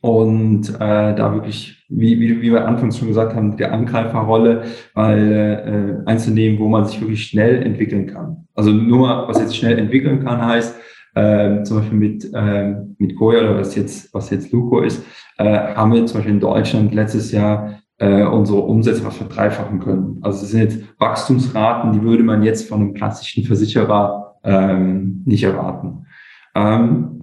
und 0.00 0.68
äh, 0.74 1.14
da 1.14 1.34
wirklich, 1.34 1.84
wie, 1.88 2.20
wie, 2.20 2.40
wie 2.40 2.52
wir 2.52 2.66
anfangs 2.66 2.98
schon 2.98 3.08
gesagt 3.08 3.34
haben, 3.34 3.56
der 3.56 3.72
Angreiferrolle 3.72 4.62
weil 4.94 6.02
äh, 6.04 6.08
einzunehmen, 6.08 6.58
wo 6.58 6.68
man 6.68 6.84
sich 6.84 7.00
wirklich 7.00 7.24
schnell 7.24 7.62
entwickeln 7.62 8.06
kann. 8.06 8.46
Also 8.54 8.70
nur, 8.70 9.26
was 9.28 9.40
jetzt 9.40 9.56
schnell 9.56 9.78
entwickeln 9.78 10.24
kann, 10.24 10.44
heißt, 10.44 10.76
äh, 11.14 11.62
zum 11.64 11.78
Beispiel 11.78 11.98
mit, 11.98 12.30
äh, 12.32 12.74
mit 12.98 13.16
Goya 13.16 13.40
oder 13.40 13.58
was 13.58 13.74
jetzt, 13.74 14.12
was 14.14 14.30
jetzt 14.30 14.52
Luco 14.52 14.80
ist, 14.80 15.04
äh, 15.38 15.74
haben 15.74 15.92
wir 15.92 16.06
zum 16.06 16.18
Beispiel 16.18 16.34
in 16.34 16.40
Deutschland 16.40 16.94
letztes 16.94 17.32
Jahr 17.32 17.80
äh, 17.98 18.22
unsere 18.22 18.60
Umsätze 18.60 19.04
was 19.04 19.16
verdreifachen 19.16 19.80
können. 19.80 20.18
Also 20.22 20.44
es 20.44 20.50
sind 20.50 20.60
jetzt 20.60 20.80
Wachstumsraten, 20.98 21.92
die 21.92 22.02
würde 22.02 22.22
man 22.22 22.42
jetzt 22.42 22.68
von 22.68 22.80
einem 22.80 22.94
klassischen 22.94 23.44
Versicherer 23.44 24.36
ähm, 24.44 25.22
nicht 25.24 25.42
erwarten. 25.42 26.06
Ähm, 26.54 27.17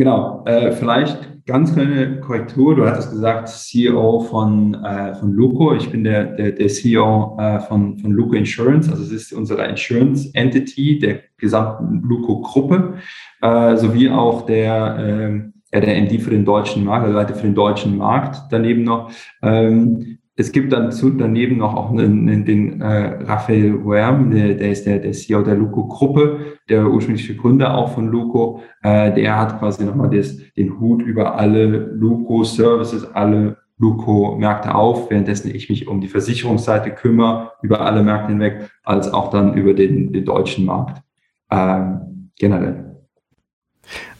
Genau, 0.00 0.42
äh, 0.46 0.72
vielleicht 0.72 1.44
ganz 1.44 1.74
kleine 1.74 2.20
Korrektur. 2.20 2.74
Du 2.74 2.86
hattest 2.86 3.10
gesagt, 3.10 3.50
CEO 3.50 4.20
von, 4.20 4.72
äh, 4.82 5.14
von 5.14 5.30
Luco. 5.30 5.74
Ich 5.74 5.90
bin 5.90 6.04
der, 6.04 6.24
der, 6.24 6.52
der 6.52 6.68
CEO 6.68 7.36
äh, 7.38 7.60
von, 7.60 7.98
von 7.98 8.10
Luco 8.10 8.32
Insurance. 8.32 8.90
Also 8.90 9.02
es 9.02 9.12
ist 9.12 9.34
unsere 9.34 9.66
Insurance 9.66 10.30
Entity 10.32 10.98
der 10.98 11.20
gesamten 11.36 12.00
Luco-Gruppe, 12.00 12.94
äh, 13.42 13.76
sowie 13.76 14.08
auch 14.08 14.46
der, 14.46 14.96
äh, 14.98 15.74
ja, 15.74 15.80
der 15.80 15.96
MD 16.00 16.18
für 16.18 16.30
den 16.30 16.46
deutschen 16.46 16.82
Markt, 16.82 17.04
der 17.06 17.12
Leiter 17.12 17.34
für 17.34 17.46
den 17.46 17.54
deutschen 17.54 17.98
Markt 17.98 18.40
daneben 18.50 18.84
noch. 18.84 19.10
Ähm, 19.42 20.19
es 20.40 20.52
gibt 20.52 20.72
dann 20.72 20.90
zu, 20.90 21.10
daneben 21.10 21.58
noch 21.58 21.74
auch 21.74 21.90
einen, 21.90 22.46
den 22.46 22.80
äh, 22.80 23.22
Raphael 23.24 23.84
Werm, 23.84 24.30
der, 24.30 24.54
der 24.54 24.70
ist 24.70 24.86
der, 24.86 24.98
der 24.98 25.12
CEO 25.12 25.42
der 25.42 25.54
Luco-Gruppe, 25.54 26.56
der 26.68 26.86
ursprüngliche 26.86 27.36
Gründer 27.36 27.76
auch 27.76 27.92
von 27.92 28.08
Luco. 28.08 28.62
Äh, 28.82 29.12
der 29.12 29.38
hat 29.38 29.58
quasi 29.58 29.84
nochmal 29.84 30.08
das, 30.08 30.38
den 30.56 30.80
Hut 30.80 31.02
über 31.02 31.38
alle 31.38 31.66
Luco-Services, 31.66 33.12
alle 33.12 33.58
Luco-Märkte 33.76 34.74
auf, 34.74 35.10
währenddessen 35.10 35.54
ich 35.54 35.68
mich 35.68 35.86
um 35.86 36.00
die 36.00 36.08
Versicherungsseite 36.08 36.90
kümmere, 36.92 37.52
über 37.62 37.82
alle 37.82 38.02
Märkte 38.02 38.32
hinweg, 38.32 38.70
als 38.82 39.12
auch 39.12 39.30
dann 39.30 39.54
über 39.54 39.74
den, 39.74 40.12
den 40.12 40.24
deutschen 40.24 40.64
Markt 40.64 41.02
ähm, 41.50 42.30
generell. 42.38 42.96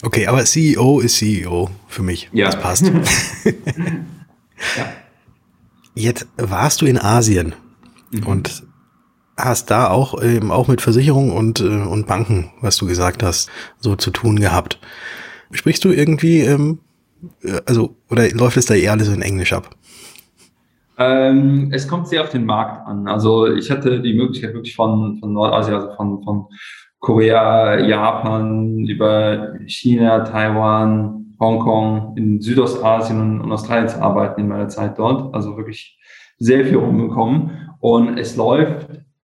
Okay, 0.02 0.26
aber 0.26 0.44
CEO 0.44 1.00
ist 1.00 1.16
CEO 1.16 1.70
für 1.88 2.02
mich. 2.02 2.28
Ja. 2.32 2.46
Das 2.46 2.60
passt. 2.60 2.84
ja. 3.44 4.84
Jetzt 6.00 6.26
warst 6.36 6.80
du 6.80 6.86
in 6.86 6.98
Asien 6.98 7.54
mhm. 8.10 8.26
und 8.26 8.62
hast 9.36 9.70
da 9.70 9.88
auch 9.88 10.22
eben 10.22 10.50
auch 10.50 10.66
mit 10.66 10.80
Versicherungen 10.80 11.32
und, 11.32 11.60
äh, 11.60 11.64
und 11.64 12.06
Banken, 12.06 12.50
was 12.60 12.76
du 12.76 12.86
gesagt 12.86 13.22
hast, 13.22 13.50
so 13.78 13.96
zu 13.96 14.10
tun 14.10 14.38
gehabt. 14.38 14.78
Sprichst 15.52 15.84
du 15.84 15.90
irgendwie, 15.90 16.40
ähm, 16.40 16.78
äh, 17.42 17.60
also, 17.66 17.96
oder 18.10 18.28
läuft 18.30 18.56
es 18.56 18.66
da 18.66 18.74
eher 18.74 18.92
alles 18.92 19.08
in 19.08 19.22
Englisch 19.22 19.52
ab? 19.52 19.70
Ähm, 20.96 21.70
es 21.72 21.86
kommt 21.86 22.08
sehr 22.08 22.22
auf 22.22 22.30
den 22.30 22.46
Markt 22.46 22.86
an. 22.86 23.06
Also 23.06 23.46
ich 23.46 23.70
hatte 23.70 24.00
die 24.00 24.14
Möglichkeit 24.14 24.54
wirklich 24.54 24.76
von, 24.76 25.18
von 25.18 25.32
Nordasien, 25.32 25.74
also 25.74 25.94
von, 25.96 26.22
von 26.22 26.46
Korea, 26.98 27.78
Japan, 27.78 28.86
über 28.86 29.54
China, 29.66 30.20
Taiwan, 30.20 31.19
Hongkong, 31.40 32.16
in 32.16 32.40
Südostasien 32.40 33.40
und, 33.40 33.50
Australien 33.50 33.88
zu 33.88 34.00
arbeiten 34.00 34.42
in 34.42 34.48
meiner 34.48 34.68
Zeit 34.68 34.98
dort. 34.98 35.34
Also 35.34 35.56
wirklich 35.56 35.98
sehr 36.38 36.64
viel 36.66 36.76
rumgekommen. 36.76 37.70
Und 37.80 38.18
es 38.18 38.36
läuft 38.36 38.88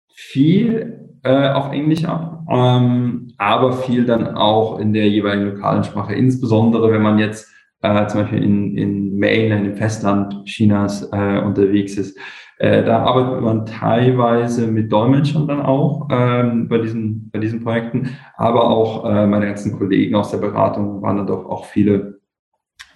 viel 0.08 1.10
äh, 1.24 1.50
auf 1.50 1.72
Englisch 1.72 2.06
ab, 2.06 2.46
ähm, 2.50 3.34
aber 3.38 3.74
viel 3.74 4.06
dann 4.06 4.36
auch 4.36 4.80
in 4.80 4.94
der 4.94 5.10
jeweiligen 5.10 5.52
lokalen 5.52 5.84
Sprache. 5.84 6.16
Insbesondere 6.16 6.92
wenn 6.92 7.02
man 7.02 7.20
jetzt 7.20 7.52
äh, 7.82 8.08
zum 8.08 8.22
Beispiel 8.22 8.44
in, 8.44 8.78
in 8.78 9.18
Mainland, 9.18 9.68
im 9.68 9.76
Festland 9.76 10.46
Chinas 10.46 11.10
äh, 11.12 11.40
unterwegs 11.40 11.98
ist. 11.98 12.18
Äh, 12.60 12.84
da 12.84 13.04
arbeitet 13.04 13.42
man 13.42 13.66
teilweise 13.66 14.68
mit 14.68 14.92
Dolmetschern 14.92 15.48
dann 15.48 15.62
auch 15.62 16.08
ähm, 16.12 16.68
bei, 16.68 16.80
diesen, 16.80 17.30
bei 17.30 17.40
diesen 17.40 17.64
Projekten, 17.64 18.10
aber 18.36 18.68
auch 18.68 19.06
äh, 19.06 19.28
meine 19.28 19.46
ganzen 19.46 19.78
Kollegen 19.78 20.16
aus 20.16 20.32
der 20.32 20.40
Beratung 20.40 21.02
waren 21.04 21.18
dann 21.18 21.28
doch 21.28 21.46
auch 21.46 21.66
viele 21.66 22.20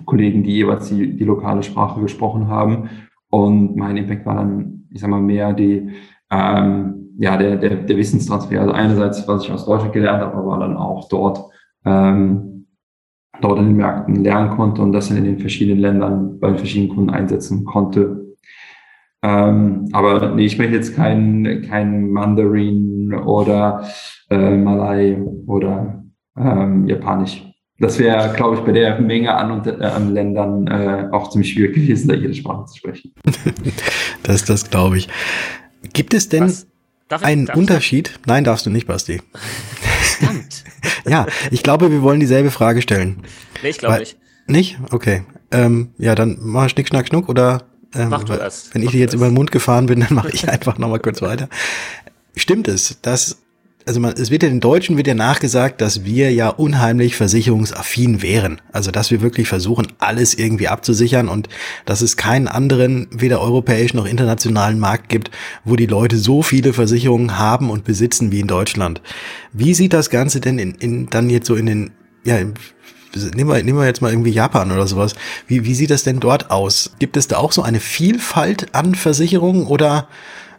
Kollegen, 0.05 0.43
die 0.43 0.53
jeweils 0.53 0.89
die, 0.89 1.15
die 1.15 1.23
lokale 1.23 1.61
Sprache 1.61 2.01
gesprochen 2.01 2.47
haben. 2.47 2.89
Und 3.29 3.75
mein 3.75 3.97
Impact 3.97 4.25
war 4.25 4.35
dann, 4.35 4.87
ich 4.89 4.99
sag 4.99 5.09
mal, 5.09 5.21
mehr 5.21 5.53
die, 5.53 5.91
ähm, 6.31 7.09
ja, 7.19 7.37
der, 7.37 7.57
der, 7.57 7.75
der 7.75 7.97
Wissenstransfer. 7.97 8.59
Also 8.59 8.73
einerseits, 8.73 9.27
was 9.27 9.43
ich 9.43 9.51
aus 9.51 9.65
Deutschland 9.65 9.93
gelernt 9.93 10.23
habe, 10.23 10.37
aber 10.37 10.57
dann 10.57 10.75
auch 10.75 11.07
dort, 11.07 11.45
ähm, 11.85 12.50
dort 13.41 13.59
in 13.59 13.65
den 13.65 13.77
Märkten 13.77 14.23
lernen 14.23 14.51
konnte 14.51 14.81
und 14.81 14.93
das 14.93 15.11
in 15.11 15.23
den 15.23 15.39
verschiedenen 15.39 15.79
Ländern 15.79 16.39
bei 16.39 16.47
den 16.47 16.57
verschiedenen 16.57 16.95
Kunden 16.95 17.09
einsetzen 17.09 17.65
konnte. 17.65 18.35
Ähm, 19.23 19.87
aber 19.91 20.33
nee, 20.35 20.45
ich 20.45 20.53
spreche 20.53 20.73
jetzt 20.73 20.95
kein, 20.95 21.65
kein 21.69 22.09
Mandarin 22.09 23.13
oder 23.13 23.87
äh, 24.29 24.57
Malay 24.57 25.17
oder 25.45 26.03
ähm, 26.37 26.87
Japanisch. 26.87 27.43
Das 27.79 27.97
wäre, 27.97 28.33
glaube 28.35 28.57
ich, 28.57 28.61
bei 28.61 28.71
der 28.71 28.99
Menge 29.01 29.33
an, 29.33 29.65
äh, 29.65 29.83
an 29.83 30.13
Ländern 30.13 30.67
äh, 30.67 31.07
auch 31.11 31.29
ziemlich 31.29 31.53
schwierig 31.53 31.75
gewesen, 31.75 32.07
da 32.07 32.15
jede 32.15 32.33
Sprache 32.33 32.65
zu 32.65 32.77
sprechen. 32.77 33.13
das, 34.23 34.45
das 34.45 34.69
glaube 34.69 34.97
ich. 34.97 35.07
Gibt 35.93 36.13
es 36.13 36.29
denn 36.29 36.51
einen 37.09 37.47
ich, 37.47 37.55
Unterschied? 37.55 38.11
Ich? 38.19 38.27
Nein, 38.27 38.43
darfst 38.43 38.65
du 38.65 38.69
nicht, 38.69 38.87
Basti. 38.87 39.21
Verdammt. 40.25 40.63
ja, 41.07 41.25
ich 41.51 41.63
glaube, 41.63 41.91
wir 41.91 42.01
wollen 42.01 42.19
dieselbe 42.19 42.51
Frage 42.51 42.81
stellen. 42.81 43.23
Nee, 43.63 43.69
ich 43.69 43.77
glaube 43.77 43.99
nicht. 43.99 44.17
Nicht? 44.47 44.79
Okay. 44.91 45.23
Ähm, 45.51 45.89
ja, 45.97 46.15
dann 46.15 46.37
mach 46.41 46.69
Schnick, 46.69 46.87
Schnack, 46.87 47.07
Schnuck 47.07 47.29
oder 47.29 47.63
Ähm, 47.93 48.09
Mach 48.09 48.23
du 48.23 48.33
erst. 48.33 48.73
Wenn 48.73 48.83
ich 48.83 48.91
dir 48.91 48.99
jetzt 48.99 49.13
über 49.13 49.25
den 49.25 49.33
Mund 49.33 49.51
gefahren 49.51 49.85
bin, 49.85 49.99
dann 49.99 50.13
mache 50.13 50.31
ich 50.31 50.47
einfach 50.49 50.77
nochmal 50.77 50.99
kurz 50.99 51.21
weiter. 51.21 51.49
Stimmt 52.35 52.67
es, 52.67 52.97
dass 53.01 53.40
also 53.85 53.99
man, 53.99 54.13
es 54.13 54.31
wird 54.31 54.43
ja 54.43 54.49
den 54.49 54.59
Deutschen 54.59 54.97
wird 54.97 55.07
ja 55.07 55.13
nachgesagt, 55.13 55.81
dass 55.81 56.05
wir 56.05 56.31
ja 56.31 56.49
unheimlich 56.49 57.15
versicherungsaffin 57.15 58.21
wären. 58.21 58.61
Also 58.71 58.91
dass 58.91 59.11
wir 59.11 59.21
wirklich 59.21 59.47
versuchen, 59.47 59.87
alles 59.99 60.33
irgendwie 60.33 60.67
abzusichern 60.67 61.27
und 61.27 61.49
dass 61.85 62.01
es 62.01 62.17
keinen 62.17 62.47
anderen, 62.47 63.07
weder 63.11 63.41
europäischen 63.41 63.97
noch 63.97 64.05
internationalen 64.05 64.79
Markt 64.79 65.09
gibt, 65.09 65.31
wo 65.63 65.75
die 65.75 65.85
Leute 65.87 66.17
so 66.17 66.41
viele 66.41 66.73
Versicherungen 66.73 67.37
haben 67.37 67.69
und 67.69 67.83
besitzen 67.83 68.31
wie 68.31 68.39
in 68.39 68.47
Deutschland. 68.47 69.01
Wie 69.53 69.73
sieht 69.73 69.93
das 69.93 70.09
Ganze 70.09 70.41
denn 70.41 70.59
in, 70.59 70.75
in 70.75 71.09
dann 71.09 71.29
jetzt 71.29 71.47
so 71.47 71.55
in 71.55 71.65
den, 71.65 71.91
ja, 72.23 72.37
nehmen 72.37 73.49
wir, 73.49 73.63
nehmen 73.63 73.79
wir 73.79 73.85
jetzt 73.85 74.01
mal 74.01 74.11
irgendwie 74.11 74.31
Japan 74.31 74.71
oder 74.71 74.87
sowas. 74.87 75.15
Wie, 75.47 75.65
wie 75.65 75.73
sieht 75.73 75.89
das 75.89 76.03
denn 76.03 76.19
dort 76.19 76.51
aus? 76.51 76.91
Gibt 76.99 77.17
es 77.17 77.27
da 77.27 77.37
auch 77.37 77.51
so 77.51 77.61
eine 77.61 77.79
Vielfalt 77.79 78.73
an 78.73 78.95
Versicherungen 78.95 79.65
oder 79.65 80.07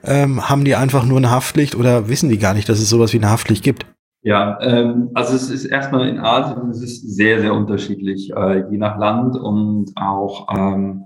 ähm, 0.05 0.49
haben 0.49 0.65
die 0.65 0.75
einfach 0.75 1.05
nur 1.05 1.19
eine 1.19 1.31
Haftpflicht 1.31 1.75
oder 1.75 2.09
wissen 2.09 2.29
die 2.29 2.39
gar 2.39 2.55
nicht, 2.55 2.69
dass 2.69 2.79
es 2.79 2.89
sowas 2.89 3.13
wie 3.13 3.19
eine 3.19 3.31
Haftpflicht 3.31 3.63
gibt? 3.63 3.87
Ja, 4.23 4.59
ähm, 4.61 5.11
also 5.15 5.35
es 5.35 5.51
ist 5.51 5.65
erstmal 5.65 6.09
in 6.09 6.21
Asien, 6.21 6.71
es 6.71 6.81
ist 6.81 7.17
sehr, 7.17 7.41
sehr 7.41 7.55
unterschiedlich, 7.55 8.33
äh, 8.35 8.71
je 8.71 8.79
nach 8.79 8.97
Land 8.97 9.37
und 9.37 9.93
auch, 9.97 10.47
ähm, 10.57 11.05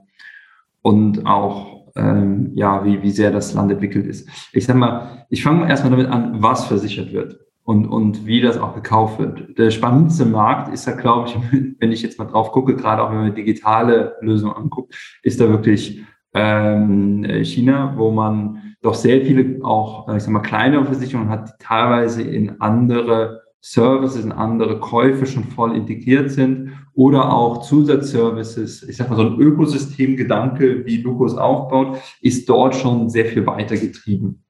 und 0.83 1.27
auch 1.27 1.77
ähm, 1.97 2.51
ja, 2.55 2.85
wie, 2.85 3.03
wie 3.03 3.11
sehr 3.11 3.31
das 3.31 3.55
Land 3.55 3.73
entwickelt 3.73 4.07
ist. 4.07 4.29
Ich 4.53 4.67
sag 4.67 4.77
mal, 4.77 5.25
ich 5.31 5.43
fange 5.43 5.69
erstmal 5.69 5.93
damit 5.93 6.09
an, 6.09 6.43
was 6.43 6.67
versichert 6.67 7.13
wird 7.13 7.39
und, 7.65 7.87
und 7.87 8.27
wie 8.27 8.43
das 8.43 8.59
auch 8.59 8.75
gekauft 8.75 9.19
wird. 9.19 9.59
Der 9.59 9.71
spannendste 9.71 10.27
Markt 10.27 10.73
ist 10.73 10.87
da, 10.87 10.93
glaube 10.93 11.29
ich, 11.29 11.37
wenn 11.81 11.93
ich 11.93 12.03
jetzt 12.03 12.19
mal 12.19 12.27
drauf 12.27 12.53
gucke, 12.53 12.77
gerade 12.77 13.03
auch 13.03 13.11
wenn 13.11 13.19
man 13.19 13.35
digitale 13.35 14.17
Lösungen 14.21 14.55
anguckt, 14.55 14.95
ist 15.23 15.41
da 15.41 15.49
wirklich 15.49 16.03
ähm, 16.35 17.25
China, 17.45 17.95
wo 17.97 18.11
man 18.11 18.66
doch 18.87 18.95
sehr 18.95 19.25
viele 19.25 19.65
auch, 19.65 20.09
äh, 20.09 20.17
ich 20.17 20.23
sag 20.23 20.33
mal, 20.33 20.41
kleinere 20.41 20.85
Versicherungen 20.85 21.29
hat, 21.29 21.49
die 21.49 21.65
teilweise 21.65 22.23
in 22.23 22.61
andere 22.61 23.43
Services, 23.61 24.25
in 24.25 24.31
andere 24.31 24.79
Käufe 24.79 25.27
schon 25.27 25.45
voll 25.45 25.77
integriert 25.77 26.31
sind 26.31 26.73
oder 26.95 27.33
auch 27.33 27.63
Zusatzservices. 27.63 28.85
Ich 28.85 28.97
sag 28.97 29.11
mal, 29.11 29.17
so 29.17 29.23
ein 29.23 29.41
Ökosystemgedanke, 29.41 30.87
wie 30.87 30.99
Lukos 30.99 31.37
aufbaut, 31.37 31.99
ist 32.21 32.49
dort 32.49 32.77
schon 32.77 33.11
sehr 33.11 33.27
viel 33.27 33.45
weiter 33.45 33.77
getrieben. 33.77 34.45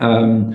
Ähm, 0.00 0.54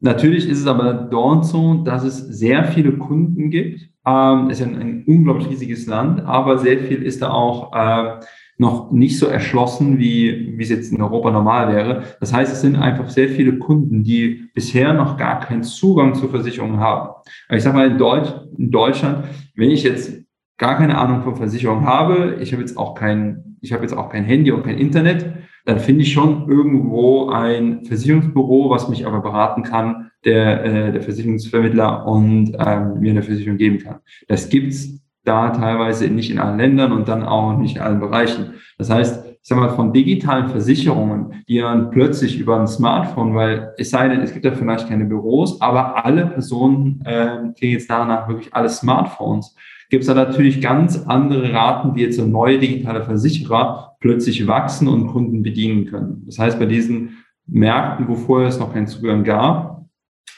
natürlich 0.00 0.48
ist 0.48 0.60
es 0.60 0.66
aber 0.66 0.94
dort 0.94 1.44
so, 1.44 1.82
dass 1.84 2.04
es 2.04 2.16
sehr 2.16 2.64
viele 2.64 2.92
Kunden 2.92 3.50
gibt. 3.50 3.90
Ähm, 4.06 4.48
es 4.48 4.60
ist 4.60 4.66
ein, 4.66 4.76
ein 4.76 5.04
unglaublich 5.06 5.50
riesiges 5.50 5.86
Land, 5.86 6.24
aber 6.24 6.56
sehr 6.56 6.78
viel 6.78 7.02
ist 7.02 7.20
da 7.20 7.30
auch 7.30 7.74
äh, 7.74 8.20
noch 8.58 8.90
nicht 8.90 9.18
so 9.18 9.26
erschlossen, 9.26 9.98
wie, 9.98 10.56
wie 10.56 10.62
es 10.62 10.70
jetzt 10.70 10.92
in 10.92 11.02
Europa 11.02 11.30
normal 11.30 11.74
wäre. 11.74 12.04
Das 12.20 12.32
heißt, 12.32 12.52
es 12.52 12.62
sind 12.62 12.76
einfach 12.76 13.10
sehr 13.10 13.28
viele 13.28 13.58
Kunden, 13.58 14.02
die 14.02 14.48
bisher 14.54 14.94
noch 14.94 15.16
gar 15.16 15.40
keinen 15.40 15.62
Zugang 15.62 16.14
zu 16.14 16.28
Versicherungen 16.28 16.80
haben. 16.80 17.10
Ich 17.50 17.62
sage 17.62 17.76
mal, 17.76 17.90
in, 17.90 17.98
Deutsch, 17.98 18.32
in 18.56 18.70
Deutschland, 18.70 19.24
wenn 19.54 19.70
ich 19.70 19.82
jetzt 19.82 20.22
gar 20.56 20.78
keine 20.78 20.96
Ahnung 20.96 21.22
von 21.22 21.36
Versicherungen 21.36 21.84
habe, 21.84 22.38
ich 22.40 22.52
habe 22.52 22.62
jetzt 22.62 22.78
auch 22.78 22.94
kein, 22.94 23.56
ich 23.60 23.72
habe 23.72 23.82
jetzt 23.82 23.92
auch 23.92 24.08
kein 24.08 24.24
Handy 24.24 24.50
und 24.52 24.64
kein 24.64 24.78
Internet, 24.78 25.34
dann 25.66 25.78
finde 25.78 26.02
ich 26.02 26.12
schon 26.12 26.48
irgendwo 26.48 27.28
ein 27.28 27.84
Versicherungsbüro, 27.84 28.70
was 28.70 28.88
mich 28.88 29.06
aber 29.06 29.20
beraten 29.20 29.64
kann, 29.64 30.10
der, 30.24 30.64
äh, 30.64 30.92
der 30.92 31.02
Versicherungsvermittler 31.02 32.06
und 32.06 32.56
ähm, 32.58 33.00
mir 33.00 33.10
eine 33.10 33.22
Versicherung 33.22 33.58
geben 33.58 33.78
kann. 33.78 33.96
Das 34.28 34.48
gibt's 34.48 35.00
da 35.26 35.50
teilweise 35.50 36.08
nicht 36.08 36.30
in 36.30 36.38
allen 36.38 36.58
Ländern 36.58 36.92
und 36.92 37.08
dann 37.08 37.24
auch 37.24 37.56
nicht 37.58 37.76
in 37.76 37.82
allen 37.82 38.00
Bereichen. 38.00 38.54
Das 38.78 38.90
heißt, 38.90 39.24
ich 39.26 39.48
sag 39.48 39.58
mal, 39.58 39.68
von 39.68 39.92
digitalen 39.92 40.48
Versicherungen, 40.48 41.44
die 41.48 41.58
dann 41.58 41.90
plötzlich 41.90 42.38
über 42.38 42.58
ein 42.58 42.66
Smartphone, 42.66 43.34
weil 43.34 43.72
es 43.78 43.90
sei 43.90 44.08
denn, 44.08 44.20
es 44.20 44.32
gibt 44.32 44.44
ja 44.44 44.52
vielleicht 44.52 44.88
keine 44.88 45.04
Büros, 45.04 45.60
aber 45.60 46.04
alle 46.04 46.26
Personen 46.26 47.00
äh, 47.04 47.52
kriegen 47.58 47.72
jetzt 47.72 47.88
danach 47.88 48.28
wirklich 48.28 48.52
alle 48.54 48.68
Smartphones, 48.68 49.54
gibt 49.88 50.02
es 50.02 50.08
da 50.08 50.14
natürlich 50.14 50.60
ganz 50.60 51.04
andere 51.06 51.52
Raten, 51.52 51.94
wie 51.94 52.02
jetzt 52.02 52.16
so 52.16 52.26
neue 52.26 52.58
digitale 52.58 53.04
Versicherer 53.04 53.96
plötzlich 54.00 54.46
wachsen 54.46 54.88
und 54.88 55.08
Kunden 55.08 55.42
bedienen 55.42 55.86
können. 55.86 56.22
Das 56.26 56.38
heißt, 56.38 56.58
bei 56.58 56.66
diesen 56.66 57.18
Märkten, 57.46 58.08
wo 58.08 58.16
vorher 58.16 58.48
es 58.48 58.58
noch 58.58 58.72
keinen 58.72 58.88
Zugang 58.88 59.22
gab, 59.22 59.86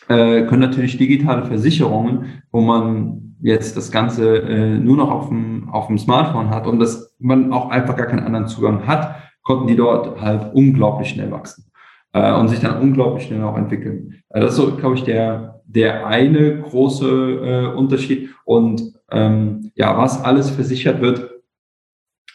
äh, 0.08 0.44
können 0.44 0.60
natürlich 0.60 0.98
digitale 0.98 1.46
Versicherungen, 1.46 2.42
wo 2.50 2.60
man 2.60 3.27
jetzt 3.40 3.76
das 3.76 3.90
Ganze 3.90 4.38
äh, 4.38 4.78
nur 4.78 4.96
noch 4.96 5.10
auf 5.10 5.28
dem, 5.28 5.68
auf 5.70 5.86
dem 5.86 5.98
Smartphone 5.98 6.50
hat 6.50 6.66
und 6.66 6.78
dass 6.78 7.14
man 7.18 7.52
auch 7.52 7.70
einfach 7.70 7.96
gar 7.96 8.06
keinen 8.06 8.24
anderen 8.24 8.48
Zugang 8.48 8.86
hat, 8.86 9.16
konnten 9.42 9.66
die 9.66 9.76
dort 9.76 10.20
halt 10.20 10.54
unglaublich 10.54 11.10
schnell 11.10 11.30
wachsen 11.30 11.70
äh, 12.12 12.32
und 12.32 12.48
sich 12.48 12.60
dann 12.60 12.80
unglaublich 12.80 13.26
schnell 13.26 13.42
auch 13.42 13.56
entwickeln. 13.56 14.22
Äh, 14.30 14.40
das 14.40 14.50
ist 14.50 14.56
so, 14.56 14.76
glaube 14.76 14.96
ich, 14.96 15.04
der, 15.04 15.62
der 15.66 16.06
eine 16.06 16.60
große 16.60 17.06
äh, 17.06 17.76
Unterschied. 17.76 18.30
Und 18.44 18.82
ähm, 19.10 19.70
ja, 19.74 19.96
was 19.96 20.22
alles 20.22 20.50
versichert 20.50 21.00
wird, 21.00 21.30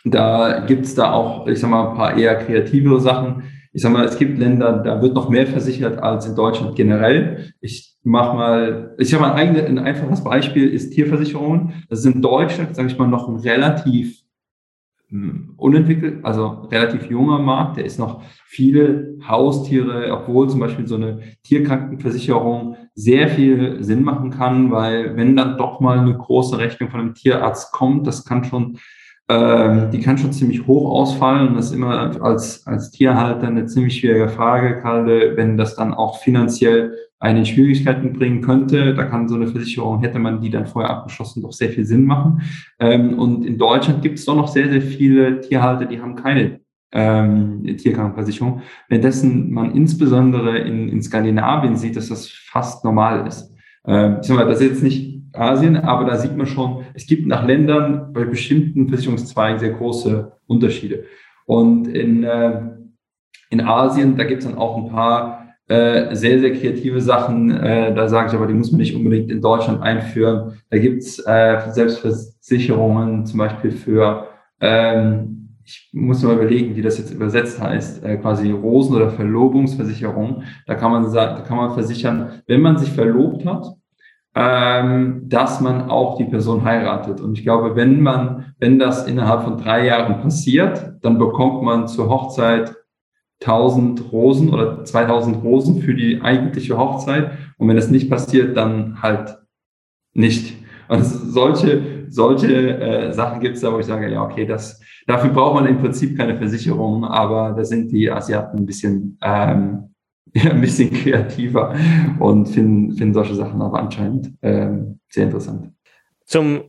da 0.06 0.60
gibt's 0.66 0.96
da 0.96 1.14
auch, 1.14 1.48
ich 1.48 1.60
sag 1.60 1.70
mal, 1.70 1.90
ein 1.90 1.96
paar 1.96 2.18
eher 2.18 2.36
kreativere 2.36 3.00
Sachen. 3.00 3.44
Ich 3.76 3.82
sag 3.82 3.92
mal, 3.92 4.06
es 4.06 4.20
gibt 4.20 4.38
Länder, 4.38 4.84
da 4.84 5.02
wird 5.02 5.16
noch 5.16 5.30
mehr 5.30 5.48
versichert 5.48 5.98
als 5.98 6.28
in 6.28 6.36
Deutschland 6.36 6.76
generell. 6.76 7.54
Ich 7.60 7.96
mach 8.04 8.36
mal, 8.36 8.94
ich 9.00 9.16
habe 9.16 9.34
ein, 9.34 9.56
ein 9.56 9.80
einfaches 9.80 10.24
Beispiel 10.24 10.70
ist 10.70 10.92
Tierversicherungen. 10.92 11.84
Das 11.90 12.00
ist 12.00 12.06
in 12.06 12.22
Deutschland, 12.22 12.76
sage 12.76 12.90
ich 12.90 12.98
mal, 13.00 13.08
noch 13.08 13.28
ein 13.28 13.38
relativ 13.38 14.22
hm, 15.08 15.56
unentwickelt, 15.58 16.24
also 16.24 16.68
relativ 16.72 17.10
junger 17.10 17.40
Markt. 17.40 17.78
Der 17.78 17.86
ist 17.86 17.98
noch 17.98 18.22
viele 18.46 19.18
Haustiere, 19.28 20.12
obwohl 20.12 20.48
zum 20.50 20.60
Beispiel 20.60 20.86
so 20.86 20.96
eine 20.96 21.22
Tierkrankenversicherung 21.42 22.78
sehr 22.94 23.28
viel 23.28 23.84
Sinn 23.84 24.04
machen 24.04 24.30
kann, 24.30 24.70
weil 24.70 25.16
wenn 25.16 25.36
dann 25.36 25.58
doch 25.58 25.80
mal 25.80 25.98
eine 25.98 26.16
große 26.16 26.60
Rechnung 26.60 26.92
von 26.92 27.00
einem 27.00 27.16
Tierarzt 27.16 27.72
kommt, 27.72 28.06
das 28.06 28.24
kann 28.24 28.44
schon 28.44 28.78
ähm, 29.30 29.90
die 29.92 30.02
kann 30.02 30.18
schon 30.18 30.34
ziemlich 30.34 30.68
hoch 30.68 30.90
ausfallen 30.92 31.50
und 31.50 31.56
das 31.56 31.68
ist 31.68 31.76
immer 31.76 32.22
als, 32.22 32.68
als 32.68 32.92
Tierhalter 32.92 33.48
eine 33.48 33.66
ziemlich 33.66 34.00
schwierige 34.00 34.30
Frage, 34.30 34.82
gerade 34.82 35.38
wenn 35.38 35.58
das 35.58 35.76
dann 35.76 35.94
auch 35.94 36.20
finanziell 36.20 36.94
eine 37.20 37.46
Schwierigkeiten 37.46 38.12
bringen 38.12 38.42
könnte. 38.42 38.94
Da 38.94 39.06
kann 39.06 39.30
so 39.30 39.36
eine 39.36 39.48
Versicherung, 39.48 40.02
hätte 40.02 40.20
man 40.20 40.42
die 40.42 40.50
dann 40.50 40.66
vorher 40.66 40.92
abgeschlossen, 40.92 41.42
doch 41.42 41.54
sehr 41.54 41.70
viel 41.70 41.86
Sinn 41.86 42.04
machen. 42.04 42.42
Ähm, 42.80 43.18
und 43.18 43.46
in 43.46 43.58
Deutschland 43.58 44.02
gibt 44.02 44.20
es 44.20 44.26
doch 44.26 44.36
noch 44.36 44.50
sehr, 44.50 44.70
sehr 44.70 44.82
viele 44.82 45.40
Tierhalter, 45.40 45.86
die 45.86 46.02
haben 46.02 46.16
keine 46.16 46.60
ähm, 46.92 47.64
Tierkrankenversicherung, 47.78 48.62
währenddessen 48.90 49.52
man 49.52 49.74
insbesondere 49.74 50.60
in, 50.60 50.90
in 50.90 51.02
Skandinavien 51.02 51.78
sieht, 51.78 51.96
dass 51.96 52.10
das 52.10 52.28
fast 52.28 52.84
normal 52.84 53.26
ist. 53.26 53.54
Ähm, 53.88 54.18
ich 54.22 54.28
sag 54.28 54.36
mal, 54.36 54.46
das 54.46 54.60
ist 54.60 54.70
jetzt 54.70 54.84
nicht 54.84 55.13
Asien, 55.34 55.78
aber 55.78 56.06
da 56.06 56.18
sieht 56.18 56.36
man 56.36 56.48
schon, 56.48 56.86
es 56.94 57.06
gibt 57.06 57.28
nach 57.28 57.46
Ländern 57.46 58.14
bei 58.14 58.26
bestimmten 58.26 58.88
Versicherungszweigen 58.88 59.60
sehr 59.60 59.72
große 59.72 60.32
Unterschiede. 60.48 61.06
Und 61.46 61.88
in, 61.88 62.24
äh, 62.24 62.62
in 63.50 63.62
Asien, 63.62 64.18
da 64.18 64.24
gibt 64.24 64.44
es 64.44 64.50
dann 64.50 64.58
auch 64.58 64.78
ein 64.78 64.90
paar 64.90 65.44
äh, 65.68 66.14
sehr, 66.16 66.40
sehr 66.40 66.54
kreative 66.54 67.02
Sachen. 67.02 67.52
Äh, 67.52 67.94
da 67.94 68.08
sage 68.08 68.30
ich 68.30 68.34
aber, 68.36 68.48
die 68.48 68.54
muss 68.54 68.72
man 68.72 68.80
nicht 68.80 68.96
unbedingt 68.96 69.32
in 69.32 69.42
Deutschland 69.42 69.82
einführen. 69.82 70.62
Da 70.70 70.78
gibt 70.78 71.02
es 71.02 71.20
äh, 71.26 71.62
Selbstversicherungen 71.72 73.26
zum 73.26 73.40
Beispiel 73.40 73.72
für, 73.72 74.28
ähm, 74.60 75.58
ich 75.66 75.90
muss 75.94 76.22
mal 76.22 76.36
überlegen, 76.36 76.76
wie 76.76 76.82
das 76.82 76.98
jetzt 76.98 77.14
übersetzt 77.14 77.62
heißt, 77.62 78.04
äh, 78.04 78.18
quasi 78.18 78.52
Rosen- 78.52 78.96
oder 78.96 79.10
Verlobungsversicherung. 79.10 80.44
Da 80.68 80.76
kann 80.76 80.92
man 80.92 81.14
da 81.14 81.42
kann 81.42 81.58
man 81.58 81.74
versichern, 81.74 82.42
wenn 82.46 82.62
man 82.62 82.78
sich 82.78 82.92
verlobt 82.92 83.46
hat, 83.46 83.66
ähm, 84.36 85.24
dass 85.26 85.62
man 85.62 85.90
auch 85.90 86.18
die 86.18 86.26
Person 86.26 86.64
heiratet. 86.64 87.22
Und 87.22 87.38
ich 87.38 87.44
glaube, 87.44 87.76
wenn 87.76 88.02
man, 88.02 88.54
wenn 88.60 88.80
das 88.80 89.08
innerhalb 89.08 89.44
von 89.44 89.58
drei 89.58 89.86
Jahren 89.86 90.22
passiert, 90.22 90.96
dann 91.02 91.18
bekommt 91.18 91.64
man 91.64 91.88
zur 91.88 92.10
Hochzeit 92.10 92.76
1000 93.42 94.12
Rosen 94.12 94.54
oder 94.54 94.84
2000 94.84 95.44
Rosen 95.44 95.82
für 95.82 95.94
die 95.94 96.22
eigentliche 96.22 96.78
Hochzeit. 96.78 97.32
Und 97.58 97.68
wenn 97.68 97.76
das 97.76 97.92
nicht 97.92 98.10
passiert, 98.10 98.58
dann 98.58 99.02
halt 99.02 99.38
nicht. 100.14 100.56
Und 100.88 101.04
solche, 101.04 102.06
solche 102.10 102.80
äh, 102.80 103.14
Sachen 103.14 103.40
gibt 103.40 103.56
es 103.56 103.62
da, 103.62 103.72
wo 103.72 103.80
ich 103.80 103.86
sage, 103.86 104.12
ja, 104.12 104.24
okay, 104.24 104.46
das, 104.46 104.82
dafür 105.08 105.32
braucht 105.32 105.56
man 105.56 105.66
im 105.66 105.80
Prinzip 105.80 106.18
keine 106.18 106.38
Versicherung, 106.38 107.06
aber 107.06 107.54
da 107.56 107.64
sind 107.64 107.92
die 107.92 108.10
Asiaten 108.10 108.60
ein 108.60 108.66
bisschen 108.66 109.18
ähm, 109.22 109.93
ja, 110.44 110.52
ein 110.52 110.62
bisschen 110.62 110.92
kreativer 110.92 111.76
und 112.20 112.48
finden, 112.48 112.96
finden 112.96 113.14
solche 113.14 113.36
Sachen 113.36 113.62
aber 113.62 113.80
anscheinend 113.80 114.34
ähm, 114.42 115.00
sehr 115.10 115.26
interessant. 115.26 115.72
Zum 116.26 116.64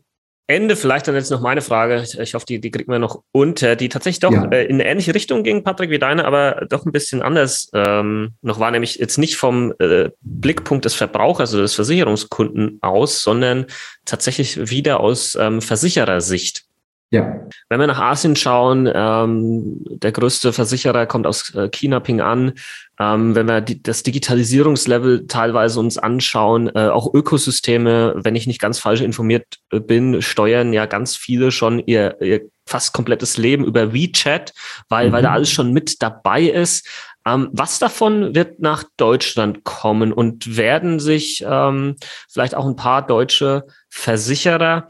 Ende 0.47 0.77
vielleicht 0.77 1.09
dann 1.09 1.15
jetzt 1.15 1.31
noch 1.31 1.41
meine 1.41 1.63
Frage. 1.63 2.05
Ich 2.21 2.35
hoffe, 2.35 2.45
die, 2.45 2.61
die 2.61 2.71
kriegt 2.71 2.89
man 2.89 3.01
noch 3.01 3.23
unter, 3.33 3.77
die 3.77 3.89
tatsächlich 3.89 4.21
doch 4.21 4.33
ja. 4.33 4.45
äh, 4.49 4.67
in 4.67 4.75
eine 4.75 4.85
ähnliche 4.85 5.15
Richtung 5.15 5.43
ging, 5.43 5.65
Patrick, 5.65 5.89
wie 5.89 5.99
deine, 5.99 6.27
aber 6.27 6.67
doch 6.69 6.85
ein 6.85 6.93
bisschen 6.93 7.23
anders 7.23 7.71
ähm, 7.73 8.35
noch 8.43 8.61
war, 8.61 8.71
nämlich 8.71 8.97
jetzt 8.97 9.17
nicht 9.17 9.37
vom 9.37 9.73
äh, 9.79 10.11
Blickpunkt 10.21 10.85
des 10.85 10.93
Verbrauchers 10.93 11.55
oder 11.55 11.63
des 11.63 11.75
Versicherungskunden 11.75 12.79
aus, 12.83 13.23
sondern 13.23 13.65
tatsächlich 14.05 14.71
wieder 14.71 15.01
aus 15.01 15.35
ähm, 15.41 15.63
Versicherersicht. 15.63 16.67
Ja. 17.15 17.47
Wenn 17.69 17.79
wir 17.79 17.87
nach 17.87 18.01
Asien 18.01 18.35
schauen, 18.35 18.91
ähm, 18.93 19.85
der 19.85 20.11
größte 20.11 20.53
Versicherer 20.53 21.07
kommt 21.07 21.29
aus 21.29 21.55
äh, 21.55 21.69
China, 21.69 22.01
Ping 22.01 22.21
an. 22.21 22.55
Ähm, 22.99 23.37
wenn 23.37 23.47
wir 23.47 23.61
die, 23.61 23.81
das 23.81 24.03
Digitalisierungslevel 24.03 25.29
teilweise 25.29 25.79
uns 25.79 25.97
anschauen, 25.97 26.75
äh, 26.75 26.89
auch 26.89 27.15
Ökosysteme, 27.15 28.15
wenn 28.17 28.35
ich 28.35 28.49
nicht 28.49 28.61
ganz 28.61 28.81
falsch 28.81 29.01
informiert 29.01 29.47
äh, 29.71 29.79
bin, 29.79 30.23
steuern 30.23 30.73
ja 30.73 30.87
ganz 30.87 31.15
viele 31.15 31.53
schon 31.53 31.79
ihr, 31.87 32.21
ihr 32.21 32.41
fast 32.67 32.93
komplettes 32.93 33.37
Leben 33.37 33.65
über 33.65 33.95
WeChat, 33.95 34.53
weil, 34.89 35.09
mhm. 35.09 35.13
weil 35.13 35.23
da 35.23 35.29
mhm. 35.29 35.35
alles 35.37 35.51
schon 35.51 35.73
mit 35.73 36.03
dabei 36.03 36.43
ist. 36.43 36.89
Ähm, 37.25 37.49
was 37.53 37.79
davon 37.79 38.35
wird 38.35 38.59
nach 38.59 38.83
Deutschland 38.97 39.63
kommen 39.63 40.13
und 40.13 40.57
werden 40.57 40.99
sich 40.99 41.45
ähm, 41.49 41.95
vielleicht 42.29 42.57
auch 42.57 42.67
ein 42.67 42.77
paar 42.77 43.07
deutsche 43.07 43.67
Versicherer 43.89 44.89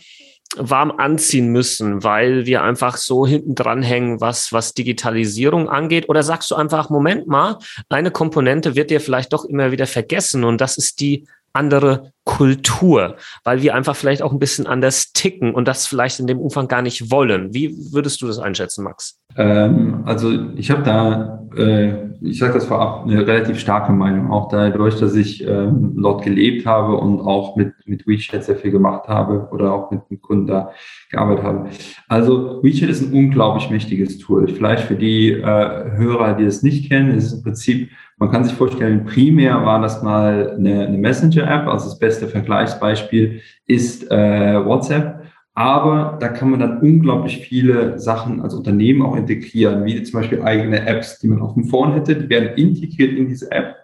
warm 0.57 0.93
anziehen 0.93 1.49
müssen, 1.49 2.05
weil 2.05 2.47
wir 2.47 2.63
einfach 2.63 2.97
so 2.97 3.27
hinten 3.27 3.55
dran 3.55 3.83
hängen, 3.83 4.21
was, 4.21 4.53
was 4.53 4.75
Digitalisierung 4.75 5.69
angeht? 5.69 6.09
Oder 6.09 6.23
sagst 6.23 6.51
du 6.51 6.55
einfach, 6.55 6.91
Moment 6.91 7.27
mal, 7.27 7.59
eine 7.89 8.11
Komponente 8.11 8.75
wird 8.75 8.91
dir 8.91 9.01
vielleicht 9.01 9.33
doch 9.33 9.45
immer 9.45 9.73
wieder 9.73 9.87
vergessen 9.87 10.45
und 10.45 10.61
das 10.61 10.79
ist 10.79 11.01
die 11.01 11.27
andere 11.55 12.13
Kultur, 12.25 13.17
weil 13.45 13.63
wir 13.63 13.75
einfach 13.75 13.95
vielleicht 13.95 14.23
auch 14.23 14.33
ein 14.33 14.39
bisschen 14.39 14.67
anders 14.67 15.13
ticken 15.13 15.55
und 15.55 15.69
das 15.69 15.87
vielleicht 15.87 16.21
in 16.21 16.27
dem 16.27 16.41
Umfang 16.41 16.69
gar 16.69 16.83
nicht 16.83 17.11
wollen. 17.11 17.53
Wie 17.53 17.77
würdest 17.93 18.23
du 18.23 18.27
das 18.27 18.39
einschätzen, 18.39 18.83
Max? 18.83 19.21
Ähm, 19.37 20.03
also 20.05 20.33
ich 20.57 20.71
habe 20.71 20.83
da, 20.83 21.47
äh, 21.57 22.09
ich 22.23 22.39
sage 22.39 22.55
das 22.55 22.65
vorab, 22.65 23.05
eine 23.05 23.27
relativ 23.27 23.59
starke 23.59 23.93
Meinung, 23.93 24.31
auch 24.31 24.49
dadurch, 24.49 24.99
dass 24.99 25.15
ich 25.15 25.47
ähm, 25.47 25.95
dort 26.01 26.25
gelebt 26.25 26.67
habe 26.67 26.97
und 26.97 27.21
auch 27.21 27.57
mit, 27.57 27.75
mit 27.85 28.07
WeChat 28.07 28.45
sehr 28.45 28.57
viel 28.57 28.71
gemacht 28.71 29.07
habe 29.09 29.49
oder 29.53 29.73
auch 29.73 29.91
mit 29.91 30.01
einem 30.09 30.23
Kunden 30.23 30.47
da 30.47 30.71
gearbeitet 31.11 31.45
habe. 31.45 31.71
Also 32.09 32.63
WeChat 32.63 32.89
ist 32.89 33.03
ein 33.03 33.13
unglaublich 33.13 33.71
mächtiges 33.71 34.19
Tool. 34.19 34.49
Vielleicht 34.49 34.85
für 34.85 34.97
die 34.97 35.33
äh, 35.33 35.43
Hörer, 35.43 36.35
die 36.35 36.45
es 36.45 36.63
nicht 36.63 36.89
kennen, 36.89 37.13
ist 37.17 37.27
es 37.27 37.33
im 37.35 37.43
Prinzip 37.43 37.91
man 38.17 38.31
kann 38.31 38.45
sich 38.45 38.55
vorstellen, 38.55 39.05
primär 39.05 39.65
war 39.65 39.81
das 39.81 40.03
mal 40.03 40.55
eine, 40.57 40.87
eine 40.87 40.99
Messenger-App, 40.99 41.67
also 41.67 41.87
das 41.87 41.99
beste 41.99 42.29
Vergleichsbeispiel 42.29 43.41
ist 43.67 44.11
äh, 44.11 44.65
WhatsApp. 44.65 45.23
Aber 45.57 46.19
da 46.21 46.29
kann 46.29 46.51
man 46.51 46.59
dann 46.59 46.81
unglaublich 46.81 47.47
viele 47.47 47.99
Sachen 47.99 48.41
als 48.41 48.55
Unternehmen 48.55 49.03
auch 49.03 49.15
integrieren, 49.15 49.85
wie 49.85 50.03
zum 50.03 50.21
Beispiel 50.21 50.43
eigene 50.43 50.85
Apps, 50.85 51.21
die 51.21 51.29
man 51.29 51.41
auf 51.41 51.55
dem 51.55 51.65
Phone 51.65 51.93
hätte, 51.93 52.17
die 52.17 52.29
werden 52.29 52.57
integriert 52.57 53.17
in 53.17 53.29
diese 53.29 53.53
App. 53.53 53.77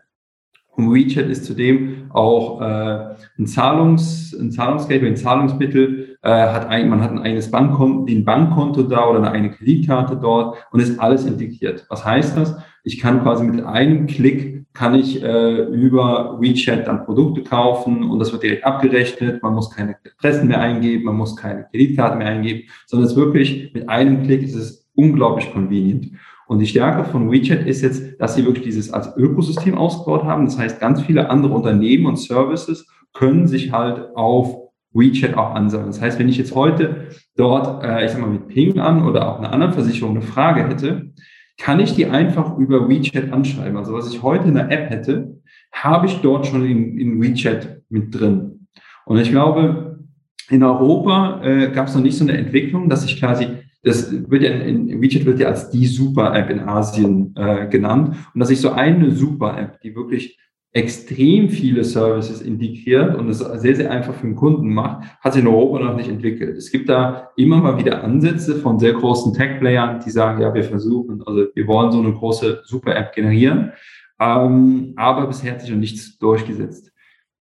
Und 0.73 0.93
WeChat 0.93 1.29
ist 1.29 1.45
zudem 1.45 2.11
auch 2.11 2.61
äh, 2.61 3.15
ein 3.39 3.47
Zahlungs, 3.47 4.35
ein 4.35 4.51
Zahlungsgeld, 4.51 5.05
ein 5.05 5.17
Zahlungsmittel, 5.17 6.17
äh, 6.23 6.31
hat 6.31 6.69
ein, 6.69 6.89
man 6.89 7.03
hat 7.03 7.13
ein 7.13 7.19
eigenes 7.21 7.51
Bankkonto, 7.51 8.13
ein 8.13 8.25
Bankkonto 8.25 8.83
da 8.83 9.07
oder 9.07 9.19
eine 9.19 9.31
eigene 9.31 9.51
Kreditkarte 9.51 10.17
dort 10.17 10.57
und 10.73 10.81
ist 10.81 10.99
alles 10.99 11.25
integriert. 11.25 11.87
Was 11.89 12.05
heißt 12.05 12.37
das? 12.37 12.57
Ich 12.85 12.99
kann 12.99 13.23
quasi 13.23 13.45
mit 13.45 13.65
einem 13.65 14.07
Klick 14.07 14.61
kann 14.73 14.95
ich 14.95 15.23
äh, 15.23 15.63
über 15.65 16.39
WeChat 16.41 16.87
dann 16.87 17.05
Produkte 17.05 17.43
kaufen 17.43 18.05
und 18.05 18.19
das 18.21 18.33
wird 18.33 18.45
direkt 18.45 18.65
abgerechnet. 18.65 19.43
Man 19.43 19.55
muss 19.55 19.71
keine 19.71 19.97
Adressen 20.19 20.49
mehr 20.49 20.61
eingeben, 20.61 21.05
man 21.05 21.17
muss 21.17 21.35
keine 21.35 21.65
Kreditkarte 21.65 22.17
mehr 22.17 22.29
eingeben, 22.29 22.69
sondern 22.87 23.07
es 23.07 23.13
ist 23.13 23.19
wirklich 23.19 23.73
mit 23.75 23.89
einem 23.89 24.23
Klick 24.23 24.43
ist 24.43 24.55
es 24.55 24.89
unglaublich 24.95 25.53
convenient. 25.53 26.13
Und 26.47 26.59
die 26.59 26.67
Stärke 26.67 27.05
von 27.05 27.31
WeChat 27.31 27.67
ist 27.67 27.83
jetzt, 27.83 28.21
dass 28.21 28.35
sie 28.35 28.45
wirklich 28.45 28.65
dieses 28.65 28.93
als 28.93 29.17
Ökosystem 29.17 29.77
ausgebaut 29.77 30.25
haben. 30.25 30.47
Das 30.47 30.59
heißt, 30.59 30.81
ganz 30.81 31.01
viele 31.03 31.31
andere 31.31 31.55
Unternehmen 31.55 32.07
und 32.07 32.17
Services 32.17 32.89
können 33.13 33.47
sich 33.47 33.73
halt 33.73 34.17
auf 34.17 34.57
WeChat 34.93 35.37
auch 35.37 35.55
ansammeln. 35.55 35.91
Das 35.91 36.01
heißt, 36.01 36.19
wenn 36.19 36.29
ich 36.29 36.39
jetzt 36.39 36.55
heute 36.55 37.09
dort, 37.37 37.85
äh, 37.85 38.05
ich 38.05 38.11
sag 38.11 38.21
mal, 38.21 38.31
mit 38.31 38.49
Ping 38.49 38.79
an 38.81 39.07
oder 39.07 39.29
auch 39.29 39.39
einer 39.39 39.53
anderen 39.53 39.73
Versicherung 39.73 40.17
eine 40.17 40.23
Frage 40.23 40.67
hätte, 40.67 41.13
kann 41.61 41.79
ich 41.79 41.95
die 41.95 42.07
einfach 42.07 42.59
über 42.59 42.89
WeChat 42.89 43.33
anschreiben. 43.33 43.77
Also 43.77 43.93
was 43.93 44.13
ich 44.13 44.23
heute 44.23 44.49
in 44.49 44.55
der 44.55 44.71
App 44.71 44.91
hätte, 44.91 45.41
habe 45.73 46.07
ich 46.07 46.17
dort 46.21 46.47
schon 46.47 46.65
in, 46.65 46.99
in 46.99 47.23
WeChat 47.23 47.83
mit 47.89 48.15
drin. 48.19 48.67
Und 49.05 49.19
ich 49.19 49.31
glaube, 49.31 50.01
in 50.49 50.63
Europa 50.63 51.41
äh, 51.45 51.71
gab 51.71 51.89
es 51.89 51.95
noch 51.95 52.03
nicht 52.03 52.17
so 52.17 52.25
eine 52.25 52.37
Entwicklung, 52.37 52.89
dass 52.89 53.05
ich 53.05 53.19
quasi 53.19 53.47
das 53.83 54.13
wird 54.13 54.43
ja 54.43 54.51
in, 54.51 54.89
in 54.89 55.01
WeChat 55.01 55.25
wird 55.25 55.41
ja 55.41 55.49
als 55.49 55.71
die 55.71 55.87
Super-App 55.87 56.51
in 56.51 56.61
Asien 56.61 57.35
äh, 57.37 57.67
genannt. 57.69 58.17
Und 58.35 58.41
dass 58.41 58.51
ich 58.51 58.61
so 58.61 58.73
eine 58.73 59.11
Super-App, 59.11 59.81
die 59.81 59.95
wirklich 59.95 60.39
extrem 60.73 61.49
viele 61.49 61.83
Services 61.83 62.41
integriert 62.41 63.17
und 63.17 63.29
es 63.29 63.39
sehr, 63.39 63.75
sehr 63.75 63.91
einfach 63.91 64.15
für 64.15 64.27
den 64.27 64.37
Kunden 64.37 64.73
macht, 64.73 65.05
hat 65.21 65.33
sich 65.33 65.43
in 65.43 65.49
Europa 65.49 65.81
noch 65.81 65.97
nicht 65.97 66.09
entwickelt. 66.09 66.57
Es 66.57 66.71
gibt 66.71 66.89
da 66.89 67.31
immer 67.37 67.57
mal 67.59 67.77
wieder 67.77 68.05
Ansätze 68.05 68.55
von 68.57 68.79
sehr 68.79 68.93
großen 68.93 69.35
Tech-Playern, 69.35 70.01
die 70.05 70.11
sagen, 70.11 70.41
ja, 70.41 70.55
wir 70.55 70.63
versuchen, 70.63 71.23
also 71.27 71.47
wir 71.55 71.67
wollen 71.67 71.91
so 71.91 71.99
eine 71.99 72.13
große 72.13 72.63
Super-App 72.65 73.13
generieren, 73.15 73.73
ähm, 74.21 74.93
aber 74.97 75.27
bisher 75.27 75.53
hat 75.53 75.61
sich 75.61 75.71
noch 75.71 75.79
nichts 75.79 76.19
durchgesetzt. 76.19 76.93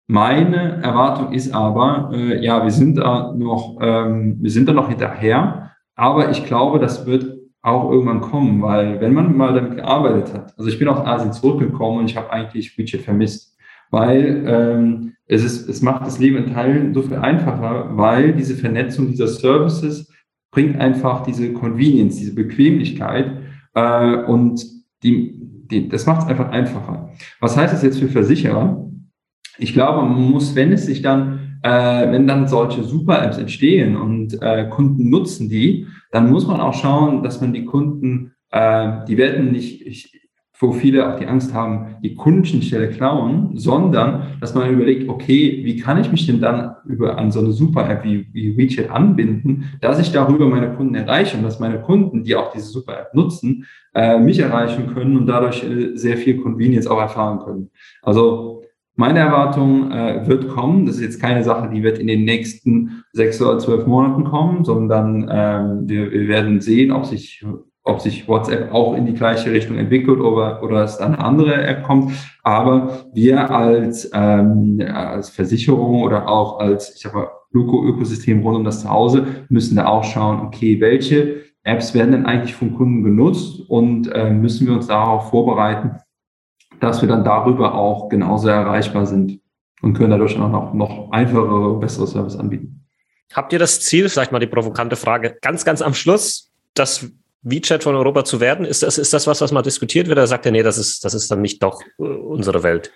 Meine 0.09 0.83
Erwartung 0.83 1.33
ist 1.33 1.55
aber, 1.55 2.11
äh, 2.13 2.45
ja, 2.45 2.65
wir 2.65 2.73
sind 2.73 2.97
da 2.97 3.33
noch, 3.33 3.79
ähm, 3.81 4.39
wir 4.41 4.51
sind 4.51 4.69
da 4.69 4.73
noch 4.73 4.89
hinterher, 4.89 5.71
aber 5.95 6.31
ich 6.31 6.45
glaube, 6.45 6.81
das 6.81 7.07
wird 7.07 7.32
auch 7.63 7.91
irgendwann 7.91 8.21
kommen, 8.21 8.61
weil 8.61 9.01
wenn 9.01 9.15
man 9.15 9.37
mal 9.37 9.55
damit 9.55 9.77
gearbeitet 9.77 10.35
hat, 10.35 10.55
also 10.59 10.69
ich 10.69 10.79
bin 10.79 10.89
aus 10.89 11.07
Asien 11.07 11.33
zurückgekommen 11.33 12.01
und 12.01 12.11
ich 12.11 12.17
habe 12.17 12.33
eigentlich 12.33 12.77
Widget 12.77 13.03
vermisst, 13.03 13.57
weil 13.91 14.45
ähm, 14.47 15.13
es, 15.27 15.45
ist, 15.45 15.69
es 15.69 15.81
macht 15.81 16.07
das 16.07 16.19
Leben 16.19 16.39
in 16.39 16.53
Teilen 16.53 16.93
so 16.93 17.03
viel 17.03 17.17
einfacher, 17.17 17.97
weil 17.97 18.33
diese 18.33 18.57
Vernetzung 18.57 19.09
dieser 19.09 19.29
Services 19.29 20.13
bringt 20.51 20.79
einfach 20.79 21.23
diese 21.23 21.53
Convenience, 21.53 22.17
diese 22.17 22.35
Bequemlichkeit 22.35 23.31
äh, 23.75 24.17
und 24.25 24.65
die, 25.05 25.35
die, 25.71 25.89
das 25.89 26.07
macht 26.07 26.23
es 26.23 26.29
einfach 26.29 26.51
einfacher. 26.51 27.11
Was 27.41 27.57
heißt 27.57 27.73
das 27.73 27.83
jetzt 27.83 28.01
für 28.01 28.09
Versicherer? 28.09 28.91
Ich 29.59 29.73
glaube, 29.73 30.03
man 30.05 30.31
muss, 30.31 30.55
wenn 30.57 30.73
es 30.73 30.87
sich 30.87 31.03
dann, 31.03 31.59
äh, 31.63 32.11
wenn 32.11 32.27
dann 32.27 32.49
solche 32.49 32.83
Super-Apps 32.83 33.39
entstehen 33.39 33.97
und 33.97 34.41
äh, 34.43 34.69
Kunden 34.69 35.11
nutzen 35.11 35.49
die, 35.49 35.87
dann 36.13 36.31
muss 36.31 36.47
man 36.47 36.61
auch 36.61 36.75
schauen, 36.75 37.25
dass 37.25 37.41
man 37.41 37.53
die 37.53 37.65
Kunden, 37.65 38.35
äh, 38.51 39.05
die 39.09 39.17
werden 39.17 39.51
nicht, 39.51 39.85
ich, 39.85 40.21
wo 40.61 40.71
viele 40.71 41.13
auch 41.13 41.19
die 41.19 41.27
Angst 41.27 41.53
haben, 41.55 41.97
die 42.03 42.15
Kundenstelle 42.15 42.91
klauen, 42.91 43.57
sondern 43.57 44.37
dass 44.41 44.55
man 44.55 44.71
überlegt, 44.71 45.09
okay, 45.09 45.63
wie 45.65 45.77
kann 45.79 46.01
ich 46.01 46.13
mich 46.13 46.25
denn 46.27 46.41
dann 46.41 46.77
über 46.85 47.19
an 47.19 47.33
so 47.33 47.41
eine 47.41 47.51
Super-App 47.51 48.05
wie, 48.05 48.29
wie 48.33 48.57
WeChat 48.57 48.91
anbinden, 48.91 49.65
dass 49.81 49.99
ich 49.99 50.13
darüber 50.13 50.47
meine 50.47 50.73
Kunden 50.75 50.95
erreiche 50.95 51.37
und 51.37 51.43
dass 51.43 51.59
meine 51.59 51.81
Kunden, 51.81 52.23
die 52.23 52.37
auch 52.37 52.53
diese 52.53 52.67
Super-App 52.67 53.13
nutzen, 53.13 53.67
äh, 53.95 54.19
mich 54.19 54.39
erreichen 54.39 54.95
können 54.95 55.17
und 55.17 55.27
dadurch 55.27 55.65
äh, 55.65 55.97
sehr 55.97 56.17
viel 56.17 56.37
Convenience 56.37 56.87
auch 56.87 57.01
erfahren 57.01 57.41
können. 57.41 57.71
Also 58.03 58.62
meine 58.95 59.21
Erwartung 59.21 59.91
äh, 59.91 60.27
wird 60.27 60.49
kommen. 60.49 60.87
Das 60.87 60.97
ist 60.97 61.03
jetzt 61.03 61.21
keine 61.21 61.43
Sache, 61.43 61.71
die 61.73 61.83
wird 61.83 61.99
in 61.99 62.07
den 62.07 62.25
nächsten 62.25 63.05
sechs 63.13 63.41
oder 63.41 63.59
zwölf 63.59 63.87
Monaten 63.87 64.25
kommen, 64.25 64.65
sondern 64.65 65.29
ähm, 65.31 65.89
wir, 65.89 66.11
wir 66.11 66.29
werden 66.29 66.61
sehen, 66.61 66.93
ob 66.93 67.07
sich, 67.07 67.45
ob 67.85 68.01
sich 68.01 68.29
WhatsApp 68.29 68.73
auch 68.73 68.95
in 68.95 69.07
die 69.07 69.15
gleiche 69.15 69.51
Richtung 69.51 69.79
entwickelt 69.79 70.21
oder, 70.21 70.63
oder 70.63 70.85
es 70.85 70.99
dann 70.99 71.15
eine 71.15 71.25
andere 71.25 71.65
App 71.65 71.85
kommt. 71.85 72.13
Aber 72.43 73.07
wir 73.15 73.51
als, 73.51 74.11
ähm, 74.13 74.83
als 74.93 75.31
Versicherung 75.31 76.03
oder 76.03 76.29
auch 76.29 76.61
als, 76.61 76.95
ich 76.95 77.03
sag 77.03 77.15
mal, 77.15 77.29
Luco-Ökosystem 77.53 78.41
rund 78.41 78.57
um 78.57 78.65
das 78.65 78.83
Zuhause 78.83 79.27
müssen 79.49 79.77
da 79.77 79.87
auch 79.87 80.05
schauen, 80.05 80.41
okay, 80.41 80.81
welche 80.81 81.43
Apps 81.65 81.95
werden 81.95 82.13
denn 82.13 82.27
eigentlich 82.27 82.55
vom 82.55 82.75
Kunden 82.75 83.03
genutzt 83.05 83.61
und 83.69 84.09
äh, 84.13 84.31
müssen 84.31 84.67
wir 84.67 84.75
uns 84.75 84.89
darauf 84.89 85.31
vorbereiten, 85.31 85.97
dass 86.83 87.01
wir 87.01 87.09
dann 87.09 87.23
darüber 87.23 87.75
auch 87.75 88.09
genauso 88.09 88.49
erreichbar 88.49 89.07
sind 89.07 89.41
und 89.83 89.95
können 89.95 90.11
dadurch 90.11 90.39
auch 90.39 90.51
noch, 90.51 90.75
noch 90.75 91.13
einfachere, 91.13 91.79
bessere 91.79 92.09
Service 92.09 92.37
anbieten. 92.37 92.85
Habt 93.33 93.53
ihr 93.53 93.61
das 93.61 93.81
Ziel, 93.81 94.09
vielleicht 94.09 94.33
mal 94.33 94.41
die 94.41 94.49
provokante 94.49 94.97
Frage, 94.97 95.37
ganz, 95.41 95.65
ganz 95.65 95.81
am 95.81 95.95
Schluss, 95.95 96.51
das 96.75 97.09
WeChat 97.43 97.85
von 97.85 97.95
Europa 97.95 98.25
zu 98.25 98.41
werden? 98.41 98.67
Ist 98.67 98.83
das, 98.83 98.99
ist 98.99 99.13
das 99.15 99.29
was, 99.29 99.41
was 99.41 99.53
mal 99.53 99.63
diskutiert 99.63 100.09
wird? 100.09 100.19
Oder 100.19 100.27
sagt 100.27 100.45
ihr, 100.45 100.53
nee, 100.53 100.65
das 100.65 100.77
ist, 100.77 101.05
das 101.05 101.15
ist 101.15 101.31
dann 101.31 101.41
nicht 101.41 101.63
doch 101.63 101.81
äh, 101.99 102.03
unsere 102.03 102.65
Welt? 102.65 102.91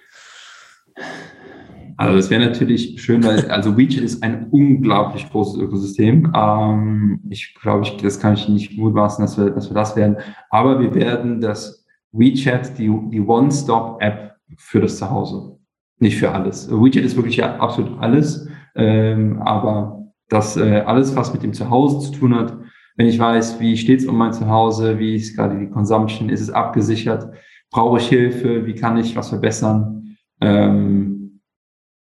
Also 1.97 2.19
es 2.19 2.29
wäre 2.29 2.45
natürlich 2.45 3.01
schön, 3.01 3.25
weil 3.25 3.49
also 3.51 3.79
WeChat 3.79 4.03
ist 4.03 4.23
ein 4.23 4.49
unglaublich 4.51 5.31
großes 5.31 5.61
Ökosystem. 5.61 6.33
Ähm, 6.35 7.21
ich 7.31 7.55
glaube, 7.55 7.85
ich, 7.85 7.97
das 7.99 8.19
kann 8.19 8.35
ich 8.35 8.49
nicht 8.49 8.77
mutmaßen, 8.77 9.25
dass 9.25 9.39
wir, 9.39 9.51
dass 9.51 9.71
wir 9.71 9.75
das 9.75 9.95
werden. 9.97 10.17
Aber 10.51 10.81
wir 10.81 10.95
werden 10.95 11.41
das 11.41 11.76
WeChat 12.19 12.79
die, 12.79 12.91
die 13.11 13.21
One-Stop-App 13.21 14.37
für 14.57 14.81
das 14.81 14.99
Zuhause. 14.99 15.59
Nicht 15.99 16.19
für 16.19 16.31
alles. 16.31 16.71
WeChat 16.71 17.05
ist 17.05 17.17
wirklich 17.17 17.37
ja 17.37 17.57
absolut 17.57 17.99
alles, 18.01 18.49
ähm, 18.75 19.41
aber 19.43 20.05
das 20.29 20.57
äh, 20.57 20.81
alles, 20.81 21.15
was 21.17 21.33
mit 21.33 21.43
dem 21.43 21.53
Zuhause 21.53 22.11
zu 22.11 22.19
tun 22.19 22.35
hat, 22.35 22.57
wenn 22.97 23.07
ich 23.07 23.19
weiß, 23.19 23.61
wie 23.61 23.77
steht 23.77 24.01
es 24.01 24.07
um 24.07 24.17
mein 24.17 24.33
Zuhause, 24.33 24.99
wie 24.99 25.17
ist 25.17 25.37
gerade 25.37 25.59
die 25.59 25.69
Consumption, 25.69 26.29
ist 26.29 26.41
es 26.41 26.51
abgesichert, 26.51 27.29
brauche 27.71 27.99
ich 27.99 28.09
Hilfe, 28.09 28.67
wie 28.67 28.75
kann 28.75 28.97
ich 28.97 29.15
was 29.17 29.29
verbessern, 29.29 30.17
ähm, 30.41 31.41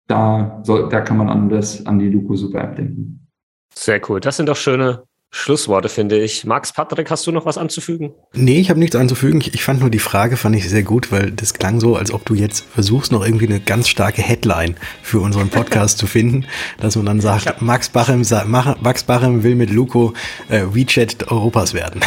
da, 0.07 0.59
soll, 0.63 0.89
da 0.89 1.01
kann 1.01 1.17
man 1.17 1.29
an, 1.29 1.49
das, 1.49 1.85
an 1.85 1.99
die 1.99 2.09
Luco 2.09 2.35
Super 2.35 2.63
App 2.63 2.75
denken. 2.75 3.27
Sehr 3.73 4.01
cool. 4.09 4.19
Das 4.19 4.37
sind 4.37 4.49
doch 4.49 4.55
schöne 4.55 5.03
Schlussworte, 5.31 5.89
finde 5.89 6.19
ich. 6.19 6.43
Max, 6.43 6.73
Patrick, 6.73 7.11
hast 7.11 7.27
du 7.27 7.31
noch 7.31 7.45
was 7.45 7.59
anzufügen? 7.59 8.13
Nee, 8.33 8.59
ich 8.59 8.71
habe 8.71 8.79
nichts 8.79 8.95
anzufügen. 8.95 9.39
Ich, 9.41 9.53
ich, 9.53 9.63
fand 9.63 9.79
nur 9.79 9.91
die 9.91 9.99
Frage, 9.99 10.37
fand 10.37 10.55
ich 10.55 10.67
sehr 10.67 10.81
gut, 10.81 11.11
weil 11.11 11.31
das 11.31 11.53
klang 11.53 11.79
so, 11.79 11.95
als 11.95 12.11
ob 12.11 12.25
du 12.25 12.33
jetzt 12.33 12.65
versuchst, 12.65 13.11
noch 13.11 13.23
irgendwie 13.23 13.45
eine 13.45 13.59
ganz 13.59 13.89
starke 13.89 14.23
Headline 14.23 14.75
für 15.03 15.19
unseren 15.19 15.49
Podcast 15.49 15.97
zu 15.99 16.07
finden, 16.07 16.45
dass 16.79 16.95
man 16.95 17.05
dann 17.05 17.21
sagt, 17.21 17.61
Max 17.61 17.89
Bachem, 17.89 18.25
Max 18.47 19.03
Bachem 19.03 19.43
will 19.43 19.53
mit 19.53 19.69
Luco 19.69 20.13
äh, 20.49 20.63
WeChat 20.71 21.31
Europas 21.31 21.75
werden. 21.75 22.01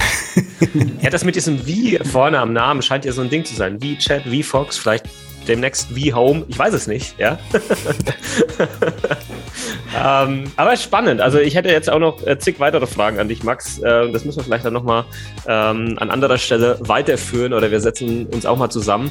ja, 1.01 1.09
das 1.09 1.25
mit 1.25 1.37
diesem 1.37 1.65
Wie 1.65 1.99
vorne 1.99 2.41
am 2.41 2.53
Namen 2.53 2.83
scheint 2.83 3.05
ja 3.05 3.13
so 3.13 3.23
ein 3.23 3.31
Ding 3.31 3.45
zu 3.45 3.55
sein. 3.55 3.81
WeChat, 3.81 4.25
VFox, 4.25 4.79
vielleicht 4.79 5.07
demnächst 5.49 5.95
wie 5.95 6.13
Home. 6.13 6.45
Ich 6.49 6.59
weiß 6.59 6.75
es 6.75 6.87
nicht, 6.87 7.19
ja. 7.19 7.39
ähm, 10.03 10.45
aber 10.57 10.77
spannend. 10.77 11.21
Also 11.21 11.39
ich 11.39 11.55
hätte 11.55 11.69
jetzt 11.69 11.91
auch 11.91 11.99
noch 11.99 12.27
äh, 12.27 12.39
zig 12.39 12.61
weitere 12.61 12.87
Fragen 12.87 13.19
an 13.19 13.29
dich, 13.29 13.43
Max. 13.43 13.79
Äh, 13.79 14.11
das 14.13 14.25
müssen 14.25 14.39
wir 14.39 14.45
vielleicht 14.45 14.65
dann 14.65 14.73
nochmal 14.73 15.05
ähm, 15.47 15.97
an 15.99 16.11
anderer 16.11 16.39
Stelle 16.39 16.79
weiterführen 16.81 17.53
oder 17.53 17.71
wir 17.71 17.81
setzen 17.81 18.27
uns 18.27 18.47
auch 18.47 18.57
mal 18.57 18.71
zusammen. 18.71 19.11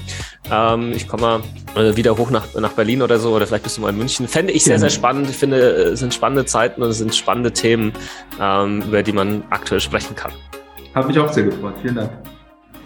Ähm, 0.51 0.93
ich 0.93 1.07
komme 1.07 1.41
mal 1.75 1.83
äh, 1.83 1.95
wieder 1.95 2.17
hoch 2.17 2.31
nach, 2.31 2.53
nach 2.55 2.73
Berlin 2.73 3.01
oder 3.01 3.19
so 3.19 3.33
oder 3.33 3.47
vielleicht 3.47 3.63
bist 3.63 3.77
du 3.77 3.81
mal 3.81 3.89
in 3.89 3.97
München. 3.97 4.27
Fände 4.27 4.53
ich 4.53 4.63
sehr, 4.63 4.79
sehr 4.79 4.89
spannend. 4.89 5.29
Ich 5.29 5.37
finde, 5.37 5.57
es 5.57 5.99
sind 5.99 6.13
spannende 6.13 6.45
Zeiten 6.45 6.81
und 6.81 6.89
es 6.89 6.97
sind 6.97 7.15
spannende 7.15 7.51
Themen, 7.51 7.93
ähm, 8.39 8.81
über 8.81 9.03
die 9.03 9.11
man 9.13 9.43
aktuell 9.49 9.81
sprechen 9.81 10.15
kann. 10.15 10.31
Hat 10.93 11.07
mich 11.07 11.17
auch 11.19 11.31
sehr 11.31 11.43
gefreut. 11.43 11.75
Vielen 11.81 11.95
Dank. 11.95 12.11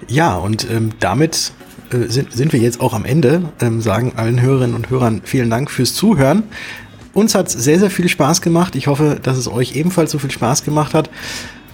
Ja, 0.08 0.36
und 0.36 0.70
ähm, 0.70 0.91
damit 1.00 1.52
äh, 1.92 2.08
sind, 2.08 2.32
sind 2.34 2.54
wir 2.54 2.60
jetzt 2.60 2.80
auch 2.80 2.94
am 2.94 3.06
Ende, 3.06 3.44
ähm, 3.62 3.82
sagen 3.82 4.14
allen 4.16 4.42
Hörerinnen 4.42 4.76
und 4.76 4.90
Hörern 4.90 5.22
vielen 5.24 5.50
Dank 5.50 5.72
fürs 5.72 5.94
Zuhören. 5.94 6.44
Uns 7.14 7.34
hat 7.34 7.48
es 7.48 7.54
sehr, 7.54 7.80
sehr 7.80 7.90
viel 7.90 8.10
Spaß 8.10 8.42
gemacht. 8.42 8.76
Ich 8.76 8.88
hoffe, 8.88 9.20
dass 9.22 9.38
es 9.38 9.48
euch 9.48 9.76
ebenfalls 9.76 10.12
so 10.12 10.20
viel 10.20 10.32
Spaß 10.32 10.64
gemacht 10.64 10.94
hat. 10.94 11.10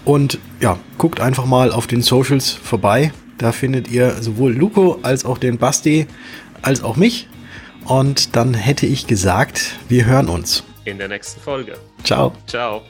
Und 0.05 0.39
ja, 0.59 0.78
guckt 0.97 1.20
einfach 1.20 1.45
mal 1.45 1.72
auf 1.72 1.88
den 1.88 2.01
Socials 2.01 2.51
vorbei. 2.51 3.12
Da 3.38 3.51
findet 3.51 3.89
ihr 3.89 4.22
sowohl 4.22 4.53
Luco 4.53 4.99
als 5.01 5.26
auch 5.26 5.38
den 5.38 5.57
Basti 5.57 6.07
als 6.62 6.84
auch 6.84 6.95
mich. 6.95 7.28
Und 7.86 8.36
dann 8.36 8.53
hätte 8.53 8.86
ich 8.86 9.07
gesagt, 9.07 9.80
wir 9.89 10.05
hören 10.05 10.30
uns. 10.30 10.64
In 10.86 10.97
der 10.97 11.07
nächsten 11.07 11.41
Folge. 11.41 11.74
Ciao. 12.03 12.34
Ciao. 12.47 12.82